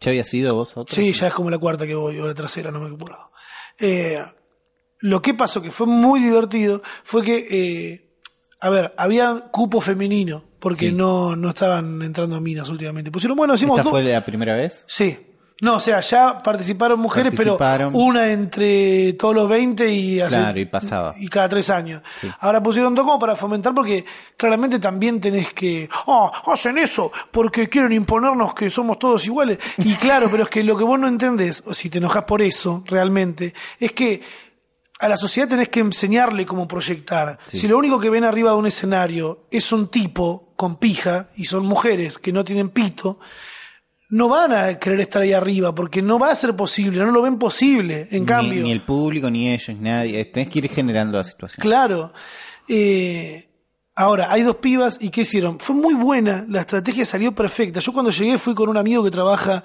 ¿Ya 0.00 0.10
había 0.10 0.24
sido 0.24 0.54
vos 0.54 0.76
otro? 0.76 0.94
sí, 0.94 1.12
ya 1.12 1.28
es 1.28 1.34
como 1.34 1.48
la 1.50 1.58
cuarta 1.58 1.86
que 1.86 1.94
voy, 1.94 2.18
o 2.18 2.26
la 2.26 2.34
tercera, 2.34 2.70
no 2.72 2.80
me 2.80 2.94
acuerdo. 2.94 3.30
Eh, 3.78 4.20
lo 4.98 5.22
que 5.22 5.34
pasó, 5.34 5.62
que 5.62 5.70
fue 5.70 5.86
muy 5.86 6.20
divertido, 6.20 6.82
fue 7.04 7.22
que, 7.24 7.46
eh, 7.50 8.08
a 8.60 8.68
ver, 8.70 8.92
había 8.96 9.48
cupo 9.52 9.80
femenino, 9.80 10.44
porque 10.58 10.88
Sí. 10.90 10.92
no, 10.92 11.34
no 11.36 11.50
estaban 11.50 12.02
entrando 12.02 12.40
minas 12.40 12.68
últimamente. 12.68 13.10
Pusieron, 13.10 13.36
bueno, 13.36 13.54
hicimos 13.54 13.78
¿Esta 13.78 13.84
dos- 13.84 13.92
fue 13.92 14.02
la 14.02 14.24
primera 14.24 14.56
vez? 14.56 14.84
Sí. 14.88 15.16
No, 15.60 15.76
o 15.76 15.80
sea, 15.80 16.00
ya 16.00 16.42
participaron 16.42 16.98
mujeres, 16.98 17.32
Participaron. 17.34 17.92
pero 17.92 18.02
una 18.04 18.32
entre 18.32 19.12
todos 19.12 19.34
los 19.34 19.48
20 19.48 19.88
y 19.92 20.20
hace- 20.20 20.36
Claro, 20.36 20.58
y 20.60 20.64
pasaba. 20.64 21.14
Y 21.18 21.28
cada 21.28 21.48
tres 21.48 21.70
años. 21.70 22.02
Sí. 22.20 22.28
Ahora 22.40 22.60
pusieron 22.62 22.94
dos 22.94 23.04
como 23.04 23.18
para 23.18 23.36
fomentar 23.36 23.72
porque 23.72 24.04
claramente 24.36 24.78
también 24.78 25.20
tenés 25.20 25.52
que, 25.52 25.88
ah, 26.08 26.30
hacen 26.46 26.78
eso 26.78 27.12
porque 27.30 27.68
quieren 27.68 27.92
imponernos 27.92 28.54
que 28.54 28.70
somos 28.70 28.98
todos 28.98 29.24
iguales. 29.26 29.58
Y 29.78 29.94
claro, 30.00 30.28
pero 30.30 30.44
es 30.44 30.48
que 30.48 30.64
lo 30.64 30.76
que 30.76 30.84
vos 30.84 30.98
no 30.98 31.06
entendés, 31.06 31.62
o 31.66 31.74
si 31.74 31.88
te 31.90 31.98
enojas 31.98 32.24
por 32.24 32.42
eso, 32.42 32.82
realmente, 32.86 33.54
es 33.78 33.92
que 33.92 34.20
a 34.98 35.08
la 35.08 35.16
sociedad 35.16 35.48
tenés 35.48 35.68
que 35.68 35.80
enseñarle 35.80 36.46
cómo 36.46 36.66
proyectar. 36.68 37.38
Sí. 37.46 37.58
Si 37.58 37.68
lo 37.68 37.76
único 37.76 37.98
que 38.00 38.08
ven 38.10 38.24
arriba 38.24 38.50
de 38.52 38.56
un 38.56 38.66
escenario 38.66 39.46
es 39.50 39.70
un 39.72 39.88
tipo 39.88 40.52
con 40.56 40.76
pija 40.76 41.30
y 41.36 41.44
son 41.44 41.66
mujeres 41.66 42.18
que 42.18 42.32
no 42.32 42.44
tienen 42.44 42.68
pito, 42.68 43.18
no 44.14 44.28
van 44.28 44.52
a 44.52 44.78
querer 44.78 45.00
estar 45.00 45.22
ahí 45.22 45.32
arriba 45.32 45.74
porque 45.74 46.02
no 46.02 46.18
va 46.18 46.30
a 46.30 46.34
ser 46.34 46.54
posible, 46.54 46.98
no 46.98 47.10
lo 47.12 47.22
ven 47.22 47.38
posible. 47.38 48.08
En 48.10 48.20
Ni- 48.20 48.26
cambio, 48.26 48.62
Ni, 48.62 48.70
el 48.70 48.84
público, 48.84 49.30
ni 49.30 49.48
ellos, 49.50 49.74
nadie. 49.80 50.22
Tenés 50.26 50.50
que 50.50 50.58
ir 50.58 50.68
generando 50.68 51.16
la 51.18 51.24
situación. 51.24 51.62
claro. 51.62 52.12
Eh, 52.68 53.48
ahora, 53.94 54.30
hay 54.30 54.42
dos 54.42 54.56
pibas 54.56 54.98
y 55.00 55.08
¿qué 55.10 55.22
hicieron? 55.22 55.58
Fue 55.58 55.74
muy 55.74 55.94
buena, 55.94 56.44
la 56.48 56.60
estrategia 56.60 57.04
salió 57.06 57.34
perfecta. 57.34 57.80
Yo 57.80 57.92
cuando 57.92 58.10
llegué 58.10 58.38
fui 58.38 58.54
con 58.54 58.68
un 58.68 58.76
amigo 58.76 59.02
que 59.02 59.10
trabaja 59.10 59.64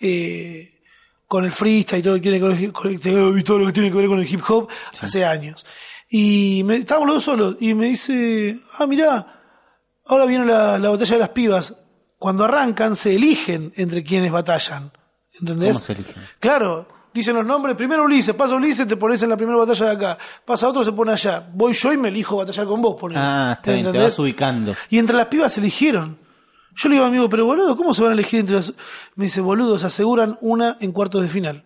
eh, 0.00 0.80
con 1.26 1.44
el 1.44 1.50
freestyle 1.50 2.00
y 2.00 2.02
todo, 2.02 2.14
lo 2.14 2.20
que 2.20 2.30
tiene 2.30 2.40
con 2.40 2.52
el- 2.52 2.72
con 2.72 2.92
y 3.38 3.42
todo 3.42 3.58
lo 3.58 3.66
que 3.66 3.72
tiene 3.72 3.90
que 3.90 3.96
ver 3.96 4.06
con 4.08 4.20
el 4.20 4.32
hip 4.32 4.42
hop 4.48 4.68
hace 5.00 5.24
años. 5.24 5.66
Y 6.08 6.62
me, 6.64 6.76
estábamos 6.76 7.08
los 7.08 7.16
dos 7.16 7.24
solos 7.24 7.56
y 7.60 7.74
me 7.74 7.86
dice, 7.88 8.60
ah, 8.78 8.86
mirá, 8.86 9.40
ahora 10.06 10.24
viene 10.24 10.46
la, 10.46 10.78
la 10.78 10.88
batalla 10.88 11.14
de 11.14 11.18
las 11.20 11.28
pibas. 11.30 11.74
Cuando 12.18 12.44
arrancan 12.44 12.96
se 12.96 13.14
eligen 13.14 13.72
entre 13.76 14.02
quienes 14.02 14.32
batallan. 14.32 14.90
¿Entendés? 15.40 15.74
¿Cómo 15.74 15.84
se 15.84 15.92
eligen? 15.92 16.22
Claro, 16.40 16.88
dicen 17.14 17.36
los 17.36 17.46
nombres, 17.46 17.76
primero 17.76 18.04
Ulises, 18.04 18.34
pasa 18.34 18.56
Ulises, 18.56 18.88
te 18.88 18.96
pones 18.96 19.22
en 19.22 19.28
la 19.30 19.36
primera 19.36 19.56
batalla 19.58 19.86
de 19.86 19.92
acá, 19.92 20.18
pasa 20.44 20.68
otro, 20.68 20.82
se 20.82 20.92
pone 20.92 21.12
allá, 21.12 21.48
voy 21.52 21.72
yo 21.72 21.92
y 21.92 21.96
me 21.96 22.08
elijo 22.08 22.36
batallar 22.36 22.66
con 22.66 22.82
vos, 22.82 22.96
ponele. 22.98 23.20
Ah, 23.22 23.52
está 23.56 23.72
bien, 23.72 23.92
te 23.92 23.98
vas 23.98 24.18
ubicando. 24.18 24.74
Y 24.90 24.98
entre 24.98 25.16
las 25.16 25.26
pibas 25.26 25.52
se 25.52 25.60
eligieron. 25.60 26.18
Yo 26.74 26.88
le 26.88 26.94
digo, 26.96 27.06
amigo, 27.06 27.28
pero 27.28 27.44
boludo, 27.44 27.76
¿cómo 27.76 27.92
se 27.94 28.02
van 28.02 28.10
a 28.12 28.14
elegir 28.14 28.40
entre 28.40 28.56
las...? 28.56 28.72
Me 29.16 29.24
dice, 29.24 29.40
boludo, 29.40 29.78
se 29.78 29.86
aseguran 29.86 30.38
una 30.40 30.76
en 30.80 30.92
cuartos 30.92 31.22
de 31.22 31.28
final. 31.28 31.64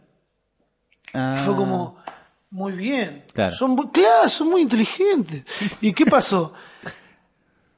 Ah, 1.13 1.37
Y 1.39 1.43
fue 1.43 1.55
como, 1.55 1.99
muy 2.51 2.73
bien. 2.73 3.25
Claro. 3.33 3.55
Son 3.55 3.73
muy, 3.73 3.89
claro, 3.91 4.29
son 4.29 4.49
muy 4.49 4.63
inteligentes. 4.63 5.45
¿Y 5.83 5.93
qué 5.93 6.07
pasó? 6.07 6.55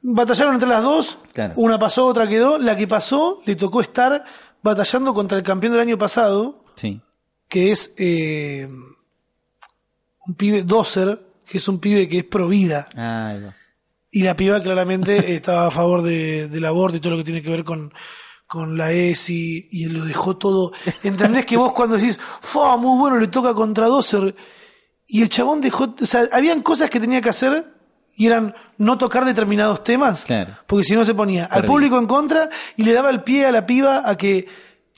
Batallaron 0.06 0.54
entre 0.54 0.68
las 0.68 0.82
dos, 0.82 1.18
Claro. 1.32 1.54
una 1.56 1.78
pasó, 1.78 2.06
otra 2.06 2.28
quedó. 2.28 2.58
La 2.58 2.76
que 2.76 2.86
pasó 2.86 3.40
le 3.46 3.56
tocó 3.56 3.80
estar 3.80 4.22
batallando 4.62 5.14
contra 5.14 5.38
el 5.38 5.44
campeón 5.44 5.72
del 5.72 5.80
año 5.80 5.96
pasado, 5.98 6.62
Sí. 6.76 7.00
que 7.48 7.70
es 7.72 7.94
eh, 7.96 8.68
un 10.26 10.34
pibe 10.34 10.62
Doser, 10.62 11.20
que 11.46 11.58
es 11.58 11.68
un 11.68 11.78
pibe 11.78 12.06
que 12.08 12.18
es 12.18 12.24
pro 12.24 12.48
vida. 12.48 12.88
Ah. 12.96 13.54
Y 14.10 14.22
la 14.22 14.36
piba 14.36 14.60
claramente 14.62 15.34
estaba 15.36 15.66
a 15.68 15.70
favor 15.70 16.02
de, 16.02 16.48
del 16.48 16.64
aborto 16.66 16.96
y 16.96 17.00
todo 17.00 17.12
lo 17.12 17.18
que 17.18 17.24
tiene 17.24 17.42
que 17.42 17.50
ver 17.50 17.64
con, 17.64 17.92
con 18.46 18.76
la 18.76 18.92
ESI 18.92 19.68
y 19.70 19.86
lo 19.86 20.04
dejó 20.04 20.36
todo. 20.36 20.72
¿Entendés 21.02 21.46
que 21.46 21.56
vos 21.56 21.72
cuando 21.72 21.96
decís, 21.96 22.18
¡Fua, 22.42 22.76
muy 22.76 22.98
bueno, 22.98 23.18
le 23.18 23.28
toca 23.28 23.54
contra 23.54 23.86
Doser! 23.86 24.34
Y 25.06 25.22
el 25.22 25.28
chabón 25.30 25.60
dejó, 25.62 25.94
o 26.00 26.06
sea, 26.06 26.28
habían 26.32 26.62
cosas 26.62 26.88
que 26.90 27.00
tenía 27.00 27.20
que 27.20 27.28
hacer 27.28 27.73
y 28.16 28.26
eran 28.26 28.54
no 28.78 28.96
tocar 28.98 29.24
determinados 29.24 29.82
temas, 29.84 30.24
Claro. 30.24 30.56
porque 30.66 30.84
si 30.84 30.94
no 30.94 31.04
se 31.04 31.14
ponía 31.14 31.46
al 31.46 31.64
público 31.64 31.98
en 31.98 32.06
contra 32.06 32.48
y 32.76 32.84
le 32.84 32.92
daba 32.92 33.10
el 33.10 33.22
pie 33.22 33.46
a 33.46 33.52
la 33.52 33.66
piba 33.66 34.02
a 34.08 34.16
que 34.16 34.46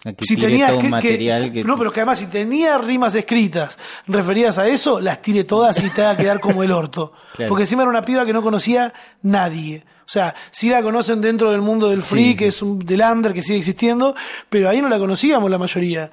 Que 0.03 0.25
si 0.25 0.37
tenía 0.37 0.67
todo 0.69 0.77
un 0.77 0.83
que- 0.83 0.89
material 0.89 1.45
que- 1.47 1.53
que- 1.53 1.65
no 1.65 1.77
pero 1.77 1.91
que 1.91 2.01
además 2.01 2.19
si 2.21 2.27
tenía 2.27 2.79
rimas 2.79 3.15
escritas 3.17 3.79
referidas 4.07 4.57
a 4.59 4.69
eso 4.69 5.01
las 5.01 5.21
tire 5.23 5.45
todas 5.45 5.83
y 5.83 5.91
te 5.91 6.03
va 6.03 6.11
a 6.11 6.17
quedar 6.17 6.39
como 6.41 6.63
el 6.63 6.71
orto. 6.71 7.13
Claro. 7.35 7.49
porque 7.49 7.65
encima 7.65 7.83
era 7.83 7.91
una 7.91 8.05
piba 8.05 8.25
que 8.25 8.33
no 8.33 8.41
conocía 8.43 8.93
nadie. 9.23 9.83
O 10.05 10.09
sea 10.09 10.35
sí 10.53 10.69
la 10.69 10.81
conocen 10.83 11.21
dentro 11.21 11.51
del 11.51 11.61
mundo 11.63 11.89
del 11.91 12.03
free 12.03 12.31
Sí, 12.31 12.37
que 12.37 12.47
es 12.49 12.63
un 12.63 12.79
del 12.79 13.01
under 13.01 13.33
que 13.33 13.43
sigue 13.43 13.59
existiendo 13.59 14.15
pero 14.49 14.69
ahí 14.69 14.81
no 14.81 14.89
la 14.89 14.99
conocíamos 14.99 15.51
la 15.51 15.59
mayoría. 15.59 16.11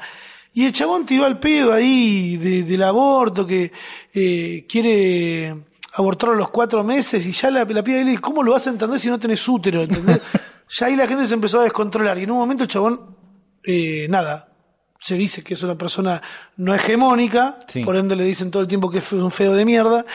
Y 0.56 0.66
el 0.66 0.72
chabón 0.74 1.06
tiró 1.06 1.26
al 1.26 1.39
pedo 1.39 1.74
ahí 1.74 2.38
de- 2.38 2.63
del 2.63 2.82
aborto 2.84 3.46
que 3.46 3.72
eh, 4.13 4.66
quiere 4.68 5.56
abortar 5.93 6.32
a 6.32 6.34
los 6.36 6.49
cuatro 6.49 6.84
meses 6.84 7.25
y 7.25 7.32
ya 7.32 7.51
la, 7.51 7.63
la 7.65 7.84
piba 7.84 7.99
dice 7.99 8.19
¿cómo 8.19 8.41
lo 8.43 8.51
vas 8.53 8.67
a 8.67 8.71
entender 8.71 8.99
si 8.99 9.10
no 9.10 9.19
tenés 9.19 9.47
útero? 9.47 9.82
¿entendés? 9.82 10.21
ya 10.69 10.86
ahí 10.88 10.95
la 10.95 11.08
gente 11.08 11.27
se 11.27 11.34
empezó 11.34 11.60
a 11.60 11.63
descontrolar 11.63 12.17
y 12.17 12.23
en 12.23 12.32
un 12.32 12.38
momento 12.39 12.63
el 12.63 12.69
chabón 12.69 13.15
eh, 13.63 14.08
nada, 14.10 14.49
se 14.99 15.15
dice 15.15 15.43
que 15.43 15.53
es 15.53 15.63
una 15.63 15.75
persona 15.75 16.21
no 16.58 16.73
hegemónica, 16.73 17.60
Sí. 17.67 17.84
por 17.84 17.95
ende 17.97 18.15
le 18.15 18.23
dicen 18.23 18.49
todo 18.51 18.62
el 18.62 18.67
tiempo 18.69 18.89
que 18.89 18.99
es 18.99 19.12
un 19.12 19.32
feo 19.32 19.53
de 19.53 19.65
mierda, 19.65 20.06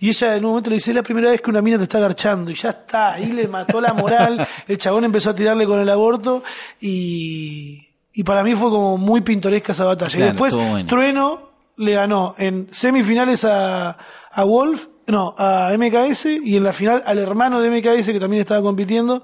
y 0.00 0.08
ella 0.08 0.36
en 0.36 0.44
un 0.44 0.52
momento 0.52 0.70
le 0.70 0.76
dice, 0.76 0.90
es 0.90 0.94
la 0.96 1.02
primera 1.02 1.30
vez 1.30 1.42
que 1.42 1.50
una 1.50 1.60
mina 1.60 1.76
te 1.76 1.82
está 1.84 1.98
agarchando, 1.98 2.50
y 2.50 2.54
ya 2.54 2.70
está, 2.70 3.12
ahí 3.14 3.26
le 3.32 3.46
mató 3.46 3.78
la 3.80 3.92
moral, 3.92 4.46
el 4.66 4.78
chabón 4.78 5.04
empezó 5.04 5.30
a 5.30 5.34
tirarle 5.34 5.66
con 5.66 5.78
el 5.80 5.88
aborto, 5.90 6.42
y, 6.80 7.88
y 8.12 8.24
para 8.24 8.42
mí 8.42 8.54
fue 8.54 8.70
como 8.70 8.96
muy 8.96 9.20
pintoresca 9.20 9.72
esa 9.72 9.84
batalla. 9.84 10.10
Claro, 10.10 10.24
y 10.24 10.28
después 10.28 10.54
bueno. 10.54 10.86
Trueno 10.86 11.50
le 11.76 11.92
ganó 11.92 12.34
en 12.38 12.68
semifinales 12.72 13.44
a, 13.44 13.98
a 14.30 14.44
Wolf, 14.44 14.86
no, 15.08 15.34
a 15.36 15.70
MKS, 15.76 16.26
y 16.44 16.56
en 16.56 16.64
la 16.64 16.72
final 16.72 17.02
al 17.04 17.18
hermano 17.18 17.60
de 17.60 17.70
MKS 17.70 18.12
que 18.12 18.20
también 18.20 18.40
estaba 18.42 18.62
compitiendo, 18.62 19.22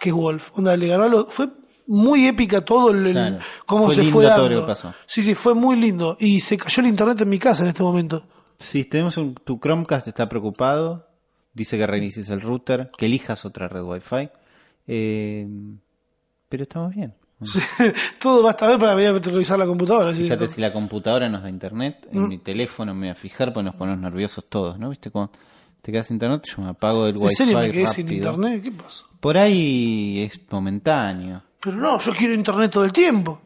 que 0.00 0.08
es 0.10 0.14
Wolf. 0.14 0.50
Onda, 0.54 0.76
le 0.76 0.86
ganó 0.88 1.04
a 1.04 1.08
los- 1.08 1.26
fue 1.32 1.48
muy 1.86 2.26
épica 2.26 2.64
todo 2.64 2.90
el, 2.90 3.12
Claro. 3.12 3.38
cómo 3.66 3.86
Fue 3.86 3.94
se 3.96 4.00
lindo 4.02 4.12
fue 4.14 4.24
todo 4.24 4.42
dando. 4.42 4.54
lo 4.54 4.60
que 4.62 4.66
pasó. 4.68 4.94
Sí, 5.06 5.22
sí, 5.22 5.34
fue 5.34 5.54
muy 5.54 5.76
lindo. 5.76 6.16
Y 6.18 6.40
se 6.40 6.56
cayó 6.56 6.80
el 6.80 6.86
internet 6.88 7.20
en 7.20 7.28
mi 7.28 7.38
casa 7.38 7.62
en 7.62 7.68
este 7.68 7.82
momento. 7.82 8.24
Si 8.58 8.84
tenemos 8.84 9.16
un, 9.18 9.34
tu 9.34 9.58
Chromecast 9.60 10.08
está 10.08 10.28
preocupado, 10.28 11.06
dice 11.52 11.76
que 11.76 11.86
reinicies 11.86 12.30
el 12.30 12.40
router, 12.40 12.90
que 12.96 13.06
elijas 13.06 13.44
otra 13.44 13.68
red 13.68 13.82
Wi-Fi. 13.82 14.30
Eh, 14.86 15.46
pero 16.48 16.62
estamos 16.62 16.94
bien. 16.94 17.14
todo 18.20 18.42
va 18.42 18.50
a 18.50 18.52
estar 18.52 18.68
bien 18.68 18.80
para 18.80 18.94
revisar 18.94 19.58
la 19.58 19.66
computadora. 19.66 20.12
Fíjate 20.12 20.48
si 20.48 20.60
la 20.60 20.72
computadora 20.72 21.28
nos 21.28 21.42
da 21.42 21.48
internet, 21.50 22.06
Mm. 22.10 22.16
en 22.16 22.28
mi 22.28 22.38
teléfono 22.38 22.94
me 22.94 23.00
voy 23.00 23.08
a 23.08 23.14
fijar 23.14 23.52
porque 23.52 23.64
nos 23.66 23.74
ponemos 23.76 24.00
nerviosos 24.00 24.44
todos, 24.48 24.78
¿no? 24.78 24.90
¿Viste 24.90 25.10
cómo 25.10 25.30
te 25.82 25.92
quedas 25.92 26.06
sin 26.06 26.14
internet? 26.16 26.44
Yo 26.56 26.62
me 26.62 26.70
apago 26.70 27.06
el 27.06 27.16
¿En 27.16 27.22
Wi-Fi 27.22 27.34
serio 27.34 27.58
me 27.58 27.70
quedé 27.70 27.86
sin 27.86 28.10
internet? 28.10 28.62
¿Qué 28.62 28.72
pasa? 28.72 29.04
Por 29.20 29.36
ahí 29.36 30.20
es 30.22 30.40
momentáneo. 30.50 31.42
Pero 31.60 31.76
no, 31.76 31.98
yo 31.98 32.14
quiero 32.14 32.34
internet 32.34 32.70
todo 32.70 32.84
el 32.84 32.92
tiempo. 32.92 33.40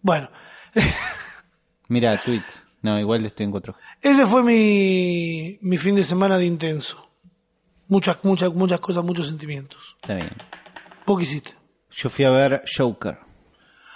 Bueno, 0.00 0.28
Mira, 1.88 2.16
tweets. 2.24 2.64
No, 2.82 2.98
igual 2.98 3.24
estoy 3.24 3.44
en 3.44 3.52
4G. 3.52 3.74
ese 4.00 4.26
fue 4.26 4.42
mi, 4.42 5.56
mi 5.60 5.78
fin 5.78 5.94
de 5.94 6.02
semana 6.02 6.36
de 6.36 6.46
intenso. 6.46 7.08
Muchas, 7.86 8.18
muchas, 8.24 8.52
muchas 8.54 8.80
cosas, 8.80 9.04
muchos 9.04 9.28
sentimientos. 9.28 9.96
Está 10.02 10.14
bien. 10.14 10.30
¿Vos 11.06 11.18
qué 11.18 11.22
hiciste? 11.24 11.54
Yo 11.92 12.08
fui 12.10 12.24
a 12.24 12.30
ver 12.30 12.62
Joker, 12.76 13.18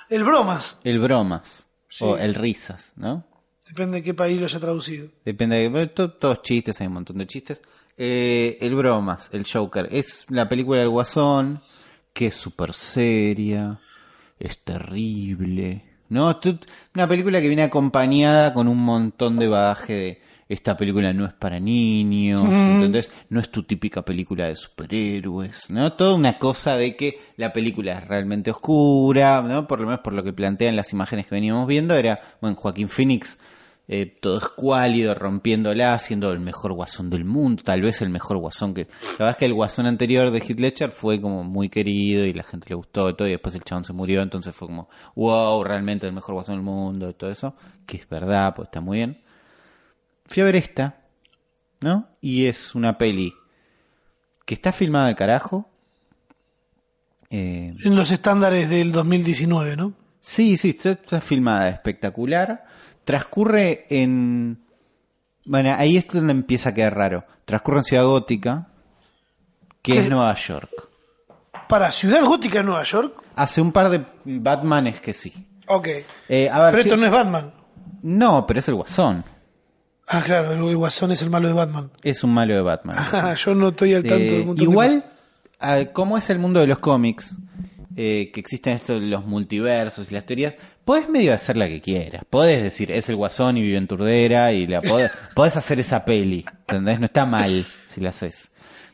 El 0.08 0.24
bromas. 0.24 0.78
el 0.84 0.98
bromas, 1.00 1.64
Sí. 1.88 2.04
o 2.04 2.16
el 2.18 2.34
risas, 2.34 2.92
¿no? 2.96 3.26
Depende 3.68 3.96
de 3.98 4.02
qué 4.04 4.14
país 4.14 4.38
lo 4.38 4.44
haya 4.46 4.60
traducido. 4.60 5.08
Depende 5.24 5.68
de 5.68 5.86
to- 5.88 6.12
todos 6.12 6.42
chistes, 6.42 6.80
hay 6.80 6.86
un 6.86 6.92
montón 6.94 7.18
de 7.18 7.26
chistes. 7.26 7.62
Eh, 7.96 8.58
el 8.60 8.74
bromas, 8.74 9.28
el 9.32 9.44
Joker, 9.50 9.88
es 9.90 10.26
la 10.28 10.48
película 10.48 10.80
del 10.80 10.90
Guasón, 10.90 11.62
que 12.12 12.26
es 12.28 12.34
súper 12.36 12.72
seria, 12.74 13.80
es 14.38 14.62
terrible, 14.62 15.84
¿no? 16.10 16.38
Una 16.94 17.08
película 17.08 17.40
que 17.40 17.48
viene 17.48 17.62
acompañada 17.64 18.52
con 18.54 18.68
un 18.68 18.78
montón 18.78 19.38
de 19.38 19.48
bagaje 19.48 19.92
de 19.94 20.22
esta 20.48 20.76
película 20.76 21.12
no 21.12 21.26
es 21.26 21.32
para 21.32 21.58
niños, 21.58 22.44
¿entendés? 22.44 23.10
No 23.30 23.40
es 23.40 23.50
tu 23.50 23.64
típica 23.64 24.02
película 24.02 24.46
de 24.46 24.56
superhéroes, 24.56 25.70
¿no? 25.70 25.92
Toda 25.92 26.14
una 26.14 26.38
cosa 26.38 26.76
de 26.76 26.94
que 26.94 27.18
la 27.36 27.52
película 27.52 27.98
es 27.98 28.06
realmente 28.06 28.50
oscura, 28.50 29.42
¿no? 29.42 29.66
Por 29.66 29.80
lo 29.80 29.86
menos 29.86 30.00
por 30.00 30.12
lo 30.12 30.22
que 30.22 30.32
plantean 30.32 30.76
las 30.76 30.92
imágenes 30.92 31.26
que 31.26 31.34
veníamos 31.34 31.66
viendo, 31.66 31.94
era, 31.94 32.20
bueno, 32.40 32.56
Joaquín 32.56 32.88
Phoenix 32.88 33.38
eh, 33.88 34.06
todo 34.20 34.38
escuálido, 34.38 35.14
rompiéndola, 35.14 35.96
siendo 36.00 36.32
el 36.32 36.40
mejor 36.40 36.72
guasón 36.72 37.08
del 37.08 37.24
mundo, 37.24 37.62
tal 37.62 37.82
vez 37.82 38.02
el 38.02 38.10
mejor 38.10 38.38
guasón 38.38 38.74
que... 38.74 38.88
La 39.00 39.10
verdad 39.12 39.30
es 39.30 39.36
que 39.36 39.46
el 39.46 39.54
guasón 39.54 39.86
anterior 39.86 40.32
de 40.32 40.40
Heath 40.40 40.58
Ledger 40.58 40.90
fue 40.90 41.20
como 41.20 41.44
muy 41.44 41.68
querido 41.68 42.24
y 42.24 42.32
la 42.32 42.42
gente 42.42 42.68
le 42.68 42.74
gustó 42.74 43.08
y 43.10 43.14
todo, 43.14 43.28
y 43.28 43.32
después 43.32 43.54
el 43.54 43.62
chabón 43.62 43.84
se 43.84 43.92
murió, 43.92 44.22
entonces 44.22 44.54
fue 44.56 44.66
como, 44.66 44.88
wow, 45.14 45.62
realmente 45.62 46.06
el 46.06 46.12
mejor 46.12 46.34
guasón 46.34 46.56
del 46.56 46.64
mundo 46.64 47.10
y 47.10 47.14
todo 47.14 47.30
eso, 47.30 47.54
que 47.86 47.98
es 47.98 48.08
verdad, 48.08 48.54
pues 48.56 48.66
está 48.66 48.80
muy 48.80 48.98
bien. 48.98 49.25
Fui 50.26 50.42
a 50.42 50.46
ver 50.46 50.56
esta, 50.56 50.96
¿no? 51.80 52.08
Y 52.20 52.46
es 52.46 52.74
una 52.74 52.98
peli 52.98 53.34
que 54.44 54.54
está 54.54 54.72
filmada 54.72 55.08
de 55.08 55.14
carajo. 55.14 55.68
Eh, 57.30 57.72
En 57.84 57.96
los 57.96 58.10
estándares 58.10 58.68
del 58.70 58.92
2019, 58.92 59.76
¿no? 59.76 59.92
Sí, 60.20 60.56
sí, 60.56 60.70
está, 60.70 60.90
está 60.92 61.20
filmada 61.20 61.68
espectacular. 61.68 62.64
Transcurre 63.04 63.86
en... 63.90 64.58
Bueno, 65.44 65.74
ahí 65.78 65.96
es 65.96 66.06
donde 66.08 66.32
empieza 66.32 66.70
a 66.70 66.74
quedar 66.74 66.96
raro. 66.96 67.24
Transcurre 67.44 67.78
en 67.78 67.84
Ciudad 67.84 68.04
Gótica, 68.04 68.68
que 69.82 69.92
¿Qué? 69.92 69.98
es 70.00 70.10
Nueva 70.10 70.34
York. 70.34 70.70
Para 71.68 71.92
Ciudad 71.92 72.24
Gótica 72.24 72.58
de 72.58 72.64
Nueva 72.64 72.82
York. 72.82 73.22
Hace 73.36 73.60
un 73.60 73.70
par 73.70 73.88
de 73.90 74.04
Batmanes 74.24 75.00
que 75.00 75.12
sí. 75.12 75.32
Ok. 75.68 75.88
Eh, 76.28 76.48
a 76.50 76.60
ver, 76.62 76.70
Pero 76.72 76.82
si- 76.82 76.88
esto 76.88 76.96
no 76.96 77.06
es 77.06 77.12
Batman. 77.12 77.52
no, 78.02 78.44
pero 78.46 78.58
es 78.60 78.68
el 78.68 78.74
Guasón. 78.74 79.24
Ah, 80.08 80.22
claro, 80.24 80.52
el, 80.52 80.76
Guasón 80.76 81.10
es 81.12 81.22
el 81.22 81.30
malo 81.30 81.48
de 81.48 81.54
Batman. 81.54 81.90
Es 82.02 82.22
un 82.22 82.32
malo 82.32 82.54
de 82.54 82.60
Batman. 82.62 82.96
Ah, 82.98 83.34
Yo 83.34 83.54
no 83.54 83.68
estoy 83.68 83.94
al 83.94 84.02
tanto 84.04 84.24
Eh, 84.24 84.30
del 84.30 84.46
montón 84.46 84.56
de 84.64 84.70
igual, 84.70 84.88
cosas. 85.02 85.04
ah, 85.60 85.84
como 85.92 86.16
es 86.16 86.30
el 86.30 86.38
mundo 86.38 86.60
de 86.60 86.66
los 86.68 86.78
cómics, 86.78 87.34
eh, 87.96 88.30
que 88.32 88.40
existen 88.40 88.74
estos 88.74 89.00
los 89.02 89.24
multiversos 89.26 90.10
y 90.10 90.14
las 90.14 90.24
teorías, 90.24 90.54
podés 90.84 91.08
medio 91.08 91.32
hacer 91.34 91.56
la 91.56 91.66
que 91.66 91.80
quieras. 91.80 92.22
Podés 92.30 92.62
decir, 92.62 92.92
es 92.92 93.08
el 93.08 93.16
guasón 93.16 93.56
y 93.56 93.62
vive 93.62 93.78
en 93.78 93.88
Turdera 93.88 94.52
y 94.52 94.66
la 94.68 94.80
podés, 94.80 95.10
podés 95.34 95.56
hacer 95.56 95.80
esa 95.80 96.04
peli, 96.04 96.44
¿entendés? 96.60 97.00
No 97.00 97.06
está 97.06 97.26
mal 97.26 97.66
si 97.88 98.00
la 98.00 98.10
haces. 98.10 98.50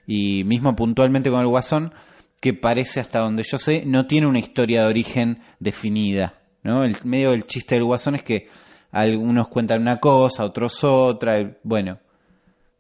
Y 0.07 0.45
mismo 0.45 0.75
puntualmente 0.75 1.31
con 1.31 1.41
el 1.41 1.47
guasón, 1.49 1.93
que 2.41 2.55
parece 2.55 3.01
hasta 3.01 3.19
donde 3.21 3.43
yo 3.45 3.59
sé, 3.59 3.85
no 3.87 4.07
tiene 4.07 4.27
una 4.27 4.39
historia 4.39 4.83
de 4.85 4.89
origen 4.89 5.43
definida, 5.61 6.35
¿no? 6.63 6.85
El 6.85 6.97
medio 7.05 7.33
del 7.33 7.45
chiste 7.47 7.75
del 7.75 7.85
guasón 7.85 8.15
es 8.15 8.23
que 8.23 8.49
algunos 8.93 9.49
cuentan 9.49 9.81
una 9.83 9.99
cosa, 9.99 10.45
otros 10.45 10.85
otra, 10.85 11.57
bueno. 11.65 11.99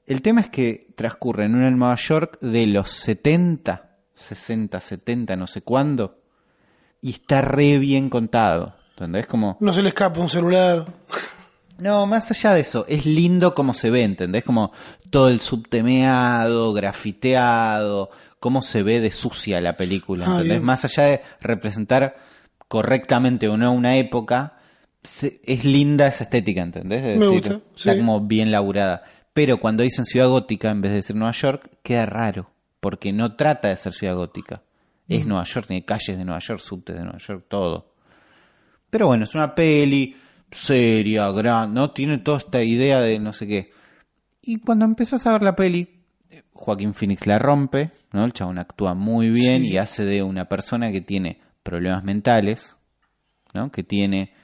El 0.06 0.20
tema 0.20 0.42
es 0.42 0.50
que 0.50 0.88
transcurre 0.94 1.44
en 1.46 1.54
una 1.54 1.70
Nueva 1.70 1.94
York 1.96 2.38
de 2.40 2.66
los 2.66 2.90
70, 2.90 3.90
60, 4.14 4.80
70, 4.80 5.36
no 5.36 5.46
sé 5.46 5.62
cuándo, 5.62 6.18
y 7.00 7.10
está 7.10 7.40
re 7.42 7.78
bien 7.78 8.10
contado. 8.10 8.76
¿Entendés? 8.90 9.26
Como, 9.26 9.56
No 9.60 9.72
se 9.72 9.80
le 9.82 9.88
escapa 9.88 10.20
un 10.20 10.28
celular. 10.28 10.84
no, 11.78 12.06
más 12.06 12.30
allá 12.30 12.52
de 12.54 12.60
eso, 12.60 12.84
es 12.88 13.06
lindo 13.06 13.54
como 13.54 13.72
se 13.74 13.90
ve, 13.90 14.02
¿entendés? 14.02 14.44
Como 14.44 14.72
todo 15.10 15.28
el 15.28 15.40
subtemeado, 15.40 16.72
grafiteado, 16.72 18.10
cómo 18.38 18.60
se 18.60 18.82
ve 18.82 19.00
de 19.00 19.10
sucia 19.12 19.60
la 19.60 19.74
película, 19.74 20.26
Ah, 20.28 20.32
¿entendés? 20.34 20.62
Más 20.62 20.84
allá 20.84 21.04
de 21.04 21.22
representar 21.40 22.16
correctamente 22.68 23.48
o 23.48 23.56
no 23.56 23.72
una 23.72 23.96
época, 23.96 24.58
es 25.02 25.64
linda 25.64 26.06
esa 26.06 26.24
estética, 26.24 26.62
¿entendés? 26.62 27.02
Me 27.02 27.08
decir, 27.26 27.28
gusta, 27.28 27.54
Está 27.76 27.92
sí. 27.92 27.98
como 27.98 28.20
bien 28.20 28.50
laburada. 28.52 29.02
Pero 29.32 29.58
cuando 29.58 29.82
dicen 29.82 30.04
ciudad 30.04 30.28
gótica 30.28 30.70
en 30.70 30.80
vez 30.82 30.90
de 30.92 30.96
decir 30.96 31.16
Nueva 31.16 31.32
York, 31.32 31.70
queda 31.82 32.06
raro, 32.06 32.50
porque 32.80 33.12
no 33.12 33.34
trata 33.34 33.68
de 33.68 33.76
ser 33.76 33.92
ciudad 33.94 34.14
gótica. 34.14 34.62
Mm. 35.08 35.12
Es 35.14 35.26
Nueva 35.26 35.44
York, 35.44 35.66
tiene 35.66 35.84
calles 35.84 36.18
de 36.18 36.24
Nueva 36.24 36.40
York, 36.40 36.60
subtes 36.60 36.96
de 36.96 37.02
Nueva 37.02 37.18
York, 37.18 37.44
todo. 37.48 37.92
Pero 38.90 39.06
bueno, 39.06 39.24
es 39.24 39.34
una 39.34 39.54
peli 39.54 40.14
seria, 40.50 41.30
gran, 41.30 41.72
¿no? 41.72 41.90
Tiene 41.92 42.18
toda 42.18 42.38
esta 42.38 42.62
idea 42.62 43.00
de 43.00 43.18
no 43.18 43.32
sé 43.32 43.46
qué. 43.46 43.72
Y 44.42 44.58
cuando 44.60 44.84
empiezas 44.84 45.26
a 45.26 45.32
ver 45.32 45.42
la 45.42 45.56
peli, 45.56 45.88
Joaquín 46.52 46.92
Phoenix 46.94 47.26
la 47.26 47.38
rompe, 47.38 47.90
¿no? 48.12 48.24
El 48.24 48.32
chabón 48.34 48.58
actúa 48.58 48.92
muy 48.94 49.30
bien 49.30 49.62
Sí. 49.62 49.70
y 49.70 49.76
hace 49.78 50.04
de 50.04 50.22
una 50.22 50.44
persona 50.48 50.92
que 50.92 51.00
tiene 51.00 51.40
problemas 51.62 52.04
mentales, 52.04 52.76
¿no? 53.54 53.72
Que 53.72 53.82
tiene 53.82 54.34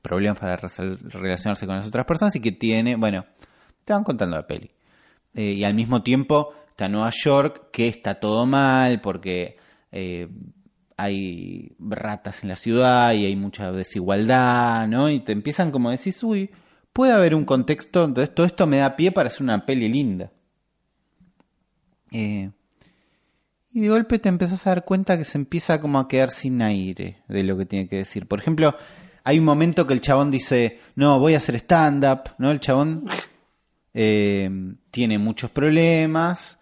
problemas 0.00 0.38
para 0.38 0.56
relacionarse 0.56 1.66
con 1.66 1.76
las 1.76 1.86
otras 1.86 2.06
personas 2.06 2.34
y 2.36 2.40
que 2.40 2.52
tiene, 2.52 2.96
bueno, 2.96 3.24
te 3.84 3.92
van 3.92 4.04
contando 4.04 4.36
la 4.36 4.46
peli. 4.46 4.70
Eh, 5.34 5.52
y 5.52 5.64
al 5.64 5.74
mismo 5.74 6.02
tiempo 6.02 6.52
está 6.70 6.88
Nueva 6.88 7.10
York, 7.10 7.70
que 7.72 7.88
está 7.88 8.20
todo 8.20 8.46
mal 8.46 9.00
porque 9.00 9.56
eh, 9.92 10.28
hay 10.96 11.76
ratas 11.78 12.42
en 12.42 12.48
la 12.50 12.56
ciudad 12.56 13.12
y 13.12 13.24
hay 13.24 13.36
mucha 13.36 13.70
desigualdad, 13.72 14.88
¿no? 14.88 15.08
Y 15.08 15.20
te 15.20 15.32
empiezan 15.32 15.70
como 15.70 15.88
a 15.88 15.92
decir, 15.92 16.14
uy, 16.22 16.50
puede 16.92 17.12
haber 17.12 17.34
un 17.34 17.44
contexto, 17.44 18.04
entonces 18.04 18.34
todo 18.34 18.46
esto 18.46 18.66
me 18.66 18.78
da 18.78 18.96
pie 18.96 19.12
para 19.12 19.28
hacer 19.28 19.42
una 19.42 19.64
peli 19.64 19.88
linda. 19.88 20.32
Eh, 22.10 22.50
y 23.72 23.78
Y 23.78 23.82
de 23.82 23.88
golpe 23.90 24.18
te 24.18 24.28
empezás 24.28 24.66
a 24.66 24.70
dar 24.70 24.84
cuenta 24.84 25.16
que 25.16 25.24
se 25.24 25.38
empieza 25.38 25.80
como 25.80 26.00
a 26.00 26.08
quedar 26.08 26.30
sin 26.30 26.60
aire 26.62 27.22
de 27.28 27.44
lo 27.44 27.56
que 27.56 27.66
tiene 27.66 27.88
que 27.88 27.98
decir. 27.98 28.26
Por 28.26 28.40
ejemplo, 28.40 28.74
hay 29.28 29.38
un 29.38 29.44
momento 29.44 29.86
que 29.86 29.92
el 29.92 30.00
chabón 30.00 30.30
dice, 30.30 30.80
no, 30.94 31.18
voy 31.18 31.34
a 31.34 31.36
hacer 31.36 31.56
stand-up, 31.56 32.30
¿no? 32.38 32.50
El 32.50 32.60
chabón 32.60 33.04
eh, 33.92 34.50
tiene 34.90 35.18
muchos 35.18 35.50
problemas, 35.50 36.58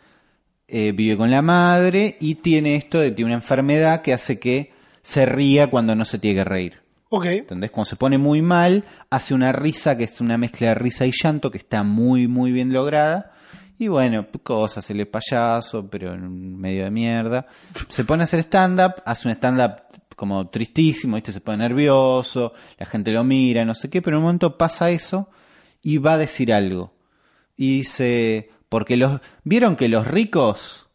eh, 0.67 0.91
vive 0.91 1.17
con 1.17 1.31
la 1.31 1.43
madre 1.43 2.17
y 2.19 2.35
tiene 2.35 2.75
esto 2.75 2.99
de 2.99 3.13
tiene 3.13 3.29
una 3.29 3.37
enfermedad 3.37 4.03
que 4.03 4.13
hace 4.13 4.41
que 4.41 4.73
se 5.01 5.27
ría 5.27 5.71
cuando 5.71 5.95
no 5.95 6.05
se 6.05 6.19
tiene 6.19 6.39
que 6.39 6.45
reír. 6.45 6.83
Ok. 7.11 7.27
¿Entendés? 7.27 7.71
Cuando 7.71 7.89
se 7.89 7.95
pone 7.95 8.19
muy 8.19 8.43
mal, 8.43 8.83
hace 9.11 9.33
una 9.33 9.53
risa 9.53 9.97
que 9.97 10.03
es 10.03 10.21
una 10.21 10.37
mezcla 10.37 10.67
de 10.67 10.75
risa 10.75 11.07
y 11.07 11.13
llanto 11.13 11.53
que 11.53 11.59
está 11.59 11.85
muy, 11.85 12.27
muy 12.27 12.51
bien 12.51 12.73
lograda. 12.73 13.31
Y 13.79 13.87
bueno, 13.87 14.27
cosas, 14.43 14.91
el 14.91 15.07
payaso, 15.07 15.89
pero 15.89 16.15
en 16.15 16.59
medio 16.59 16.83
de 16.83 16.91
mierda. 16.91 17.47
Se 17.89 18.05
pone 18.05 18.23
a 18.23 18.25
hacer 18.25 18.41
stand-up, 18.41 19.03
hace 19.05 19.29
un 19.29 19.35
stand-up 19.35 19.86
como 20.17 20.49
tristísimo, 20.49 21.15
¿viste? 21.17 21.31
Se 21.31 21.41
pone 21.41 21.59
nervioso, 21.59 22.55
la 22.79 22.87
gente 22.87 23.13
lo 23.13 23.23
mira, 23.23 23.65
no 23.65 23.75
sé 23.75 23.91
qué, 23.91 24.03
pero 24.03 24.17
en 24.17 24.19
un 24.19 24.25
momento 24.25 24.59
pasa 24.59 24.91
eso 24.91 25.29
y 25.83 25.99
va 25.99 26.15
a 26.15 26.19
decir 26.19 26.53
algo. 26.53 26.95
Y 27.55 27.79
dice, 27.79 28.51
porque 28.69 28.97
los, 28.97 29.21
vieron 29.45 29.77
que 29.77 29.89
los 29.89 30.07
ricos, 30.07 30.89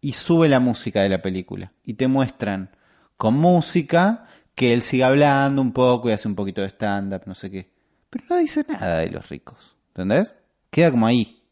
y 0.00 0.12
sube 0.12 0.48
la 0.48 0.60
música 0.60 1.02
de 1.02 1.08
la 1.08 1.22
película, 1.22 1.72
y 1.82 1.94
te 1.94 2.06
muestran 2.06 2.70
con 3.16 3.34
música 3.34 4.26
que 4.54 4.72
él 4.72 4.82
sigue 4.82 5.04
hablando 5.04 5.62
un 5.62 5.72
poco 5.72 6.08
y 6.08 6.12
hace 6.12 6.28
un 6.28 6.34
poquito 6.34 6.60
de 6.60 6.68
stand-up, 6.68 7.22
no 7.26 7.34
sé 7.34 7.50
qué. 7.50 7.70
Pero 8.10 8.24
no 8.30 8.36
dice 8.36 8.64
nada 8.68 8.98
de 8.98 9.10
los 9.10 9.28
ricos, 9.28 9.76
¿entendés? 9.88 10.34
Queda 10.70 10.90
como 10.90 11.06
ahí. 11.06 11.42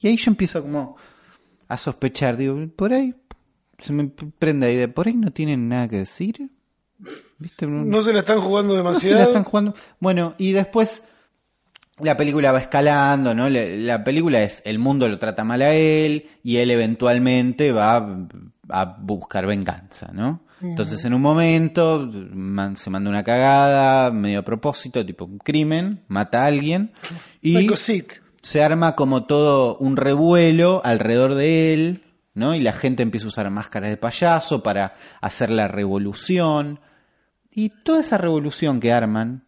Y 0.00 0.08
ahí 0.08 0.16
yo 0.16 0.30
empiezo 0.30 0.62
como 0.62 0.96
a 1.68 1.76
sospechar, 1.76 2.36
digo, 2.36 2.58
por 2.74 2.92
ahí 2.92 3.14
se 3.78 3.92
me 3.92 4.08
prende 4.38 4.66
la 4.68 4.72
idea, 4.72 4.88
por 4.92 5.06
ahí 5.08 5.14
no 5.14 5.30
tienen 5.32 5.68
nada 5.68 5.88
que 5.88 5.98
decir. 5.98 6.50
¿Viste? 7.38 7.66
No 7.66 8.00
se 8.02 8.12
la 8.12 8.20
están 8.20 8.40
jugando 8.40 8.74
No 8.74 8.94
se 8.94 9.08
demasiado. 9.08 9.18
la 9.18 9.24
están 9.24 9.44
jugando. 9.44 9.74
Bueno, 10.00 10.34
y 10.38 10.52
después 10.52 11.02
la 12.00 12.16
película 12.16 12.52
va 12.52 12.60
escalando, 12.60 13.34
¿no? 13.34 13.48
La, 13.48 13.64
la 13.66 14.04
película 14.04 14.42
es 14.42 14.62
el 14.64 14.78
mundo 14.78 15.08
lo 15.08 15.18
trata 15.18 15.44
mal 15.44 15.62
a 15.62 15.74
él 15.74 16.28
y 16.42 16.56
él 16.56 16.70
eventualmente 16.70 17.72
va 17.72 17.96
a, 17.96 18.18
a 18.70 18.84
buscar 19.00 19.46
venganza, 19.46 20.10
¿no? 20.12 20.42
Entonces 20.62 21.04
en 21.04 21.12
un 21.12 21.20
momento 21.20 22.08
man- 22.32 22.76
se 22.78 22.88
manda 22.88 23.10
una 23.10 23.22
cagada, 23.22 24.10
medio 24.10 24.38
a 24.38 24.42
propósito, 24.44 25.04
tipo 25.04 25.26
un 25.26 25.36
crimen, 25.38 26.00
mata 26.08 26.42
a 26.44 26.46
alguien 26.46 26.92
y 27.42 27.68
se 28.40 28.62
arma 28.62 28.94
como 28.94 29.24
todo 29.24 29.76
un 29.76 29.96
revuelo 29.98 30.80
alrededor 30.82 31.34
de 31.34 31.74
él, 31.74 32.02
¿no? 32.34 32.54
Y 32.54 32.60
la 32.60 32.72
gente 32.72 33.02
empieza 33.02 33.26
a 33.26 33.28
usar 33.28 33.50
máscaras 33.50 33.90
de 33.90 33.96
payaso 33.96 34.62
para 34.62 34.94
hacer 35.20 35.50
la 35.50 35.68
revolución. 35.68 36.80
Y 37.50 37.68
toda 37.70 38.00
esa 38.00 38.18
revolución 38.18 38.80
que 38.80 38.92
arman 38.92 39.44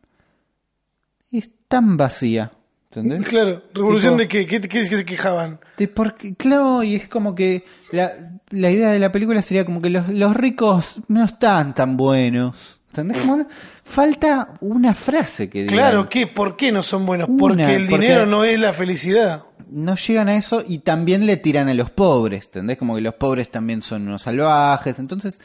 es 1.32 1.50
tan 1.68 1.96
vacía, 1.96 2.52
¿entendés? 2.90 3.24
Claro, 3.28 3.62
revolución 3.74 4.14
Tipo- 4.14 4.18
de 4.18 4.28
qué, 4.28 4.46
qué, 4.46 4.56
es 4.56 4.88
que 4.88 4.96
se 4.98 5.04
quejaban. 5.04 5.58
De 5.76 5.88
porque, 5.88 6.34
claro, 6.34 6.82
y 6.82 6.94
es 6.94 7.08
como 7.08 7.34
que 7.34 7.64
la, 7.92 8.12
la 8.50 8.70
idea 8.70 8.90
de 8.90 8.98
la 9.00 9.10
película 9.12 9.42
sería 9.42 9.64
como 9.64 9.82
que 9.82 9.90
los, 9.90 10.08
los 10.08 10.34
ricos 10.36 11.00
no 11.08 11.24
están 11.24 11.74
tan 11.74 11.96
buenos. 11.96 12.80
¿Entendés? 12.88 13.20
Como 13.20 13.46
falta 13.84 14.54
una 14.60 14.94
frase 14.94 15.50
que 15.50 15.62
diga. 15.64 15.72
Claro, 15.72 16.08
¿qué? 16.08 16.26
¿Por 16.28 16.56
qué 16.56 16.72
no 16.72 16.82
son 16.82 17.04
buenos? 17.04 17.28
Una, 17.28 17.38
porque 17.40 17.74
el 17.74 17.88
porque- 17.88 18.06
dinero 18.06 18.24
no 18.24 18.42
es 18.44 18.58
la 18.58 18.72
felicidad. 18.72 19.42
No 19.68 19.96
llegan 19.96 20.28
a 20.28 20.36
eso 20.36 20.64
y 20.66 20.78
también 20.78 21.26
le 21.26 21.36
tiran 21.36 21.68
a 21.68 21.74
los 21.74 21.90
pobres, 21.90 22.46
¿entendés? 22.46 22.78
Como 22.78 22.94
que 22.94 23.00
los 23.00 23.14
pobres 23.14 23.50
también 23.50 23.82
son 23.82 24.06
unos 24.08 24.22
salvajes, 24.22 24.98
entonces 24.98 25.40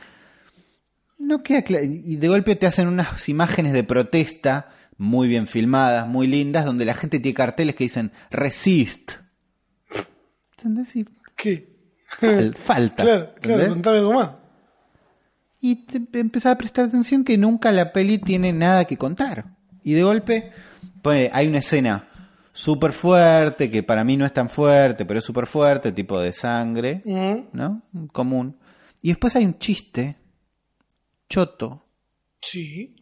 no 1.18 1.44
queda 1.44 1.62
claro. 1.64 1.86
Y 1.86 2.16
de 2.18 2.28
golpe 2.28 2.56
te 2.56 2.68
hacen 2.68 2.88
unas 2.88 3.28
imágenes 3.30 3.74
de 3.74 3.84
protesta 3.84 4.70
muy 4.98 5.28
bien 5.28 5.48
filmadas, 5.48 6.08
muy 6.08 6.28
lindas, 6.28 6.66
donde 6.66 6.86
la 6.86 6.94
gente 6.94 7.20
tiene 7.20 7.34
carteles 7.36 7.76
que 7.76 7.86
dicen 7.86 8.12
resist. 8.30 9.14
¿Entendés? 10.58 10.96
Y 10.96 11.06
¿Qué? 11.36 11.68
fal- 12.20 12.56
falta. 12.56 13.04
Claro, 13.04 13.34
claro, 13.42 13.70
contame 13.70 13.98
algo 13.98 14.14
más. 14.14 14.30
Y 15.60 15.86
te 15.86 16.20
empezás 16.20 16.54
a 16.54 16.58
prestar 16.58 16.86
atención 16.86 17.24
que 17.24 17.38
nunca 17.38 17.72
la 17.72 17.94
peli 17.94 18.18
tiene 18.18 18.52
nada 18.52 18.86
que 18.86 18.98
contar. 18.98 19.46
Y 19.84 19.94
de 19.94 20.04
golpe, 20.04 20.52
pone, 21.02 21.30
hay 21.34 21.48
una 21.48 21.60
escena 21.60 22.08
súper 22.54 22.92
fuerte, 22.94 23.70
que 23.72 23.84
para 23.84 24.04
mí 24.04 24.18
no 24.18 24.26
es 24.26 24.34
tan 24.34 24.50
fuerte, 24.50 25.06
pero 25.06 25.20
es 25.20 25.26
súper 25.26 25.48
fuerte, 25.48 25.92
tipo 25.92 26.20
de 26.20 26.34
sangre, 26.34 27.02
Mm, 27.06 27.36
¿no? 27.54 27.82
Común. 28.12 28.58
Y 29.02 29.10
después 29.10 29.36
hay 29.36 29.46
un 29.46 29.58
chiste, 29.58 30.18
choto, 31.30 31.86
Sí. 32.42 32.96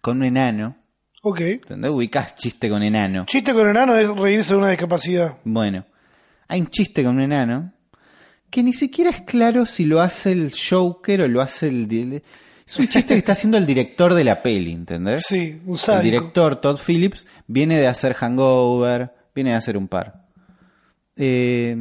con 0.00 0.18
un 0.18 0.24
enano. 0.24 0.76
Ok. 1.22 1.40
¿Entendés? 1.40 1.90
Ubicás 1.90 2.34
chiste 2.36 2.68
con 2.70 2.82
enano. 2.82 3.24
Chiste 3.26 3.52
con 3.52 3.68
enano 3.68 3.96
es 3.96 4.08
reírse 4.16 4.54
de 4.54 4.58
una 4.58 4.70
discapacidad. 4.70 5.38
Bueno, 5.44 5.84
hay 6.48 6.60
un 6.60 6.68
chiste 6.68 7.02
con 7.02 7.16
un 7.16 7.22
enano 7.22 7.72
que 8.50 8.62
ni 8.62 8.72
siquiera 8.72 9.10
es 9.10 9.22
claro 9.22 9.66
si 9.66 9.84
lo 9.84 10.00
hace 10.00 10.30
el 10.32 10.52
Joker 10.54 11.22
o 11.22 11.28
lo 11.28 11.40
hace 11.40 11.68
el... 11.68 12.22
Es 12.66 12.78
un 12.78 12.88
chiste 12.88 13.14
que 13.14 13.18
está 13.18 13.32
haciendo 13.32 13.58
el 13.58 13.66
director 13.66 14.12
de 14.12 14.24
la 14.24 14.42
peli, 14.42 14.72
¿entendés? 14.72 15.24
Sí, 15.26 15.60
un 15.64 15.74
El 15.74 15.78
sádico. 15.78 16.02
director 16.02 16.56
Todd 16.56 16.80
Phillips 16.84 17.26
viene 17.46 17.78
de 17.78 17.86
hacer 17.86 18.14
Hangover, 18.14 19.12
viene 19.34 19.50
de 19.50 19.56
hacer 19.56 19.76
un 19.76 19.86
par. 19.86 20.26
Eh, 21.14 21.76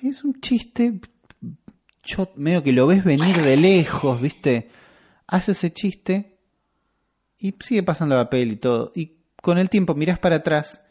es 0.00 0.24
un 0.24 0.40
chiste 0.40 1.00
yo 2.04 2.30
medio 2.36 2.62
que 2.62 2.72
lo 2.72 2.86
ves 2.86 3.04
venir 3.04 3.36
de 3.36 3.56
lejos, 3.56 4.20
¿viste? 4.20 4.68
Hace 5.26 5.52
ese 5.52 5.72
chiste 5.72 6.36
y 7.38 7.54
sigue 7.60 7.82
pasando 7.82 8.16
la 8.16 8.28
peli 8.28 8.54
y 8.54 8.56
todo. 8.56 8.92
Y 8.94 9.12
con 9.40 9.58
el 9.58 9.70
tiempo 9.70 9.94
mirás 9.94 10.18
para 10.18 10.36
atrás 10.36 10.82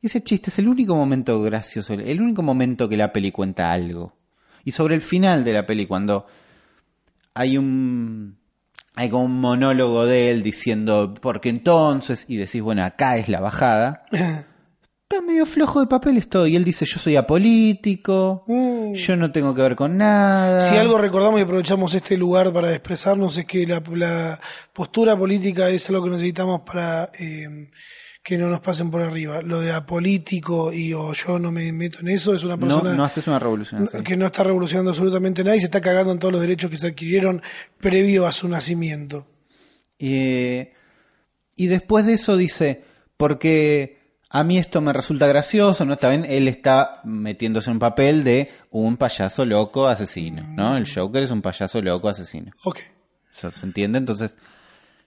y 0.00 0.06
ese 0.06 0.22
chiste 0.22 0.50
es 0.50 0.58
el 0.58 0.68
único 0.68 0.94
momento 0.94 1.40
gracioso, 1.42 1.94
el 1.94 2.20
único 2.20 2.42
momento 2.42 2.88
que 2.88 2.96
la 2.96 3.12
peli 3.12 3.30
cuenta 3.32 3.72
algo. 3.72 4.16
Y 4.64 4.72
sobre 4.72 4.94
el 4.94 5.00
final 5.02 5.44
de 5.44 5.52
la 5.52 5.66
peli, 5.66 5.86
cuando 5.86 6.26
hay 7.34 7.58
un 7.58 8.36
hay 8.94 9.08
como 9.10 9.24
un 9.24 9.40
monólogo 9.40 10.06
de 10.06 10.30
él 10.30 10.42
diciendo 10.42 11.14
porque 11.20 11.48
entonces 11.48 12.26
y 12.28 12.36
decís 12.36 12.60
bueno 12.62 12.84
acá 12.84 13.16
es 13.16 13.28
la 13.28 13.40
bajada 13.40 14.04
está 14.12 15.22
medio 15.26 15.44
flojo 15.46 15.80
de 15.80 15.86
papeles 15.86 16.28
todo 16.28 16.46
y 16.46 16.56
él 16.56 16.64
dice 16.64 16.84
yo 16.86 16.98
soy 16.98 17.16
apolítico 17.16 18.44
Mm. 18.46 18.94
yo 18.94 19.16
no 19.16 19.30
tengo 19.32 19.54
que 19.54 19.62
ver 19.62 19.76
con 19.76 19.96
nada 19.96 20.60
Si 20.60 20.76
algo 20.76 20.98
recordamos 20.98 21.40
y 21.40 21.44
aprovechamos 21.44 21.94
este 21.94 22.16
lugar 22.16 22.52
para 22.52 22.70
expresarnos 22.72 23.36
es 23.36 23.44
que 23.46 23.66
la, 23.66 23.82
la 23.94 24.40
postura 24.72 25.16
política 25.16 25.68
es 25.70 25.88
algo 25.88 26.04
que 26.04 26.10
necesitamos 26.10 26.60
para 26.60 27.10
eh, 27.18 27.70
que 28.22 28.38
no 28.38 28.48
nos 28.48 28.60
pasen 28.60 28.90
por 28.90 29.02
arriba. 29.02 29.42
Lo 29.42 29.60
de 29.60 29.72
apolítico 29.72 30.72
y 30.72 30.94
o 30.94 31.12
yo 31.12 31.38
no 31.38 31.50
me 31.50 31.72
meto 31.72 32.00
en 32.00 32.08
eso 32.08 32.34
es 32.34 32.44
una 32.44 32.56
no, 32.56 32.60
persona 32.60 32.94
no 32.94 33.04
haces 33.04 33.26
una 33.26 33.38
revolución 33.38 33.88
que 34.04 34.16
no 34.16 34.26
está 34.26 34.44
revolucionando 34.44 34.90
absolutamente 34.90 35.42
nada 35.42 35.56
y 35.56 35.60
se 35.60 35.66
está 35.66 35.80
cagando 35.80 36.12
en 36.12 36.18
todos 36.18 36.32
los 36.32 36.40
derechos 36.40 36.70
que 36.70 36.76
se 36.76 36.88
adquirieron 36.88 37.42
previo 37.78 38.26
a 38.26 38.32
su 38.32 38.48
nacimiento. 38.48 39.26
Eh, 39.98 40.72
y 41.56 41.66
después 41.66 42.06
de 42.06 42.14
eso 42.14 42.36
dice, 42.36 42.84
porque 43.16 44.02
a 44.30 44.44
mí 44.44 44.56
esto 44.56 44.80
me 44.80 44.92
resulta 44.92 45.26
gracioso, 45.26 45.84
¿no? 45.84 45.94
Está 45.94 46.08
bien, 46.08 46.24
él 46.26 46.48
está 46.48 47.00
metiéndose 47.04 47.70
en 47.70 47.74
un 47.74 47.80
papel 47.80 48.24
de 48.24 48.50
un 48.70 48.96
payaso 48.96 49.44
loco 49.44 49.86
asesino, 49.86 50.46
¿no? 50.48 50.76
El 50.76 50.92
Joker 50.92 51.22
es 51.22 51.30
un 51.30 51.42
payaso 51.42 51.82
loco 51.82 52.08
asesino. 52.08 52.52
Ok. 52.64 52.78
¿Se 53.32 53.50
se 53.50 53.66
entiende? 53.66 53.98
Entonces, 53.98 54.36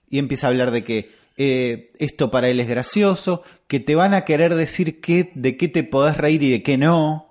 y 0.08 0.18
empieza 0.18 0.46
a 0.46 0.50
hablar 0.50 0.70
de 0.70 0.84
que 0.84 1.15
eh, 1.36 1.90
esto 1.98 2.30
para 2.30 2.48
él 2.48 2.60
es 2.60 2.68
gracioso, 2.68 3.42
que 3.66 3.80
te 3.80 3.94
van 3.94 4.14
a 4.14 4.24
querer 4.24 4.54
decir 4.54 5.00
qué, 5.00 5.32
de 5.34 5.56
qué 5.56 5.68
te 5.68 5.84
podés 5.84 6.16
reír 6.16 6.42
y 6.42 6.50
de 6.50 6.62
qué 6.62 6.76
no. 6.78 7.22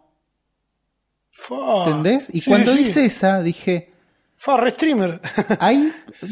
¿entendés? 1.85 2.27
Y 2.33 2.41
Sí, 2.41 2.49
cuando 2.49 2.71
sí. 2.73 2.79
dice 2.79 3.05
esa, 3.05 3.41
dije, 3.41 3.91
Fa, 4.37 4.57
re 4.57 4.71
streamer. 4.71 5.21
ahí 5.59 5.91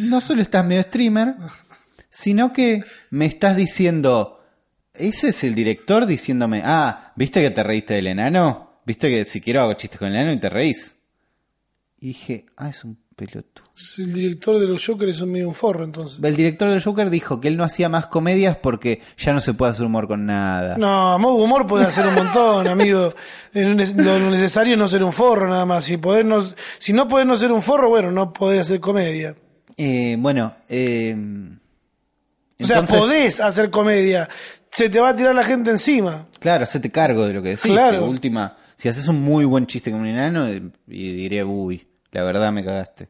no 0.10 0.22
solo 0.22 0.42
estás 0.42 0.66
medio 0.66 0.84
streamer, 0.84 1.36
sino 2.10 2.54
que 2.54 2.84
me 3.10 3.26
estás 3.26 3.56
diciendo, 3.56 4.44
ese 4.94 5.30
es 5.30 5.44
el 5.44 5.56
director 5.56 6.06
diciéndome, 6.06 6.62
ah, 6.64 7.12
¿viste 7.16 7.42
que 7.42 7.50
te 7.50 7.64
reíste 7.64 7.96
del 7.96 8.08
enano? 8.08 8.80
¿Viste 8.86 9.10
que 9.10 9.26
si 9.26 9.42
quiero 9.42 9.62
hago 9.62 9.74
chistes 9.74 9.98
con 9.98 10.10
el 10.10 10.16
enano 10.16 10.34
y 10.34 10.40
te 10.40 10.50
reís? 10.50 10.96
Y 12.00 12.08
dije, 12.08 12.46
ah, 12.58 12.70
es 12.70 12.84
un 12.84 12.98
pelotudo. 13.16 13.66
el 13.98 14.14
director 14.14 14.60
de 14.60 14.68
los 14.68 14.86
Jokers 14.86 15.14
es 15.14 15.22
un 15.22 15.32
medio 15.32 15.48
un 15.48 15.56
forro, 15.56 15.84
entonces. 15.84 16.20
El 16.22 16.36
director 16.36 16.70
del 16.70 16.84
Joker 16.84 17.10
dijo 17.10 17.40
que 17.40 17.48
él 17.48 17.58
no 17.58 17.64
hacía 17.64 17.90
más 17.90 18.08
comedias 18.08 18.58
porque 18.58 19.02
ya 19.18 19.34
no 19.34 19.40
se 19.40 19.54
puede 19.54 19.72
hacer 19.72 19.86
humor 19.86 20.08
con 20.08 20.26
nada. 20.26 20.78
No, 20.78 21.18
modo 21.20 21.36
humor 21.36 21.66
puede 21.68 21.86
hacer 21.86 22.06
un 22.08 22.16
montón, 22.16 22.68
amigo. 22.68 23.14
Lo 23.54 24.30
necesario 24.30 24.74
es 24.74 24.80
no 24.80 24.88
ser 24.88 25.04
un 25.04 25.14
forro 25.14 25.48
nada 25.50 25.66
más. 25.66 25.84
Si, 25.84 25.98
poder 25.98 26.26
no, 26.26 26.46
si 26.78 26.94
no 26.94 27.08
podés 27.08 27.28
no 27.28 27.38
ser 27.38 27.52
un 27.52 27.64
forro, 27.64 27.90
bueno, 27.90 28.12
no 28.12 28.34
podés 28.34 28.62
hacer 28.62 28.80
comedia. 28.80 29.36
Eh, 29.78 30.16
bueno, 30.20 30.56
eh, 30.70 31.16
O 32.60 32.66
sea, 32.66 32.80
entonces, 32.80 33.00
podés 33.00 33.40
hacer 33.40 33.70
comedia. 33.70 34.30
Se 34.72 34.90
te 34.90 35.00
va 35.00 35.10
a 35.10 35.16
tirar 35.16 35.36
la 35.36 35.44
gente 35.44 35.70
encima. 35.72 36.28
Claro, 36.40 36.64
hacete 36.64 36.90
cargo 36.90 37.26
de 37.26 37.34
lo 37.34 37.42
que 37.42 37.50
decís. 37.50 37.64
Claro. 37.64 38.06
última, 38.06 38.58
si 38.76 38.90
haces 38.90 39.08
un 39.08 39.22
muy 39.22 39.46
buen 39.46 39.68
chiste 39.68 39.92
con 39.92 40.02
un 40.02 40.08
enano, 40.08 40.48
eh, 40.48 40.62
y 40.88 41.14
diré, 41.14 41.44
uy, 41.44 41.88
la 42.14 42.24
verdad 42.24 42.52
me 42.52 42.64
cagaste. 42.64 43.10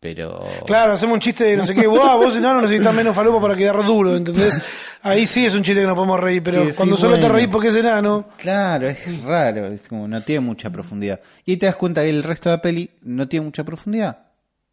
Pero... 0.00 0.46
Claro, 0.64 0.92
hacemos 0.92 1.14
un 1.14 1.20
chiste 1.20 1.44
de 1.44 1.56
no 1.56 1.66
sé 1.66 1.74
qué, 1.74 1.86
vos, 1.86 1.98
vos 1.98 2.34
no, 2.36 2.54
no 2.54 2.60
necesitas 2.60 2.94
menos 2.94 3.16
falopa 3.16 3.40
para 3.40 3.56
quedar 3.56 3.84
duro, 3.84 4.14
¿entendés? 4.16 4.60
Ahí 5.02 5.26
sí 5.26 5.44
es 5.44 5.54
un 5.54 5.64
chiste 5.64 5.80
que 5.80 5.86
nos 5.86 5.96
podemos 5.96 6.20
reír, 6.20 6.42
pero 6.42 6.72
cuando 6.76 6.96
solo 6.96 7.18
te 7.18 7.28
reís 7.28 7.48
porque 7.48 7.68
es 7.68 7.74
enano, 7.74 8.28
Claro, 8.36 8.88
es 8.88 9.22
raro, 9.24 9.66
es 9.66 9.88
como 9.88 10.06
no 10.06 10.20
tiene 10.22 10.40
mucha 10.40 10.70
profundidad. 10.70 11.20
Y 11.44 11.56
te 11.56 11.66
das 11.66 11.76
cuenta 11.76 12.02
que 12.02 12.10
el 12.10 12.22
resto 12.22 12.48
de 12.48 12.56
la 12.56 12.62
peli 12.62 12.90
no 13.02 13.26
tiene 13.26 13.46
mucha 13.46 13.64
profundidad. 13.64 14.18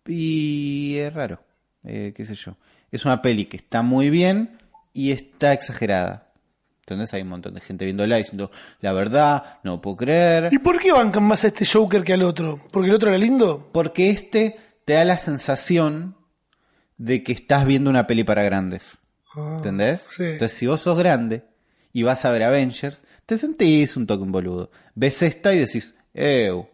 Y 0.05 0.97
es 0.97 1.11
raro, 1.11 1.39
eh, 1.83 2.13
qué 2.15 2.25
sé 2.25 2.35
yo. 2.35 2.55
Es 2.91 3.05
una 3.05 3.21
peli 3.21 3.45
que 3.45 3.57
está 3.57 3.81
muy 3.81 4.11
bien 4.11 4.59
y 4.93 5.11
está 5.11 5.53
exagerada. 5.53 6.24
Entonces 6.88 7.15
hay 7.15 7.23
un 7.23 7.29
montón 7.29 7.55
de 7.55 7.61
gente 7.61 7.83
viéndola 7.83 8.17
diciendo, 8.17 8.51
la 8.79 8.93
verdad, 8.93 9.57
no 9.63 9.81
puedo 9.81 9.97
creer. 9.97 10.49
¿y 10.53 10.59
por 10.59 10.79
qué 10.79 10.91
bancan 10.91 11.23
más 11.23 11.43
a 11.43 11.47
este 11.47 11.65
Joker 11.65 12.03
que 12.03 12.13
al 12.13 12.21
otro? 12.21 12.61
¿Porque 12.71 12.89
el 12.89 12.95
otro 12.95 13.09
era 13.09 13.17
lindo? 13.17 13.71
Porque 13.71 14.11
este 14.11 14.57
te 14.86 14.93
da 14.93 15.03
la 15.03 15.17
sensación 15.17 16.15
de 16.97 17.23
que 17.23 17.31
estás 17.33 17.65
viendo 17.65 17.89
una 17.89 18.05
peli 18.05 18.23
para 18.23 18.43
grandes. 18.43 18.99
¿Entendés? 19.36 20.01
sí. 20.11 20.23
Entonces, 20.23 20.55
si 20.55 20.67
vos 20.67 20.79
sos 20.79 20.97
grande 20.97 21.43
y 21.91 22.03
vas 22.03 22.23
a 22.23 22.29
ver 22.29 22.43
Avengers, 22.43 23.03
te 23.25 23.39
sentís 23.39 23.97
un 23.97 24.05
toque 24.05 24.21
un 24.21 24.31
boludo. 24.31 24.69
Ves 24.93 25.23
esta 25.23 25.55
y 25.55 25.59
decís, 25.59 25.95
ew. 26.13 26.67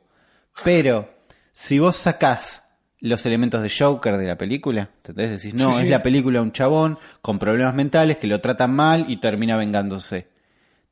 Pero, 0.66 1.10
si 1.54 1.80
vos 1.80 1.96
sacás 1.96 2.61
los 3.02 3.26
elementos 3.26 3.62
de 3.62 3.70
Joker 3.70 4.18
de 4.18 4.28
la 4.28 4.38
película, 4.38 4.90
¿entendés? 4.98 5.32
Decís, 5.42 5.54
no, 5.54 5.72
Sí, 5.72 5.78
es 5.80 5.84
sí. 5.86 5.90
la 5.90 6.04
película 6.04 6.40
de 6.40 6.44
un 6.46 6.52
chabón 6.52 6.98
con 7.22 7.40
problemas 7.40 7.74
mentales 7.76 8.18
que 8.18 8.28
lo 8.28 8.40
tratan 8.42 8.74
mal 8.76 9.06
y 9.08 9.18
termina 9.18 9.58
vengándose. 9.58 10.28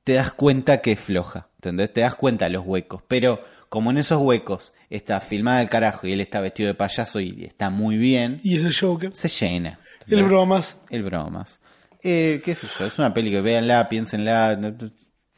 Te 0.03 0.14
das 0.14 0.32
cuenta 0.32 0.82
que 0.82 0.93
es 0.93 0.99
floja, 0.99 1.49
¿entendés? 1.57 1.93
Te 1.93 2.01
das 2.01 2.16
cuenta 2.16 2.45
de 2.45 2.51
los 2.51 2.66
huecos. 2.66 3.03
Pero, 3.07 3.41
como 3.70 3.91
en 3.91 3.99
esos 3.99 4.20
huecos 4.22 4.74
está 4.89 5.22
filmada 5.22 5.62
el 5.62 5.70
carajo 5.70 6.07
y 6.07 6.14
él 6.14 6.22
está 6.22 6.39
vestido 6.41 6.68
de 6.68 6.74
payaso 6.74 7.20
y 7.20 7.43
está 7.45 7.70
muy 7.70 7.97
bien, 7.97 8.41
Y 8.43 8.57
es 8.57 8.66
el 8.66 8.76
Joker. 8.76 9.12
se 9.14 9.28
llena. 9.30 9.80
El 10.07 10.24
bromas. 10.24 10.82
El 10.89 11.03
bromas. 11.03 11.60
Eh, 12.01 12.41
qué 12.43 12.55
sé 12.55 12.66
yo, 12.80 12.88
es 12.88 12.97
una 12.97 13.14
peli 13.14 13.30
que 13.30 13.41
véanla, 13.41 13.88
piénsenla. 13.88 14.57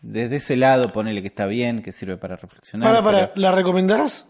Desde 0.02 0.38
ese 0.38 0.56
lado 0.56 0.94
ponele 0.94 1.22
que 1.22 1.28
está 1.28 1.48
bien, 1.48 1.82
que 1.82 1.92
sirve 1.92 2.16
para 2.18 2.38
reflexionar. 2.38 2.88
Para, 2.90 3.04
para, 3.04 3.20
pero- 3.34 3.42
¿la 3.42 3.52
recomendás? 3.52 4.30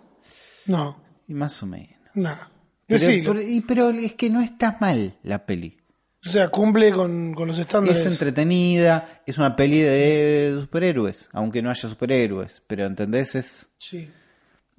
No, 0.66 1.04
y 1.28 1.34
más 1.36 1.62
o 1.62 1.68
menos. 1.68 1.90
Nada. 2.16 2.50
Pero, 2.88 3.00
pero- 3.26 3.42
y- 3.42 3.62
pero 3.62 3.90
es 3.92 4.14
que 4.16 4.30
no 4.30 4.42
está 4.42 4.78
mal 4.82 5.18
la 5.24 5.46
peli. 5.46 5.78
O 6.26 6.30
sea, 6.30 6.50
cumple 6.50 6.92
con, 6.92 7.34
con 7.34 7.48
los 7.48 7.58
estándares. 7.58 8.00
Es 8.06 8.06
entretenida, 8.12 9.22
es 9.26 9.38
una 9.40 9.56
peli 9.56 9.80
de 9.80 10.56
superhéroes, 10.60 11.30
aunque 11.32 11.62
no 11.64 11.70
haya 11.72 11.90
superhéroes. 11.90 12.62
Pero 12.68 12.86
¿entendés? 12.86 13.34
Es... 13.36 13.72
Sí. 13.80 14.08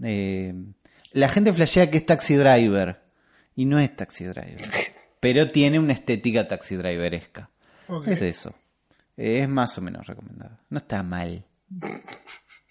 eh, 0.02 0.54
la 1.12 1.28
gente 1.28 1.52
flashea 1.52 1.90
que 1.90 1.98
es 1.98 2.06
Taxi 2.06 2.36
Driver. 2.36 3.02
Y 3.56 3.64
no 3.64 3.78
es 3.80 3.94
Taxi 3.96 4.24
Driver. 4.24 4.60
pero 5.20 5.50
tiene 5.50 5.78
una 5.80 5.92
estética 5.94 6.46
Taxi 6.46 6.76
Driveresca. 6.76 7.50
Es 8.06 8.22
eso. 8.22 8.54
Es 9.16 9.48
más 9.48 9.76
o 9.78 9.80
menos 9.82 10.06
recomendado. 10.06 10.58
No 10.70 10.78
está 10.78 11.02
mal. 11.02 11.44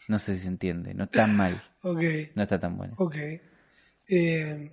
No 0.08 0.20
sé 0.20 0.36
si 0.36 0.42
se 0.42 0.48
entiende. 0.50 0.94
No 0.94 1.06
está 1.06 1.26
mal. 1.28 1.62
No 2.36 2.44
está 2.44 2.60
tan 2.60 2.76
bueno. 2.76 2.96
Eh, 4.12 4.72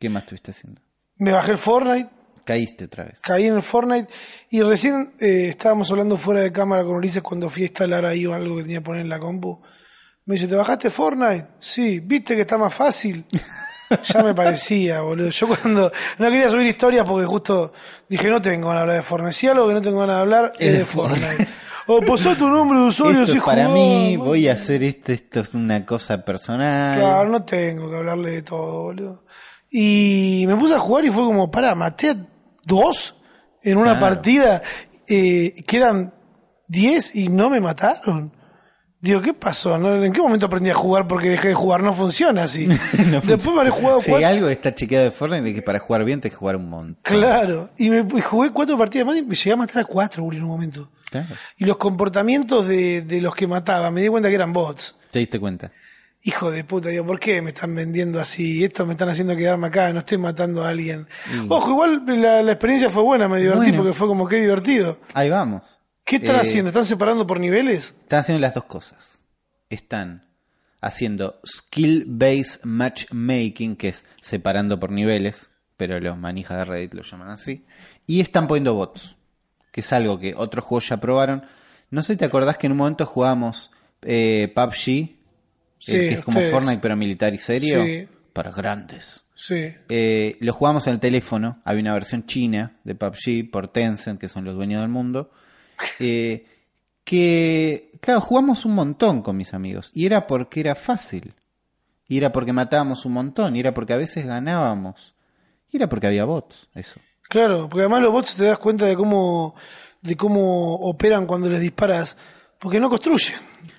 ¿Qué 0.00 0.08
más 0.08 0.22
estuviste 0.24 0.50
haciendo? 0.50 0.80
me 1.18 1.32
bajé 1.32 1.52
el 1.52 1.58
Fortnite, 1.58 2.08
Caíste 2.44 2.84
otra 2.84 3.04
vez. 3.04 3.18
caí 3.20 3.46
en 3.46 3.54
el 3.56 3.62
Fortnite 3.62 4.08
y 4.50 4.62
recién 4.62 5.14
eh, 5.20 5.48
estábamos 5.48 5.90
hablando 5.90 6.16
fuera 6.16 6.40
de 6.42 6.52
cámara 6.52 6.84
con 6.84 6.94
Ulises 6.96 7.22
cuando 7.22 7.50
fui 7.50 7.62
a 7.64 7.66
instalar 7.66 8.04
ahí 8.06 8.24
algo 8.24 8.56
que 8.56 8.62
tenía 8.62 8.78
que 8.78 8.84
poner 8.84 9.02
en 9.02 9.08
la 9.08 9.18
compu. 9.18 9.60
Me 10.26 10.34
dice, 10.34 10.46
¿te 10.48 10.54
bajaste 10.56 10.90
Fortnite? 10.90 11.48
Sí, 11.58 12.00
¿viste 12.00 12.34
que 12.34 12.42
está 12.42 12.56
más 12.58 12.72
fácil? 12.74 13.24
Ya 14.12 14.20
me 14.20 14.34
parecía, 14.34 15.00
boludo. 15.02 15.30
Yo 15.30 15.46
cuando 15.46 15.92
no 16.18 16.26
quería 16.28 16.50
subir 16.50 16.66
historias 16.66 17.06
porque 17.06 17.24
justo 17.24 17.72
dije, 18.08 18.28
no 18.28 18.42
tengo 18.42 18.66
ganas 18.66 18.80
de 18.80 18.82
hablar 18.82 18.96
de 18.96 19.02
Fortnite. 19.04 19.32
Si 19.32 19.46
algo 19.46 19.68
que 19.68 19.74
no 19.74 19.80
tengo 19.80 20.00
ganas 20.00 20.16
de 20.16 20.20
hablar 20.22 20.52
es 20.58 20.72
de 20.78 20.84
Fortnite. 20.84 21.46
O 21.88 22.00
posó 22.00 22.34
tu 22.36 22.48
nombre 22.48 22.78
de 22.80 22.86
usuario 22.86 23.20
Esto 23.20 23.32
si 23.32 23.38
es 23.38 23.44
para 23.44 23.66
jugás, 23.66 23.74
mí, 23.80 24.16
man. 24.18 24.26
voy 24.26 24.48
a 24.48 24.54
hacer 24.54 24.82
esto, 24.82 25.12
esto 25.12 25.40
es 25.40 25.54
una 25.54 25.86
cosa 25.86 26.24
personal. 26.24 26.98
Claro, 26.98 27.28
no 27.30 27.44
tengo 27.44 27.88
que 27.90 27.96
hablarle 27.96 28.30
de 28.32 28.42
todo, 28.42 28.82
boludo. 28.84 29.24
Y 29.70 30.44
me 30.48 30.56
puse 30.56 30.74
a 30.74 30.78
jugar 30.78 31.04
y 31.04 31.10
fue 31.10 31.24
como, 31.24 31.50
para, 31.50 31.74
maté 31.74 32.10
a 32.10 32.16
dos 32.64 33.14
en 33.62 33.78
una 33.78 33.96
Claro. 33.98 34.00
partida, 34.14 34.62
eh, 35.08 35.62
quedan 35.66 36.12
diez 36.66 37.14
y 37.14 37.28
no 37.28 37.50
me 37.50 37.60
mataron. 37.60 38.32
Digo, 39.06 39.22
¿qué 39.22 39.32
pasó? 39.34 39.78
¿No? 39.78 40.02
¿En 40.02 40.12
qué 40.12 40.20
momento 40.20 40.46
aprendí 40.46 40.68
a 40.70 40.74
jugar 40.74 41.06
porque 41.06 41.30
dejé 41.30 41.48
de 41.48 41.54
jugar? 41.54 41.82
No 41.82 41.94
funciona 41.94 42.42
así. 42.42 42.66
No 43.06 43.20
Después 43.20 43.46
me 43.54 43.58
habré 43.60 43.70
jugado 43.70 44.00
Si 44.02 44.10
cuatro. 44.10 44.26
algo 44.26 44.48
está 44.48 44.74
chequeado 44.74 45.04
de 45.04 45.10
Fortnite, 45.12 45.48
es 45.50 45.54
que 45.54 45.62
para 45.62 45.78
jugar 45.78 46.04
bien 46.04 46.20
te 46.20 46.28
que 46.30 46.36
jugar 46.36 46.56
un 46.56 46.68
montón. 46.68 46.98
Claro. 47.02 47.70
Y 47.78 47.88
me 47.90 47.98
y 47.98 48.20
jugué 48.20 48.50
cuatro 48.50 48.76
partidas 48.76 49.06
más 49.06 49.16
y 49.16 49.22
me 49.22 49.34
llegué 49.34 49.52
a 49.52 49.56
matar 49.56 49.82
a 49.82 49.84
cuatro, 49.84 50.24
Uri, 50.24 50.38
en 50.38 50.42
un 50.42 50.48
momento. 50.50 50.90
Claro. 51.10 51.28
Y 51.56 51.64
los 51.64 51.76
comportamientos 51.76 52.66
de, 52.66 53.02
de 53.02 53.20
los 53.20 53.34
que 53.34 53.46
mataba, 53.46 53.90
me 53.92 54.02
di 54.02 54.08
cuenta 54.08 54.28
que 54.28 54.34
eran 54.34 54.52
bots. 54.52 54.96
¿Te 55.12 55.20
diste 55.20 55.38
cuenta? 55.38 55.70
Hijo 56.22 56.50
de 56.50 56.64
puta, 56.64 56.88
digo, 56.88 57.06
¿por 57.06 57.20
qué 57.20 57.40
me 57.40 57.50
están 57.50 57.72
vendiendo 57.76 58.18
así? 58.20 58.64
Esto 58.64 58.84
me 58.84 58.92
están 58.94 59.08
haciendo 59.08 59.36
quedarme 59.36 59.68
acá, 59.68 59.92
no 59.92 60.00
estoy 60.00 60.18
matando 60.18 60.64
a 60.64 60.70
alguien. 60.70 61.06
Ojo, 61.48 61.70
igual 61.70 62.02
la, 62.06 62.42
la 62.42 62.52
experiencia 62.52 62.90
fue 62.90 63.04
buena, 63.04 63.28
me 63.28 63.38
divertí 63.38 63.58
Bueno. 63.66 63.76
porque 63.78 63.92
fue 63.92 64.08
como 64.08 64.26
que 64.26 64.36
divertido. 64.40 64.98
Ahí 65.14 65.30
vamos. 65.30 65.62
¿Qué 66.06 66.16
están 66.16 66.36
Eh, 66.36 66.40
haciendo? 66.40 66.68
¿Están 66.68 66.84
separando 66.86 67.26
por 67.26 67.40
niveles? 67.40 67.94
Están 68.02 68.20
haciendo 68.20 68.40
las 68.40 68.54
dos 68.54 68.64
cosas. 68.64 69.20
Están 69.68 70.24
haciendo 70.80 71.40
skill-based 71.44 72.60
matchmaking, 72.64 73.76
que 73.76 73.88
es 73.88 74.04
separando 74.22 74.78
por 74.78 74.90
niveles, 74.92 75.48
pero 75.76 75.98
los 76.00 76.16
manijas 76.16 76.58
de 76.58 76.64
Reddit 76.64 76.94
lo 76.94 77.02
llaman 77.02 77.30
así. 77.30 77.64
Y 78.06 78.20
están 78.20 78.46
poniendo 78.46 78.74
bots, 78.74 79.16
que 79.72 79.80
es 79.80 79.92
algo 79.92 80.18
que 80.20 80.34
otros 80.36 80.64
juegos 80.64 80.88
ya 80.88 80.98
probaron. 80.98 81.44
No 81.90 82.02
sé 82.02 82.14
si 82.14 82.18
te 82.18 82.24
acordás 82.24 82.56
que 82.56 82.66
en 82.66 82.72
un 82.72 82.78
momento 82.78 83.04
jugamos 83.04 83.70
eh, 84.02 84.52
PUBG, 84.54 85.16
Sí, 85.78 85.92
que 85.92 86.08
es 86.14 86.20
como 86.24 86.38
ustedes. 86.38 86.52
Fortnite 86.54 86.78
pero 86.80 86.96
militar 86.96 87.34
y 87.34 87.38
serio, 87.38 87.84
Sí. 87.84 88.08
para 88.32 88.50
grandes. 88.52 89.24
Sí. 89.34 89.74
Eh, 89.88 90.36
lo 90.40 90.52
jugamos 90.54 90.86
en 90.86 90.94
el 90.94 91.00
teléfono. 91.00 91.60
Había 91.64 91.82
una 91.82 91.92
versión 91.94 92.24
china 92.26 92.76
de 92.84 92.94
PUBG 92.94 93.50
por 93.50 93.68
Tencent, 93.68 94.20
que 94.20 94.28
son 94.28 94.44
los 94.44 94.54
dueños 94.54 94.80
del 94.80 94.88
mundo. 94.88 95.32
Eh, 96.00 96.46
que, 97.04 97.92
claro, 98.00 98.20
jugamos 98.20 98.64
un 98.64 98.74
montón 98.74 99.22
con 99.22 99.36
mis 99.36 99.54
amigos. 99.54 99.90
Y 99.94 100.06
era 100.06 100.26
porque 100.26 100.60
era 100.60 100.74
fácil. 100.74 101.34
Y 102.08 102.18
era 102.18 102.32
porque 102.32 102.52
matábamos 102.52 103.04
un 103.04 103.12
montón. 103.12 103.56
Y 103.56 103.60
era 103.60 103.72
porque 103.74 103.92
a 103.92 103.96
veces 103.96 104.26
ganábamos. 104.26 105.14
Y 105.70 105.76
era 105.76 105.88
porque 105.88 106.06
había 106.08 106.24
bots. 106.24 106.68
Eso. 106.74 107.00
Claro, 107.28 107.68
porque 107.68 107.82
además 107.82 108.02
los 108.02 108.12
bots 108.12 108.34
te 108.36 108.44
das 108.44 108.58
cuenta 108.58 108.86
de 108.86 108.94
cómo, 108.96 109.54
de 110.02 110.16
cómo 110.16 110.74
operan 110.76 111.26
cuando 111.26 111.48
les 111.48 111.60
disparas, 111.60 112.16
porque 112.58 112.78
no 112.78 112.88
construyen. 112.88 113.34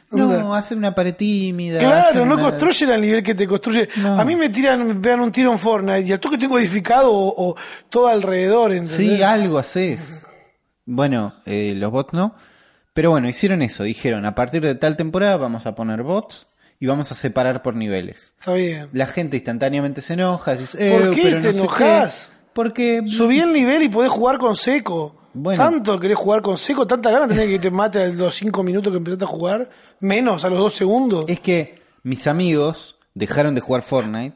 No, 0.10 0.54
hacen 0.56 0.78
una 0.78 0.96
pared 0.96 1.16
tímida. 1.16 1.80
Claro, 1.80 2.26
no 2.26 2.36
una- 2.36 2.44
construyen 2.44 2.92
al 2.92 3.02
nivel 3.02 3.22
que 3.24 3.36
te 3.36 3.46
construye. 3.48 3.90
No. 3.98 4.18
A 4.20 4.24
mí 4.24 4.36
me 4.38 4.48
tiran, 4.50 4.86
me 4.88 4.96
pegan 4.96 5.20
un 5.20 5.32
tiro 5.32 5.52
en 5.52 5.60
Fortnite 5.60 6.02
y 6.08 6.12
al 6.14 6.20
toque 6.20 6.38
tengo 6.38 6.58
edificado 6.60 7.12
o, 7.12 7.50
o 7.52 7.56
todo 7.90 8.08
alrededor, 8.08 8.72
¿entendés? 8.72 8.96
Sí, 9.18 9.22
algo 9.22 9.58
haces. 9.58 10.24
Bueno, 10.88 11.36
eh, 11.46 11.74
los 11.76 11.92
bots 11.92 12.14
no. 12.14 12.34
Pero 12.94 13.12
bueno, 13.12 13.30
hicieron 13.30 13.62
eso. 13.62 13.84
Dijeron, 13.84 14.26
a 14.26 14.34
partir 14.34 14.62
de 14.64 14.74
tal 14.74 14.98
temporada 14.98 15.38
vamos 15.38 15.68
a 15.68 15.76
poner 15.76 16.02
bots 16.02 16.48
y 16.80 16.88
vamos 16.88 17.12
a 17.12 17.16
separar 17.16 17.62
por 17.62 17.76
niveles. 17.76 18.34
Está 18.40 18.54
bien. 18.54 18.90
La 18.94 19.06
gente 19.06 19.38
instantáneamente 19.38 20.02
se 20.02 20.14
enoja. 20.14 20.54
"Eh, 20.54 20.98
¿Por 21.00 21.14
qué 21.14 21.22
pero 21.24 21.38
te 21.42 21.48
no 21.48 21.54
sé 21.54 21.60
enojas? 21.60 22.32
qué". 22.32 22.38
Porque 22.54 23.04
Subí 23.06 23.40
el 23.40 23.54
nivel 23.54 23.84
y 23.84 23.90
podés 23.90 24.10
jugar 24.10 24.40
con 24.40 24.56
seco. 24.56 25.16
Bueno. 25.34 25.62
Tanto 25.64 26.00
querés 26.00 26.18
jugar 26.18 26.42
con 26.42 26.58
seco, 26.58 26.88
tanta 26.88 27.12
ganas 27.12 27.28
tenés 27.28 27.46
que 27.48 27.60
te 27.60 27.70
mate 27.70 28.02
a 28.02 28.08
los 28.08 28.34
5 28.34 28.64
minutos 28.64 28.92
que 28.92 28.98
empezaste 28.98 29.26
a 29.26 29.28
jugar, 29.28 29.70
menos 30.00 30.44
a 30.44 30.50
los 30.50 30.58
2 30.58 30.74
segundos. 30.74 31.26
es 31.28 31.40
que 31.40 31.76
mis 32.02 32.26
amigos 32.26 32.96
dejaron 33.14 33.54
de 33.54 33.62
jugar 33.62 33.84
Fortnite 33.84 34.36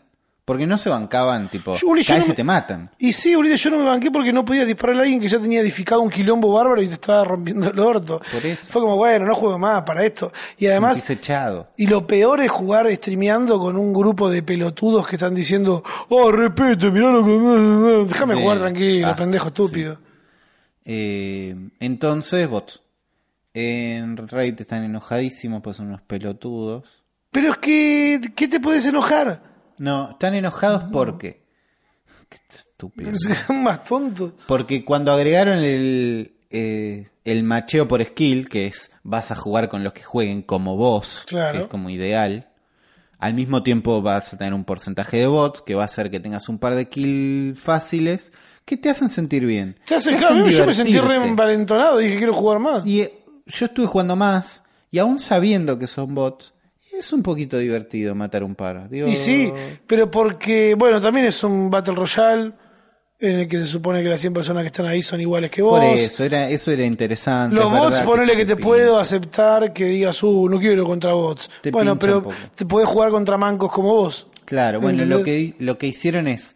porque 0.51 0.67
no 0.67 0.77
se 0.77 0.89
bancaban, 0.89 1.47
tipo, 1.47 1.75
Yo, 1.77 1.87
Uli, 1.87 2.03
yo 2.03 2.09
caes 2.09 2.19
no 2.19 2.25
y 2.25 2.29
me- 2.31 2.35
te 2.35 2.43
matan. 2.43 2.91
Y 2.97 3.13
sí, 3.13 3.33
Ulises, 3.37 3.63
yo 3.63 3.69
no 3.69 3.77
me 3.79 3.85
banqué 3.85 4.11
porque 4.11 4.33
no 4.33 4.43
podía 4.43 4.65
dispararle 4.65 5.01
a 5.01 5.03
alguien 5.05 5.21
que 5.21 5.29
ya 5.29 5.39
tenía 5.39 5.61
edificado 5.61 6.01
un 6.01 6.09
quilombo 6.09 6.51
bárbaro 6.51 6.81
y 6.81 6.87
te 6.89 6.95
estaba 6.95 7.23
rompiendo 7.23 7.69
el 7.71 7.79
orto. 7.79 8.19
Por 8.33 8.45
eso. 8.45 8.65
Fue 8.69 8.81
como, 8.81 8.97
bueno, 8.97 9.25
no 9.25 9.33
juego 9.33 9.57
más 9.57 9.83
para 9.83 10.03
esto. 10.03 10.29
Y 10.57 10.65
además, 10.67 11.09
echado. 11.09 11.69
y 11.77 11.87
lo 11.87 12.05
peor 12.05 12.41
es 12.41 12.51
jugar 12.51 12.85
streameando 12.93 13.59
con 13.61 13.77
un 13.77 13.93
grupo 13.93 14.29
de 14.29 14.43
pelotudos 14.43 15.07
que 15.07 15.15
están 15.15 15.33
diciendo, 15.33 15.81
oh, 16.09 16.29
repete, 16.33 16.91
mirá 16.91 17.09
lo 17.13 17.23
que... 17.23 17.31
Déjame 18.09 18.35
Sí. 18.35 18.41
jugar 18.41 18.59
tranquilo, 18.59 19.07
Ah, 19.07 19.15
pendejo 19.15 19.47
estúpido. 19.47 19.99
Eh, 20.83 21.55
entonces, 21.79 22.49
bots. 22.49 22.81
En 23.53 24.15
Reddit 24.17 24.61
están 24.61 24.83
enojadísimos, 24.83 25.61
pues 25.61 25.77
son 25.77 25.87
unos 25.87 26.01
pelotudos. 26.01 26.83
Pero 27.31 27.51
es 27.51 27.57
que, 27.57 28.19
¿qué 28.35 28.47
te 28.47 28.59
puedes 28.59 28.85
enojar? 28.85 29.50
No, 29.81 30.11
están 30.11 30.35
enojados 30.35 30.83
porque. 30.91 31.41
Qué 32.29 32.37
estúpido. 32.49 33.11
Son 33.15 33.63
más 33.63 33.83
tontos. 33.83 34.33
Porque 34.47 34.85
cuando 34.85 35.11
agregaron 35.11 35.57
el, 35.57 36.35
eh, 36.51 37.09
el 37.25 37.43
macheo 37.43 37.87
por 37.87 38.03
skill, 38.05 38.47
que 38.47 38.67
es 38.67 38.91
vas 39.03 39.31
a 39.31 39.35
jugar 39.35 39.69
con 39.69 39.83
los 39.83 39.93
que 39.93 40.03
jueguen 40.03 40.43
como 40.43 40.75
vos, 40.77 41.23
Claro. 41.27 41.57
que 41.57 41.63
es 41.63 41.69
como 41.69 41.89
ideal, 41.89 42.47
Al 43.17 43.33
mismo 43.35 43.61
tiempo 43.63 44.01
vas 44.01 44.33
a 44.33 44.37
tener 44.37 44.53
un 44.53 44.63
porcentaje 44.65 45.17
de 45.17 45.27
bots 45.27 45.61
que 45.61 45.75
va 45.75 45.83
a 45.83 45.85
hacer 45.85 46.09
que 46.09 46.19
tengas 46.19 46.47
un 46.49 46.57
par 46.57 46.73
de 46.75 46.87
kills 46.89 47.59
fáciles 47.59 48.31
que 48.65 48.77
te 48.77 48.89
hacen 48.89 49.09
sentir 49.09 49.45
bien. 49.45 49.77
Te 49.85 49.95
hace, 49.95 50.11
Te 50.11 50.17
claro, 50.17 50.35
hacen 50.45 50.49
yo 50.51 50.65
me 50.65 50.73
sentí 50.73 50.97
re 50.99 51.15
envalentonado, 51.15 51.97
dije 51.99 52.17
quiero 52.17 52.33
jugar 52.33 52.59
más. 52.59 52.85
Y 52.85 53.01
eh, 53.01 53.23
yo 53.45 53.65
estuve 53.67 53.85
jugando 53.87 54.15
más 54.15 54.63
y 54.91 54.97
aún 54.99 55.19
sabiendo 55.19 55.77
que 55.77 55.85
son 55.87 56.15
bots, 56.15 56.53
es 57.01 57.13
un 57.13 57.21
poquito 57.21 57.57
divertido 57.57 58.15
matar 58.15 58.43
un 58.43 58.55
par. 58.55 58.89
Digo, 58.89 59.07
Y 59.07 59.15
sí, 59.15 59.51
pero 59.85 60.09
porque, 60.09 60.75
bueno, 60.75 61.01
también 61.01 61.25
es 61.25 61.43
un 61.43 61.69
Battle 61.69 61.95
Royale 61.95 62.53
en 63.19 63.39
el 63.41 63.47
que 63.47 63.59
se 63.59 63.67
supone 63.67 64.01
que 64.01 64.09
las 64.09 64.19
100 64.19 64.33
personas 64.33 64.63
que 64.63 64.67
están 64.67 64.87
ahí 64.87 65.01
son 65.01 65.21
iguales 65.21 65.51
que 65.51 65.61
vos. 65.61 65.79
Por 65.79 65.87
eso, 65.87 66.23
era, 66.23 66.49
eso 66.49 66.71
era 66.71 66.83
interesante. 66.83 67.55
Los 67.55 67.71
bots, 67.71 67.91
verdad 67.91 68.05
ponele 68.05 68.35
que 68.35 68.45
te 68.45 68.55
puedo 68.55 68.97
aceptar 68.97 69.73
que 69.73 69.85
digas, 69.85 70.21
uh, 70.23 70.49
no 70.49 70.59
quiero 70.59 70.83
contra 70.85 71.13
bots. 71.13 71.49
Te 71.61 71.71
bueno, 71.71 71.99
pero 71.99 72.27
te 72.55 72.65
podés 72.65 72.87
jugar 72.87 73.11
contra 73.11 73.37
mancos 73.37 73.71
como 73.71 73.93
vos. 73.93 74.27
Claro, 74.45 74.81
bueno, 74.81 75.05
lo 75.05 75.23
que, 75.23 75.55
lo 75.59 75.77
que 75.77 75.87
hicieron 75.87 76.27
es, 76.27 76.55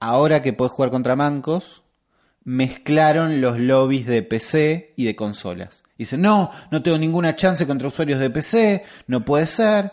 ahora 0.00 0.42
que 0.42 0.52
podés 0.52 0.72
jugar 0.72 0.90
contra 0.90 1.14
mancos, 1.14 1.82
mezclaron 2.42 3.40
los 3.40 3.58
lobbies 3.58 4.06
de 4.06 4.22
PC 4.22 4.94
y 4.96 5.04
de 5.04 5.14
consolas. 5.14 5.81
Dicen, 6.02 6.20
no, 6.22 6.50
no 6.70 6.82
tengo 6.82 6.98
ninguna 6.98 7.34
chance 7.36 7.66
contra 7.66 7.88
usuarios 7.88 8.18
de 8.20 8.30
PC, 8.30 8.84
no 9.06 9.24
puede 9.24 9.46
ser. 9.46 9.92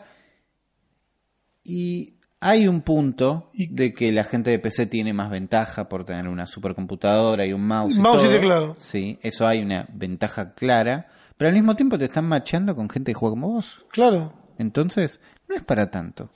Y 1.64 2.16
hay 2.40 2.68
un 2.68 2.82
punto 2.82 3.52
de 3.54 3.94
que 3.94 4.12
la 4.12 4.24
gente 4.24 4.50
de 4.52 4.60
PC 4.60 4.86
tiene 4.88 5.14
más 5.14 5.30
ventaja 5.30 5.90
por 5.90 6.06
tener 6.06 6.28
una 6.28 6.46
supercomputadora 6.46 7.46
y 7.46 7.54
un 7.54 7.66
mouse. 7.66 7.96
Y, 7.96 8.00
Mouse 8.00 8.24
y 8.26 8.30
teclado. 8.30 8.76
Sí, 8.80 9.20
eso 9.22 9.46
hay 9.48 9.62
una 9.62 9.88
ventaja 9.94 10.54
clara. 10.54 11.08
Pero 11.38 11.50
al 11.50 11.56
mismo 11.56 11.76
tiempo 11.76 11.98
te 11.98 12.06
están 12.06 12.26
macheando 12.26 12.76
con 12.76 12.90
gente 12.90 13.12
que 13.12 13.16
juega 13.16 13.32
como 13.34 13.50
vos. 13.50 13.86
Claro. 13.92 14.34
Entonces, 14.58 15.20
no 15.48 15.56
es 15.56 15.64
para 15.64 15.90
tanto. 15.90 16.32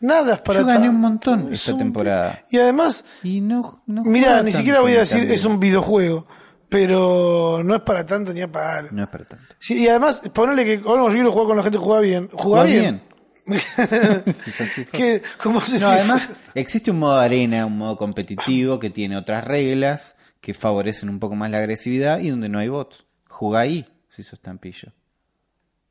Nada 0.00 0.34
es 0.34 0.40
para 0.42 0.60
Yo 0.60 0.66
gané 0.66 0.88
un 0.90 1.00
montón 1.00 1.48
es 1.52 1.60
esta 1.60 1.72
un- 1.72 1.78
temporada. 1.78 2.44
Y 2.50 2.58
además, 2.58 3.04
Y 3.22 3.40
no, 3.40 3.82
no 3.86 4.04
mira, 4.04 4.42
ni 4.42 4.52
siquiera 4.52 4.80
voy 4.80 4.94
a 4.94 5.00
decir 5.00 5.22
es 5.30 5.44
un 5.44 5.58
videojuego, 5.58 6.26
pero 6.74 7.62
no 7.62 7.76
es 7.76 7.82
para 7.82 8.04
tanto 8.04 8.34
ni 8.34 8.40
a 8.40 8.50
palo. 8.50 8.88
No 8.90 9.04
es 9.04 9.08
para 9.08 9.24
tanto. 9.24 9.54
Sí, 9.60 9.84
y 9.84 9.86
además, 9.86 10.20
ponerle 10.32 10.64
que, 10.64 10.82
oh, 10.84 10.96
no, 10.96 11.06
yo 11.06 11.14
quiero 11.14 11.30
jugar 11.30 11.46
con 11.46 11.56
la 11.56 11.62
gente 11.62 11.78
que 11.78 11.84
juega 11.84 12.00
bien. 12.00 12.28
¿Juega 12.32 12.64
bien? 12.64 13.02
Fácil. 13.46 14.86
que, 14.92 15.22
¿Cómo 15.40 15.60
se 15.60 15.78
No, 15.78 15.86
además, 15.86 16.32
existe 16.52 16.90
un 16.90 16.98
modo 16.98 17.20
arena, 17.20 17.64
un 17.64 17.78
modo 17.78 17.96
competitivo 17.96 18.80
que 18.80 18.90
tiene 18.90 19.16
otras 19.16 19.44
reglas 19.44 20.16
que 20.40 20.52
favorecen 20.52 21.10
un 21.10 21.20
poco 21.20 21.36
más 21.36 21.48
la 21.48 21.58
agresividad 21.58 22.18
y 22.18 22.30
donde 22.30 22.48
no 22.48 22.58
hay 22.58 22.66
bots. 22.66 23.06
Jugá 23.28 23.60
ahí, 23.60 23.86
si 24.08 24.24
sos 24.24 24.40
tan 24.40 24.58
pillo. 24.58 24.92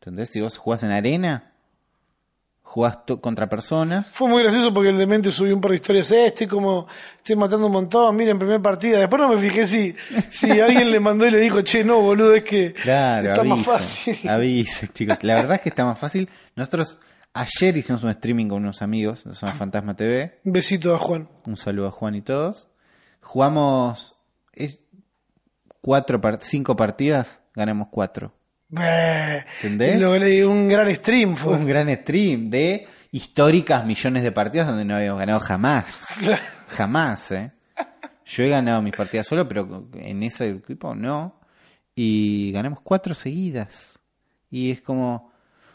¿Entendés? 0.02 0.32
Si 0.32 0.42
vos 0.42 0.58
jugás 0.58 0.84
en 0.84 0.92
arena, 0.92 1.53
jugás 2.74 2.98
contra 3.22 3.48
personas. 3.48 4.10
Fue 4.10 4.28
muy 4.28 4.42
gracioso 4.42 4.74
porque 4.74 4.90
el 4.90 4.98
demente 4.98 5.30
subió 5.30 5.54
un 5.54 5.62
par 5.62 5.70
de 5.70 5.76
historias. 5.76 6.10
Estoy 6.10 6.48
como, 6.48 6.88
estoy 7.18 7.36
matando 7.36 7.68
un 7.68 7.74
montón, 7.74 8.16
miren, 8.16 8.40
primera 8.40 8.60
partida. 8.60 8.98
Después 8.98 9.22
no 9.22 9.30
me 9.30 9.40
fijé 9.40 9.64
si, 9.64 9.96
si 10.32 10.50
alguien 10.60 10.90
le 10.90 11.00
mandó 11.00 11.28
y 11.28 11.30
le 11.30 11.38
dijo, 11.38 11.62
che, 11.62 11.84
no, 11.84 12.02
boludo, 12.02 12.34
es 12.34 12.44
que 12.44 12.74
Claro, 12.74 13.28
está 13.28 13.44
más 13.44 13.64
fácil. 13.64 14.18
avisen, 14.28 14.90
chicos. 14.92 15.20
La 15.22 15.36
verdad 15.36 15.58
es 15.58 15.62
que 15.62 15.70
está 15.70 15.86
más 15.86 16.00
fácil. 16.00 16.28
Nosotros 16.56 16.98
ayer 17.36 17.78
hicimos 17.78 18.04
un 18.04 18.10
streaming 18.10 18.48
con 18.48 18.64
unos 18.64 18.82
amigos, 18.82 19.24
son 19.34 19.54
Fantasma 19.54 19.96
TV. 19.96 20.40
Un 20.44 20.52
besito 20.52 20.96
a 20.96 20.98
Juan. 20.98 21.30
Un 21.46 21.58
saludo 21.58 21.90
a 21.90 21.92
Juan 21.92 22.16
y 22.16 22.24
todos. 22.24 22.70
Jugamos 23.22 24.16
cuatro 25.80 26.20
cinco 26.42 26.76
partidas, 26.76 27.40
ganamos 27.54 27.90
cuatro. 27.92 28.34
¿Entendés? 28.76 30.46
un 30.46 30.68
gran 30.68 30.94
stream 30.96 31.36
fue. 31.36 31.56
Un 31.56 31.68
gran 31.68 31.90
stream 31.96 32.50
de 32.50 32.88
históricas 33.12 33.86
millones 33.86 34.24
de 34.24 34.32
partidas 34.32 34.68
donde 34.68 34.86
no 34.86 34.96
habíamos 34.96 35.20
ganado 35.20 35.40
jamás. 35.40 35.86
Jamás, 36.68 37.32
¿eh? 37.32 37.52
Yo 38.26 38.44
he 38.44 38.50
ganado 38.50 38.82
mis 38.82 38.96
partidas 38.96 39.28
solo, 39.28 39.48
pero 39.48 39.88
en 39.94 40.24
ese 40.24 40.50
equipo 40.50 40.96
no. 40.96 41.40
Y 41.96 42.52
ganamos 42.52 42.80
cuatro 42.82 43.14
seguidas. 43.14 44.00
Y 44.50 44.72
es 44.72 44.82
como, 44.82 45.32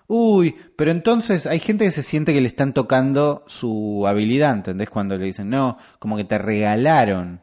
uy, 0.08 0.54
pero 0.76 0.90
entonces 0.90 1.46
hay 1.46 1.60
gente 1.60 1.84
que 1.84 1.92
se 1.92 2.02
siente 2.02 2.32
que 2.32 2.40
le 2.40 2.48
están 2.48 2.72
tocando 2.72 3.44
su 3.46 4.04
habilidad, 4.06 4.54
¿entendés? 4.54 4.90
Cuando 4.90 5.16
le 5.16 5.26
dicen, 5.26 5.48
no, 5.48 5.78
como 5.98 6.16
que 6.16 6.24
te 6.24 6.38
regalaron 6.38 7.40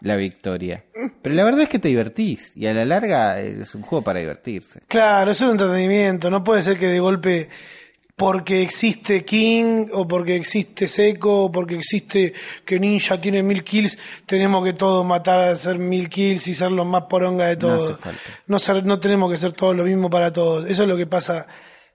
la 0.00 0.16
victoria. 0.16 0.84
Pero 1.22 1.34
la 1.34 1.44
verdad 1.44 1.62
es 1.62 1.68
que 1.68 1.78
te 1.78 1.88
divertís. 1.88 2.52
Y 2.56 2.66
a 2.66 2.74
la 2.74 2.84
larga 2.84 3.40
eh, 3.40 3.58
es 3.62 3.74
un 3.74 3.82
juego 3.82 4.02
para 4.04 4.20
divertirse. 4.20 4.80
Claro, 4.88 5.30
es 5.30 5.40
un 5.40 5.50
entretenimiento. 5.50 6.30
No 6.30 6.42
puede 6.44 6.62
ser 6.62 6.78
que 6.78 6.86
de 6.86 7.00
golpe, 7.00 7.48
porque 8.16 8.62
existe 8.62 9.24
King, 9.24 9.88
o 9.92 10.06
porque 10.08 10.36
existe 10.36 10.86
Seco, 10.86 11.44
o 11.44 11.52
porque 11.52 11.74
existe 11.76 12.32
que 12.64 12.80
Ninja 12.80 13.20
tiene 13.20 13.42
mil 13.42 13.62
kills, 13.62 13.98
tenemos 14.24 14.64
que 14.64 14.72
todos 14.72 15.04
matar 15.04 15.40
a 15.40 15.50
hacer 15.50 15.78
mil 15.78 16.08
kills 16.08 16.46
y 16.48 16.54
ser 16.54 16.72
los 16.72 16.86
más 16.86 17.02
poronga 17.10 17.46
de 17.46 17.56
todos. 17.56 17.98
falta. 18.00 18.20
No, 18.46 18.58
ser- 18.58 18.84
no 18.86 18.98
tenemos 19.00 19.30
que 19.30 19.36
ser 19.38 19.52
todos 19.52 19.76
lo 19.76 19.84
mismo 19.84 20.08
para 20.08 20.32
todos. 20.32 20.68
Eso 20.70 20.84
es 20.84 20.88
lo 20.88 20.96
que 20.96 21.06
pasa 21.06 21.46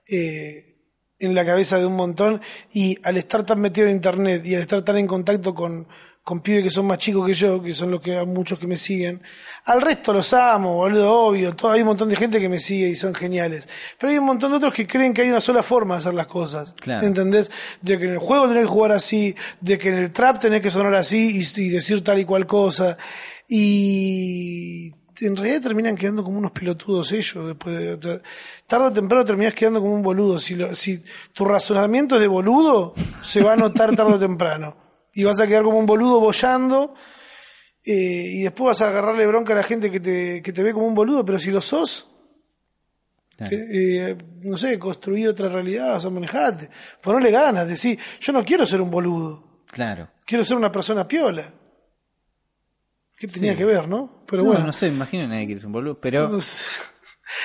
eh, 0.08 0.76
en 1.18 1.34
la 1.34 1.44
cabeza 1.44 1.78
de 1.78 1.86
un 1.86 1.96
montón. 1.96 2.40
Y 2.72 2.98
al 3.02 3.16
estar 3.16 3.44
tan 3.44 3.60
metido 3.60 3.86
en 3.88 3.94
internet 3.96 4.42
y 4.44 4.54
al 4.54 4.60
estar 4.62 4.82
tan 4.82 4.98
en 4.98 5.06
contacto 5.06 5.54
con, 5.54 5.88
con 6.24 6.40
pibes 6.40 6.62
que 6.62 6.70
son 6.70 6.86
más 6.86 6.98
chicos 6.98 7.26
que 7.26 7.34
yo, 7.34 7.60
que 7.60 7.72
son 7.72 7.90
los 7.90 8.00
que 8.00 8.24
muchos 8.24 8.56
que 8.58 8.68
me 8.68 8.76
siguen, 8.76 9.20
al 9.64 9.80
resto 9.82 10.12
los 10.12 10.32
amo, 10.32 10.74
boludo, 10.76 11.10
obvio. 11.12 11.56
Todo, 11.56 11.72
hay 11.72 11.80
un 11.80 11.88
montón 11.88 12.08
de 12.08 12.14
gente 12.16 12.40
que 12.40 12.48
me 12.48 12.60
sigue 12.60 12.88
y 12.88 12.94
son 12.96 13.12
geniales. 13.12 13.68
Pero 13.98 14.12
hay 14.12 14.18
un 14.18 14.26
montón 14.26 14.52
de 14.52 14.58
otros 14.58 14.72
que 14.72 14.86
creen 14.86 15.12
que 15.12 15.22
hay 15.22 15.30
una 15.30 15.40
sola 15.40 15.64
forma 15.64 15.94
de 15.94 15.98
hacer 15.98 16.14
las 16.14 16.28
cosas. 16.28 16.74
Claro. 16.80 17.04
¿Entendés? 17.06 17.50
De 17.80 17.98
que 17.98 18.04
en 18.04 18.12
el 18.12 18.18
juego 18.18 18.46
tenés 18.46 18.62
que 18.62 18.68
jugar 18.68 18.92
así, 18.92 19.34
de 19.60 19.78
que 19.78 19.88
en 19.88 19.94
el 19.98 20.10
trap 20.12 20.38
tenés 20.40 20.60
que 20.62 20.70
sonar 20.70 20.94
así 20.94 21.40
y, 21.40 21.60
y 21.60 21.68
decir 21.70 22.04
tal 22.04 22.20
y 22.20 22.24
cual 22.24 22.46
cosa. 22.46 22.96
Y 23.48 24.92
en 25.20 25.36
realidad 25.36 25.60
terminan 25.62 25.96
quedando 25.96 26.22
como 26.24 26.38
unos 26.38 26.52
pelotudos 26.52 27.10
ellos. 27.12 27.46
Después 27.48 27.76
de, 27.78 27.94
o 27.94 28.00
sea, 28.02 28.18
tarde 28.66 28.86
o 28.86 28.92
temprano 28.92 29.24
terminás 29.24 29.54
quedando 29.54 29.80
como 29.80 29.94
un 29.94 30.02
boludo. 30.02 30.38
Si, 30.38 30.54
lo- 30.54 30.74
si 30.74 31.02
tu 31.32 31.44
razonamiento 31.44 32.14
es 32.16 32.20
de 32.20 32.28
boludo, 32.28 32.94
se 33.22 33.42
va 33.42 33.52
a 33.54 33.56
notar 33.56 33.94
tarde 33.96 34.14
o 34.14 34.18
temprano. 34.18 34.76
Y 35.14 35.24
vas 35.24 35.40
a 35.40 35.46
quedar 35.46 35.62
como 35.62 35.78
un 35.78 35.86
boludo 35.86 36.20
bollando. 36.20 36.94
eh, 37.84 37.92
y 38.34 38.42
después 38.42 38.68
vas 38.68 38.80
a 38.80 38.88
agarrarle 38.88 39.26
bronca 39.26 39.52
a 39.52 39.56
la 39.56 39.62
gente 39.64 39.90
que 39.90 39.98
te, 40.00 40.40
que 40.42 40.52
te 40.52 40.62
ve 40.62 40.72
como 40.72 40.86
un 40.86 40.94
boludo. 40.94 41.24
Pero 41.24 41.38
si 41.38 41.50
lo 41.50 41.60
sos, 41.60 42.08
Claro. 43.36 43.56
eh, 43.56 44.16
no 44.42 44.56
sé, 44.56 44.78
construí 44.78 45.26
otra 45.26 45.48
realidad, 45.48 45.96
o 45.96 46.00
sea, 46.00 46.10
manejate. 46.10 46.68
Ponle 47.02 47.30
ganas, 47.30 47.66
decir, 47.66 47.98
yo 48.20 48.32
no 48.32 48.44
quiero 48.44 48.64
ser 48.66 48.80
un 48.80 48.90
boludo, 48.90 49.62
Claro. 49.66 50.08
quiero 50.24 50.44
ser 50.44 50.56
una 50.56 50.70
persona 50.70 51.08
piola. 51.08 51.52
¿Qué 53.18 53.26
tenía 53.28 53.56
que 53.56 53.64
ver, 53.64 53.88
no? 53.88 54.24
Pero 54.26 54.42
no, 54.42 54.48
bueno. 54.50 54.66
no 54.66 54.72
sé, 54.72 54.88
me 54.90 54.96
imagino 54.96 55.26
nadie 55.28 55.46
quiere 55.46 55.60
ser 55.60 55.66
un 55.68 55.72
boludo, 55.72 56.00
pero 56.00 56.28
No 56.28 56.40
sé. 56.40 56.66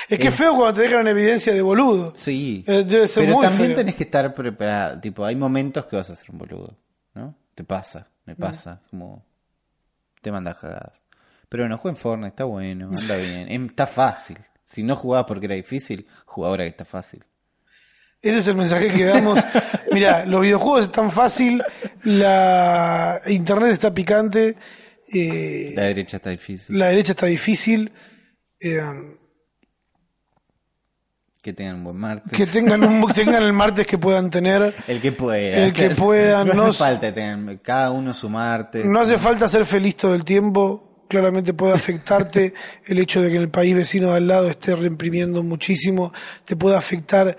Es 0.08 0.18
que 0.18 0.28
es 0.28 0.34
feo 0.34 0.54
cuando 0.54 0.74
te 0.74 0.82
dejan 0.82 1.00
en 1.00 1.08
evidencia 1.08 1.52
de 1.54 1.62
boludo. 1.62 2.14
sí. 2.18 2.62
Eh, 2.66 2.84
debe 2.86 3.08
ser 3.08 3.24
pero 3.24 3.36
muy 3.38 3.46
también 3.46 3.68
feo. 3.70 3.76
tenés 3.76 3.94
que 3.94 4.02
estar 4.04 4.34
preparado, 4.34 5.00
tipo, 5.00 5.24
hay 5.24 5.34
momentos 5.36 5.86
que 5.86 5.96
vas 5.96 6.10
a 6.10 6.16
ser 6.16 6.30
un 6.30 6.38
boludo. 6.38 6.76
Te 7.58 7.64
pasa, 7.64 8.08
me 8.24 8.36
pasa, 8.36 8.80
como 8.88 9.26
te 10.22 10.30
mandas 10.30 10.54
cagadas. 10.58 11.02
Pero 11.48 11.64
bueno, 11.64 11.76
juega 11.78 11.96
en 11.96 12.00
Fortnite, 12.00 12.28
está 12.28 12.44
bueno, 12.44 12.88
anda 12.96 13.16
bien, 13.32 13.50
em, 13.50 13.66
está 13.66 13.88
fácil. 13.88 14.38
Si 14.64 14.84
no 14.84 14.94
jugabas 14.94 15.26
porque 15.26 15.46
era 15.46 15.56
difícil, 15.56 16.06
juega 16.24 16.50
ahora 16.50 16.62
que 16.62 16.70
está 16.70 16.84
fácil. 16.84 17.24
Ese 18.22 18.38
es 18.38 18.46
el 18.46 18.54
mensaje 18.54 18.92
que 18.92 19.04
damos. 19.06 19.40
Mira, 19.92 20.24
los 20.24 20.40
videojuegos 20.42 20.82
están 20.82 21.10
fácil, 21.10 21.64
la 22.04 23.20
internet 23.26 23.72
está 23.72 23.92
picante, 23.92 24.56
eh, 25.12 25.72
La 25.74 25.82
derecha 25.82 26.18
está 26.18 26.30
difícil. 26.30 26.78
la 26.78 26.86
derecha 26.86 27.10
está 27.10 27.26
difícil. 27.26 27.90
eh, 28.60 28.80
Que 31.48 31.54
tengan 31.54 31.76
un 31.76 31.84
buen 31.84 31.96
martes. 31.96 32.30
que 32.30 32.44
tengan 32.46 32.84
un, 32.84 33.06
que 33.06 33.14
tengan 33.14 33.42
el 33.42 33.54
martes 33.54 33.86
que 33.86 33.96
puedan 33.96 34.28
tener. 34.28 34.74
El 34.86 35.00
que 35.00 35.12
pueda. 35.12 35.64
El 35.64 35.72
que 35.72 35.88
pueda, 35.96 36.44
no, 36.44 36.52
no 36.52 36.64
hace 36.64 36.78
falta 36.78 37.14
tener 37.14 37.58
cada 37.62 37.90
uno 37.90 38.12
su 38.12 38.28
martes. 38.28 38.84
No 38.84 39.00
hace 39.00 39.16
falta 39.16 39.48
ser 39.48 39.64
feliz 39.64 39.96
todo 39.96 40.14
el 40.14 40.26
tiempo. 40.26 41.06
Claramente 41.08 41.54
puede 41.54 41.72
afectarte 41.72 42.52
el 42.86 42.98
hecho 42.98 43.22
de 43.22 43.30
que 43.30 43.38
el 43.38 43.48
país 43.48 43.74
vecino 43.74 44.10
de 44.10 44.18
al 44.18 44.28
lado 44.28 44.50
esté 44.50 44.76
reprimiendo 44.76 45.42
muchísimo. 45.42 46.12
Te 46.44 46.54
puede 46.54 46.76
afectar 46.76 47.34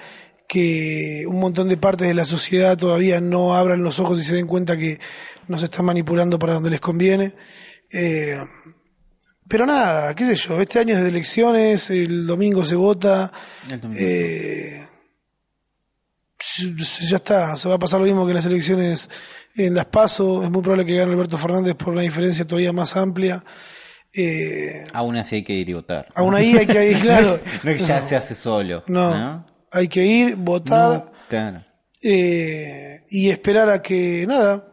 que 0.48 1.26
un 1.28 1.40
montón 1.40 1.70
de 1.70 1.78
partes 1.78 2.08
de 2.08 2.16
la 2.16 2.26
sociedad 2.26 2.76
todavía 2.76 3.22
no 3.22 3.56
abran 3.56 3.84
los 3.84 4.00
ojos 4.00 4.20
y 4.20 4.24
se 4.24 4.34
den 4.34 4.48
cuenta 4.48 4.76
que 4.76 5.00
nos 5.48 5.62
están 5.62 5.86
manipulando 5.86 6.40
para 6.40 6.54
donde 6.54 6.72
les 6.72 6.80
conviene. 6.80 7.34
Eh, 7.92 8.40
pero 9.50 9.66
nada, 9.66 10.14
qué 10.16 10.26
sé 10.28 10.36
yo, 10.36 10.62
este 10.62 10.80
año 10.80 10.96
es 10.96 11.02
de 11.04 11.10
elecciones, 11.10 11.90
el 11.90 12.26
domingo 12.28 12.64
se 12.64 12.76
vota. 12.76 13.32
El 13.70 13.82
domingo. 13.82 14.00
Eh, 14.02 14.86
ya 17.10 17.18
está, 17.18 17.58
se 17.58 17.68
va 17.68 17.76
a 17.76 17.80
pasar 17.80 18.00
lo 18.00 18.06
mismo 18.06 18.26
que 18.26 18.32
en 18.32 18.36
las 18.38 18.46
elecciones 18.46 19.10
en 19.56 19.74
las 19.76 19.88
PASO, 19.88 20.44
es 20.44 20.50
muy 20.50 20.62
probable 20.62 20.86
que 20.86 20.96
gane 20.96 21.12
Alberto 21.12 21.38
Fernández 21.38 21.76
por 21.76 21.90
una 21.90 22.02
diferencia 22.04 22.46
todavía 22.46 22.72
más 22.72 22.96
amplia. 22.96 23.44
Eh, 24.14 24.86
Aún 24.94 25.18
así 25.18 25.36
hay 25.36 25.44
que 25.44 25.54
ir 25.54 25.70
y 25.70 25.74
votar. 25.74 26.08
aún 26.16 26.34
ahí 26.36 26.56
hay 26.56 26.66
que 26.66 26.92
ir, 26.92 27.00
claro, 27.02 27.40
No 27.64 27.72
es 27.72 27.82
que 27.82 27.88
ya 27.88 28.02
se 28.08 28.16
hace 28.16 28.36
solo. 28.36 28.84
no, 28.88 29.18
¿no? 29.18 29.46
hay 29.72 29.88
que 29.88 30.06
ir, 30.06 30.36
votar, 30.36 31.12
Claro. 31.28 31.64
eh, 32.02 33.06
y 33.10 33.30
esperar 33.30 33.70
a 33.70 33.82
que 33.82 34.26
nada 34.28 34.66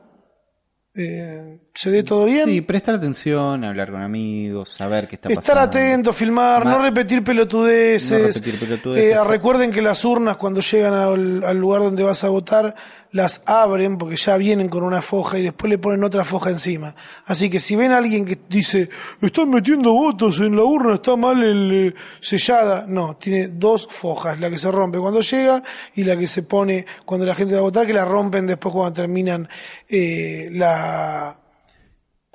eh, 0.96 1.58
se 1.74 1.90
dé 1.90 2.02
todo 2.02 2.24
bien. 2.24 2.46
Sí, 2.46 2.60
prestar 2.62 2.94
atención, 2.94 3.62
hablar 3.64 3.90
con 3.90 4.00
amigos, 4.00 4.70
saber 4.70 5.06
qué 5.06 5.16
está 5.16 5.28
pasando. 5.28 5.40
Estar 5.40 5.58
atento, 5.58 6.12
filmar, 6.12 6.64
no 6.64 6.80
repetir 6.80 7.22
pelotudeces. 7.22 8.18
No 8.18 8.26
repetir 8.28 8.58
pelotudeces. 8.58 9.16
Eh, 9.16 9.24
recuerden 9.24 9.70
que 9.70 9.82
las 9.82 10.04
urnas 10.04 10.36
cuando 10.36 10.60
llegan 10.60 10.94
al, 10.94 11.44
al 11.44 11.58
lugar 11.58 11.82
donde 11.82 12.02
vas 12.02 12.24
a 12.24 12.28
votar 12.28 12.74
las 13.16 13.42
abren 13.46 13.96
porque 13.96 14.16
ya 14.16 14.36
vienen 14.36 14.68
con 14.68 14.84
una 14.84 15.00
foja 15.00 15.38
y 15.38 15.42
después 15.42 15.70
le 15.70 15.78
ponen 15.78 16.04
otra 16.04 16.22
foja 16.22 16.50
encima. 16.50 16.94
Así 17.24 17.48
que 17.48 17.58
si 17.58 17.74
ven 17.74 17.92
a 17.92 17.96
alguien 17.96 18.26
que 18.26 18.38
dice 18.46 18.90
están 19.22 19.48
metiendo 19.48 19.92
votos 19.94 20.38
en 20.38 20.54
la 20.54 20.62
urna, 20.62 20.94
está 20.94 21.16
mal 21.16 21.42
el, 21.42 21.88
eh, 21.88 21.94
sellada, 22.20 22.84
no, 22.86 23.16
tiene 23.16 23.48
dos 23.48 23.88
fojas, 23.90 24.38
la 24.38 24.50
que 24.50 24.58
se 24.58 24.70
rompe 24.70 24.98
cuando 24.98 25.22
llega 25.22 25.62
y 25.94 26.04
la 26.04 26.14
que 26.16 26.26
se 26.26 26.42
pone 26.42 26.84
cuando 27.06 27.24
la 27.24 27.34
gente 27.34 27.54
va 27.54 27.60
a 27.60 27.62
votar, 27.62 27.86
que 27.86 27.94
la 27.94 28.04
rompen 28.04 28.46
después 28.46 28.74
cuando 28.74 28.92
terminan 28.92 29.48
eh, 29.88 30.50
la 30.52 31.40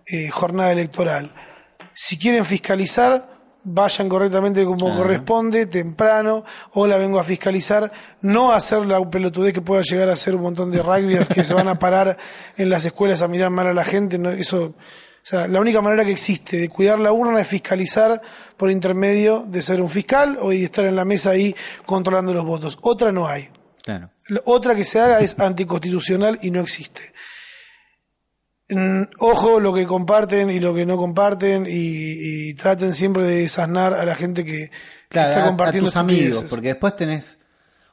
eh, 0.08 0.30
jornada 0.30 0.72
electoral. 0.72 1.32
Si 1.94 2.18
quieren 2.18 2.44
fiscalizar, 2.44 3.41
vayan 3.64 4.10
correctamente 4.10 4.64
como 4.66 4.96
corresponde, 4.96 5.66
temprano, 5.66 6.44
o 6.74 6.88
la 6.88 6.98
vengo 6.98 7.20
a 7.20 7.24
fiscalizar, 7.24 7.92
no 8.22 8.52
hacer 8.52 8.86
la 8.86 9.00
pelotudez 9.10 9.54
que 9.54 9.62
pueda 9.62 9.82
llegar 9.82 10.10
a 10.10 10.16
ser 10.16 10.36
un 10.36 10.42
montón 10.42 10.72
de 10.72 10.82
rugbyers 10.82 11.30
que 11.30 11.44
se 11.44 11.54
van 11.54 11.68
a 11.68 11.80
parar 11.80 12.18
en 12.58 12.70
las 12.70 12.86
escuelas 12.86 13.22
a 13.22 13.28
mirar 13.28 13.50
mal 13.50 13.68
a 13.68 13.74
la 13.74 13.84
gente, 13.84 14.18
no, 14.18 14.30
eso, 14.30 14.76
o 15.24 15.28
sea, 15.28 15.48
la 15.48 15.60
única 15.60 15.82
manera 15.82 16.04
que 16.04 16.12
existe 16.12 16.58
de 16.58 16.70
cuidar 16.70 17.00
la 17.00 17.14
urna 17.14 17.42
es 17.42 17.48
fiscalizar 17.48 18.22
por 18.58 18.72
intermedio 18.72 19.46
de 19.48 19.62
ser 19.62 19.82
un 19.82 19.90
fiscal 19.90 20.38
o 20.42 20.50
de 20.50 20.64
estar 20.64 20.86
en 20.86 20.96
la 20.96 21.06
mesa 21.06 21.30
ahí 21.30 21.56
controlando 21.86 22.34
los 22.34 22.44
votos. 22.44 22.80
Otra 22.82 23.12
no 23.12 23.28
hay. 23.28 23.50
Claro. 23.84 24.10
La 24.28 24.42
Otra 24.46 24.74
que 24.74 24.84
se 24.84 25.00
haga 25.00 25.20
es 25.20 25.40
anticonstitucional 25.40 26.40
y 26.42 26.50
no 26.50 26.62
existe. 26.62 27.02
Mm, 28.74 29.04
Ojo 29.20 29.60
lo 29.60 29.74
que 29.74 29.86
comparten 29.86 30.50
y 30.50 30.60
lo 30.60 30.74
que 30.74 30.86
no 30.86 30.98
comparten 30.98 31.66
y, 31.68 31.70
y 32.50 32.54
traten 32.56 32.94
siempre 32.94 33.24
de 33.24 33.42
desasnar 33.42 33.94
a 33.94 34.06
la 34.06 34.16
gente 34.16 34.44
que, 34.46 34.72
está 35.04 35.40
a- 35.40 35.44
a, 35.44 35.48
compartiendo 35.48 35.90
tus 35.90 35.98
amigos, 35.98 36.46
porque 36.50 36.70
después 36.70 36.96
tenés... 36.96 37.38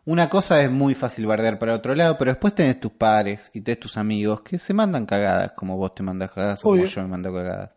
Una 0.04 0.30
cosa 0.30 0.62
es 0.62 0.70
muy 0.70 0.94
fácil 0.94 1.26
bardear 1.26 1.58
para 1.58 1.74
otro 1.74 1.94
lado, 1.94 2.16
pero 2.16 2.30
después 2.30 2.54
tenés 2.54 2.80
tus 2.80 2.92
pares 2.92 3.50
y 3.52 3.60
tenés 3.60 3.78
tus 3.80 3.98
amigos 3.98 4.40
que 4.40 4.58
se 4.58 4.72
mandan 4.72 5.04
cagadas, 5.04 5.52
como 5.54 5.76
vos 5.76 5.94
te 5.94 6.02
mandas 6.02 6.30
cagadas 6.30 6.60
o 6.60 6.62
como 6.62 6.76
yo 6.86 7.02
me 7.02 7.08
mando 7.08 7.30
cagadas. 7.34 7.70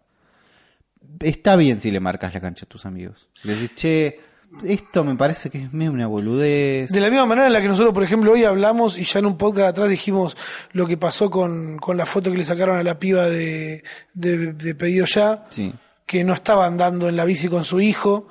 Está 1.20 1.56
bien 1.58 1.82
si 1.82 1.92
le 1.92 2.00
marcas 2.00 2.34
la 2.34 2.40
cancha 2.40 2.66
a 2.66 2.70
tus 2.70 2.86
amigos. 2.86 3.28
Si 3.34 3.48
les 3.50 3.60
dices, 3.60 3.76
che, 3.76 4.20
esto 4.64 5.04
me 5.04 5.16
parece 5.16 5.50
que 5.50 5.60
es 5.64 5.74
medio 5.74 5.92
una 5.92 6.08
boludez. 6.08 6.90
De 6.90 7.00
la 7.00 7.10
misma 7.10 7.26
manera 7.26 7.48
en 7.48 7.54
la 7.54 7.62
que 7.62 7.68
nosotros, 7.68 7.94
por 7.94 8.04
ejemplo, 8.04 8.32
hoy 8.34 8.44
hablamos 8.44 8.98
y 8.98 9.04
ya 9.04 9.20
en 9.20 9.26
un 9.26 9.38
podcast 9.38 9.70
atrás 9.70 9.90
dijimos 9.90 10.36
lo 10.74 10.86
que 10.88 10.98
pasó 10.98 11.30
con, 11.30 11.78
con 11.78 11.98
la 11.98 12.06
foto 12.06 12.32
que 12.32 12.38
le 12.38 12.44
sacaron 12.44 12.78
a 12.78 12.84
la 12.84 13.00
piba 13.00 13.28
de, 13.30 13.84
de, 14.14 14.54
de 14.54 14.76
pedido 14.76 15.06
ya, 15.06 15.44
Sí. 15.50 15.74
que 16.06 16.24
no 16.24 16.34
estaba 16.34 16.66
andando 16.66 17.08
en 17.10 17.16
la 17.16 17.26
bici 17.26 17.48
con 17.48 17.64
su 17.64 17.80
hijo, 17.82 18.28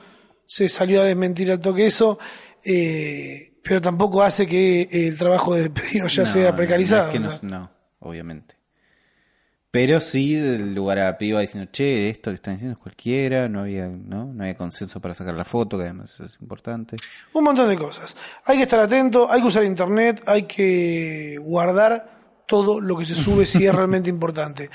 se 0.46 0.68
salió 0.68 1.00
a 1.02 1.04
desmentir 1.04 1.50
al 1.50 1.60
toque 1.60 1.86
eso, 1.86 2.18
eh, 2.64 3.54
pero 3.62 3.80
tampoco 3.80 4.22
hace 4.22 4.46
que 4.46 4.88
el 4.90 5.16
trabajo 5.18 5.54
de 5.54 5.70
pedido 5.70 6.06
ya 6.08 6.22
No, 6.24 6.28
sea 6.28 6.54
precarizado. 6.56 7.12
No, 7.18 7.30
es 7.30 7.38
que 7.38 7.46
¿no? 7.46 7.50
no, 7.50 7.58
no, 7.60 7.70
obviamente. 8.00 8.56
Pero 9.72 10.00
sí 10.00 10.34
del 10.34 10.74
lugar 10.74 10.98
a 10.98 11.04
la 11.04 11.18
piba 11.18 11.40
diciendo, 11.40 11.70
che, 11.72 12.10
esto 12.10 12.30
que 12.30 12.34
están 12.36 12.54
diciendo 12.54 12.72
es 12.76 12.82
cualquiera, 12.82 13.48
no 13.48 13.60
había, 13.60 13.86
¿no? 13.86 14.24
No 14.26 14.42
había 14.42 14.56
consenso 14.56 14.98
para 15.00 15.14
sacar 15.14 15.34
la 15.34 15.44
foto, 15.44 15.76
que 15.78 15.84
además 15.84 16.10
eso 16.12 16.24
es 16.24 16.36
importante. 16.40 16.96
Un 17.34 17.44
montón 17.44 17.68
de 17.68 17.76
cosas. 17.78 18.16
Hay 18.46 18.56
que 18.56 18.64
estar 18.64 18.80
atento, 18.80 19.30
hay 19.30 19.40
que 19.40 19.46
usar 19.46 19.62
internet, 19.64 20.22
hay 20.26 20.42
que 20.42 21.38
guardar 21.40 22.42
todo 22.48 22.80
lo 22.80 22.96
que 22.96 23.04
se 23.04 23.14
sube 23.14 23.46
si 23.46 23.64
es 23.64 23.72
realmente 23.72 24.10
importante. 24.16 24.68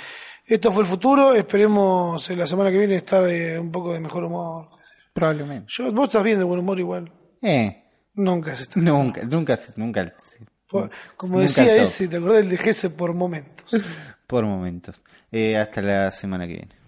Esto 0.45 0.71
fue 0.71 0.83
el 0.83 0.87
futuro, 0.87 1.33
esperemos 1.33 2.29
la 2.29 2.47
semana 2.47 2.71
que 2.71 2.77
viene 2.77 2.95
estar 2.95 3.27
eh, 3.29 3.59
un 3.59 3.71
poco 3.71 3.91
de 3.93 3.99
mejor 3.99 4.23
humor. 4.23 4.69
Probablemente. 5.11 5.65
Yo, 5.69 5.91
vos 5.91 6.05
estás 6.05 6.23
bien 6.23 6.37
de 6.37 6.45
buen 6.45 6.59
humor 6.61 6.79
igual. 6.79 7.11
Eh, 7.41 7.81
Nunca 8.13 8.55
se 8.55 8.63
está. 8.63 8.79
nunca, 8.79 9.23
nunca, 9.23 9.59
nunca, 9.75 10.13
Por- 10.69 10.89
como 11.17 11.33
nunca 11.39 11.47
decía 11.47 11.75
ese, 11.75 12.07
¿te 12.07 12.15
acordás 12.15 12.37
del 12.37 12.49
de 12.49 12.57
Gese 12.57 12.89
por 12.91 13.13
momentos? 13.13 13.65
por 14.27 14.45
momentos. 14.45 15.01
Eh, 15.31 15.57
hasta 15.57 15.81
la 15.81 16.11
semana 16.11 16.47
que 16.47 16.53
viene. 16.53 16.84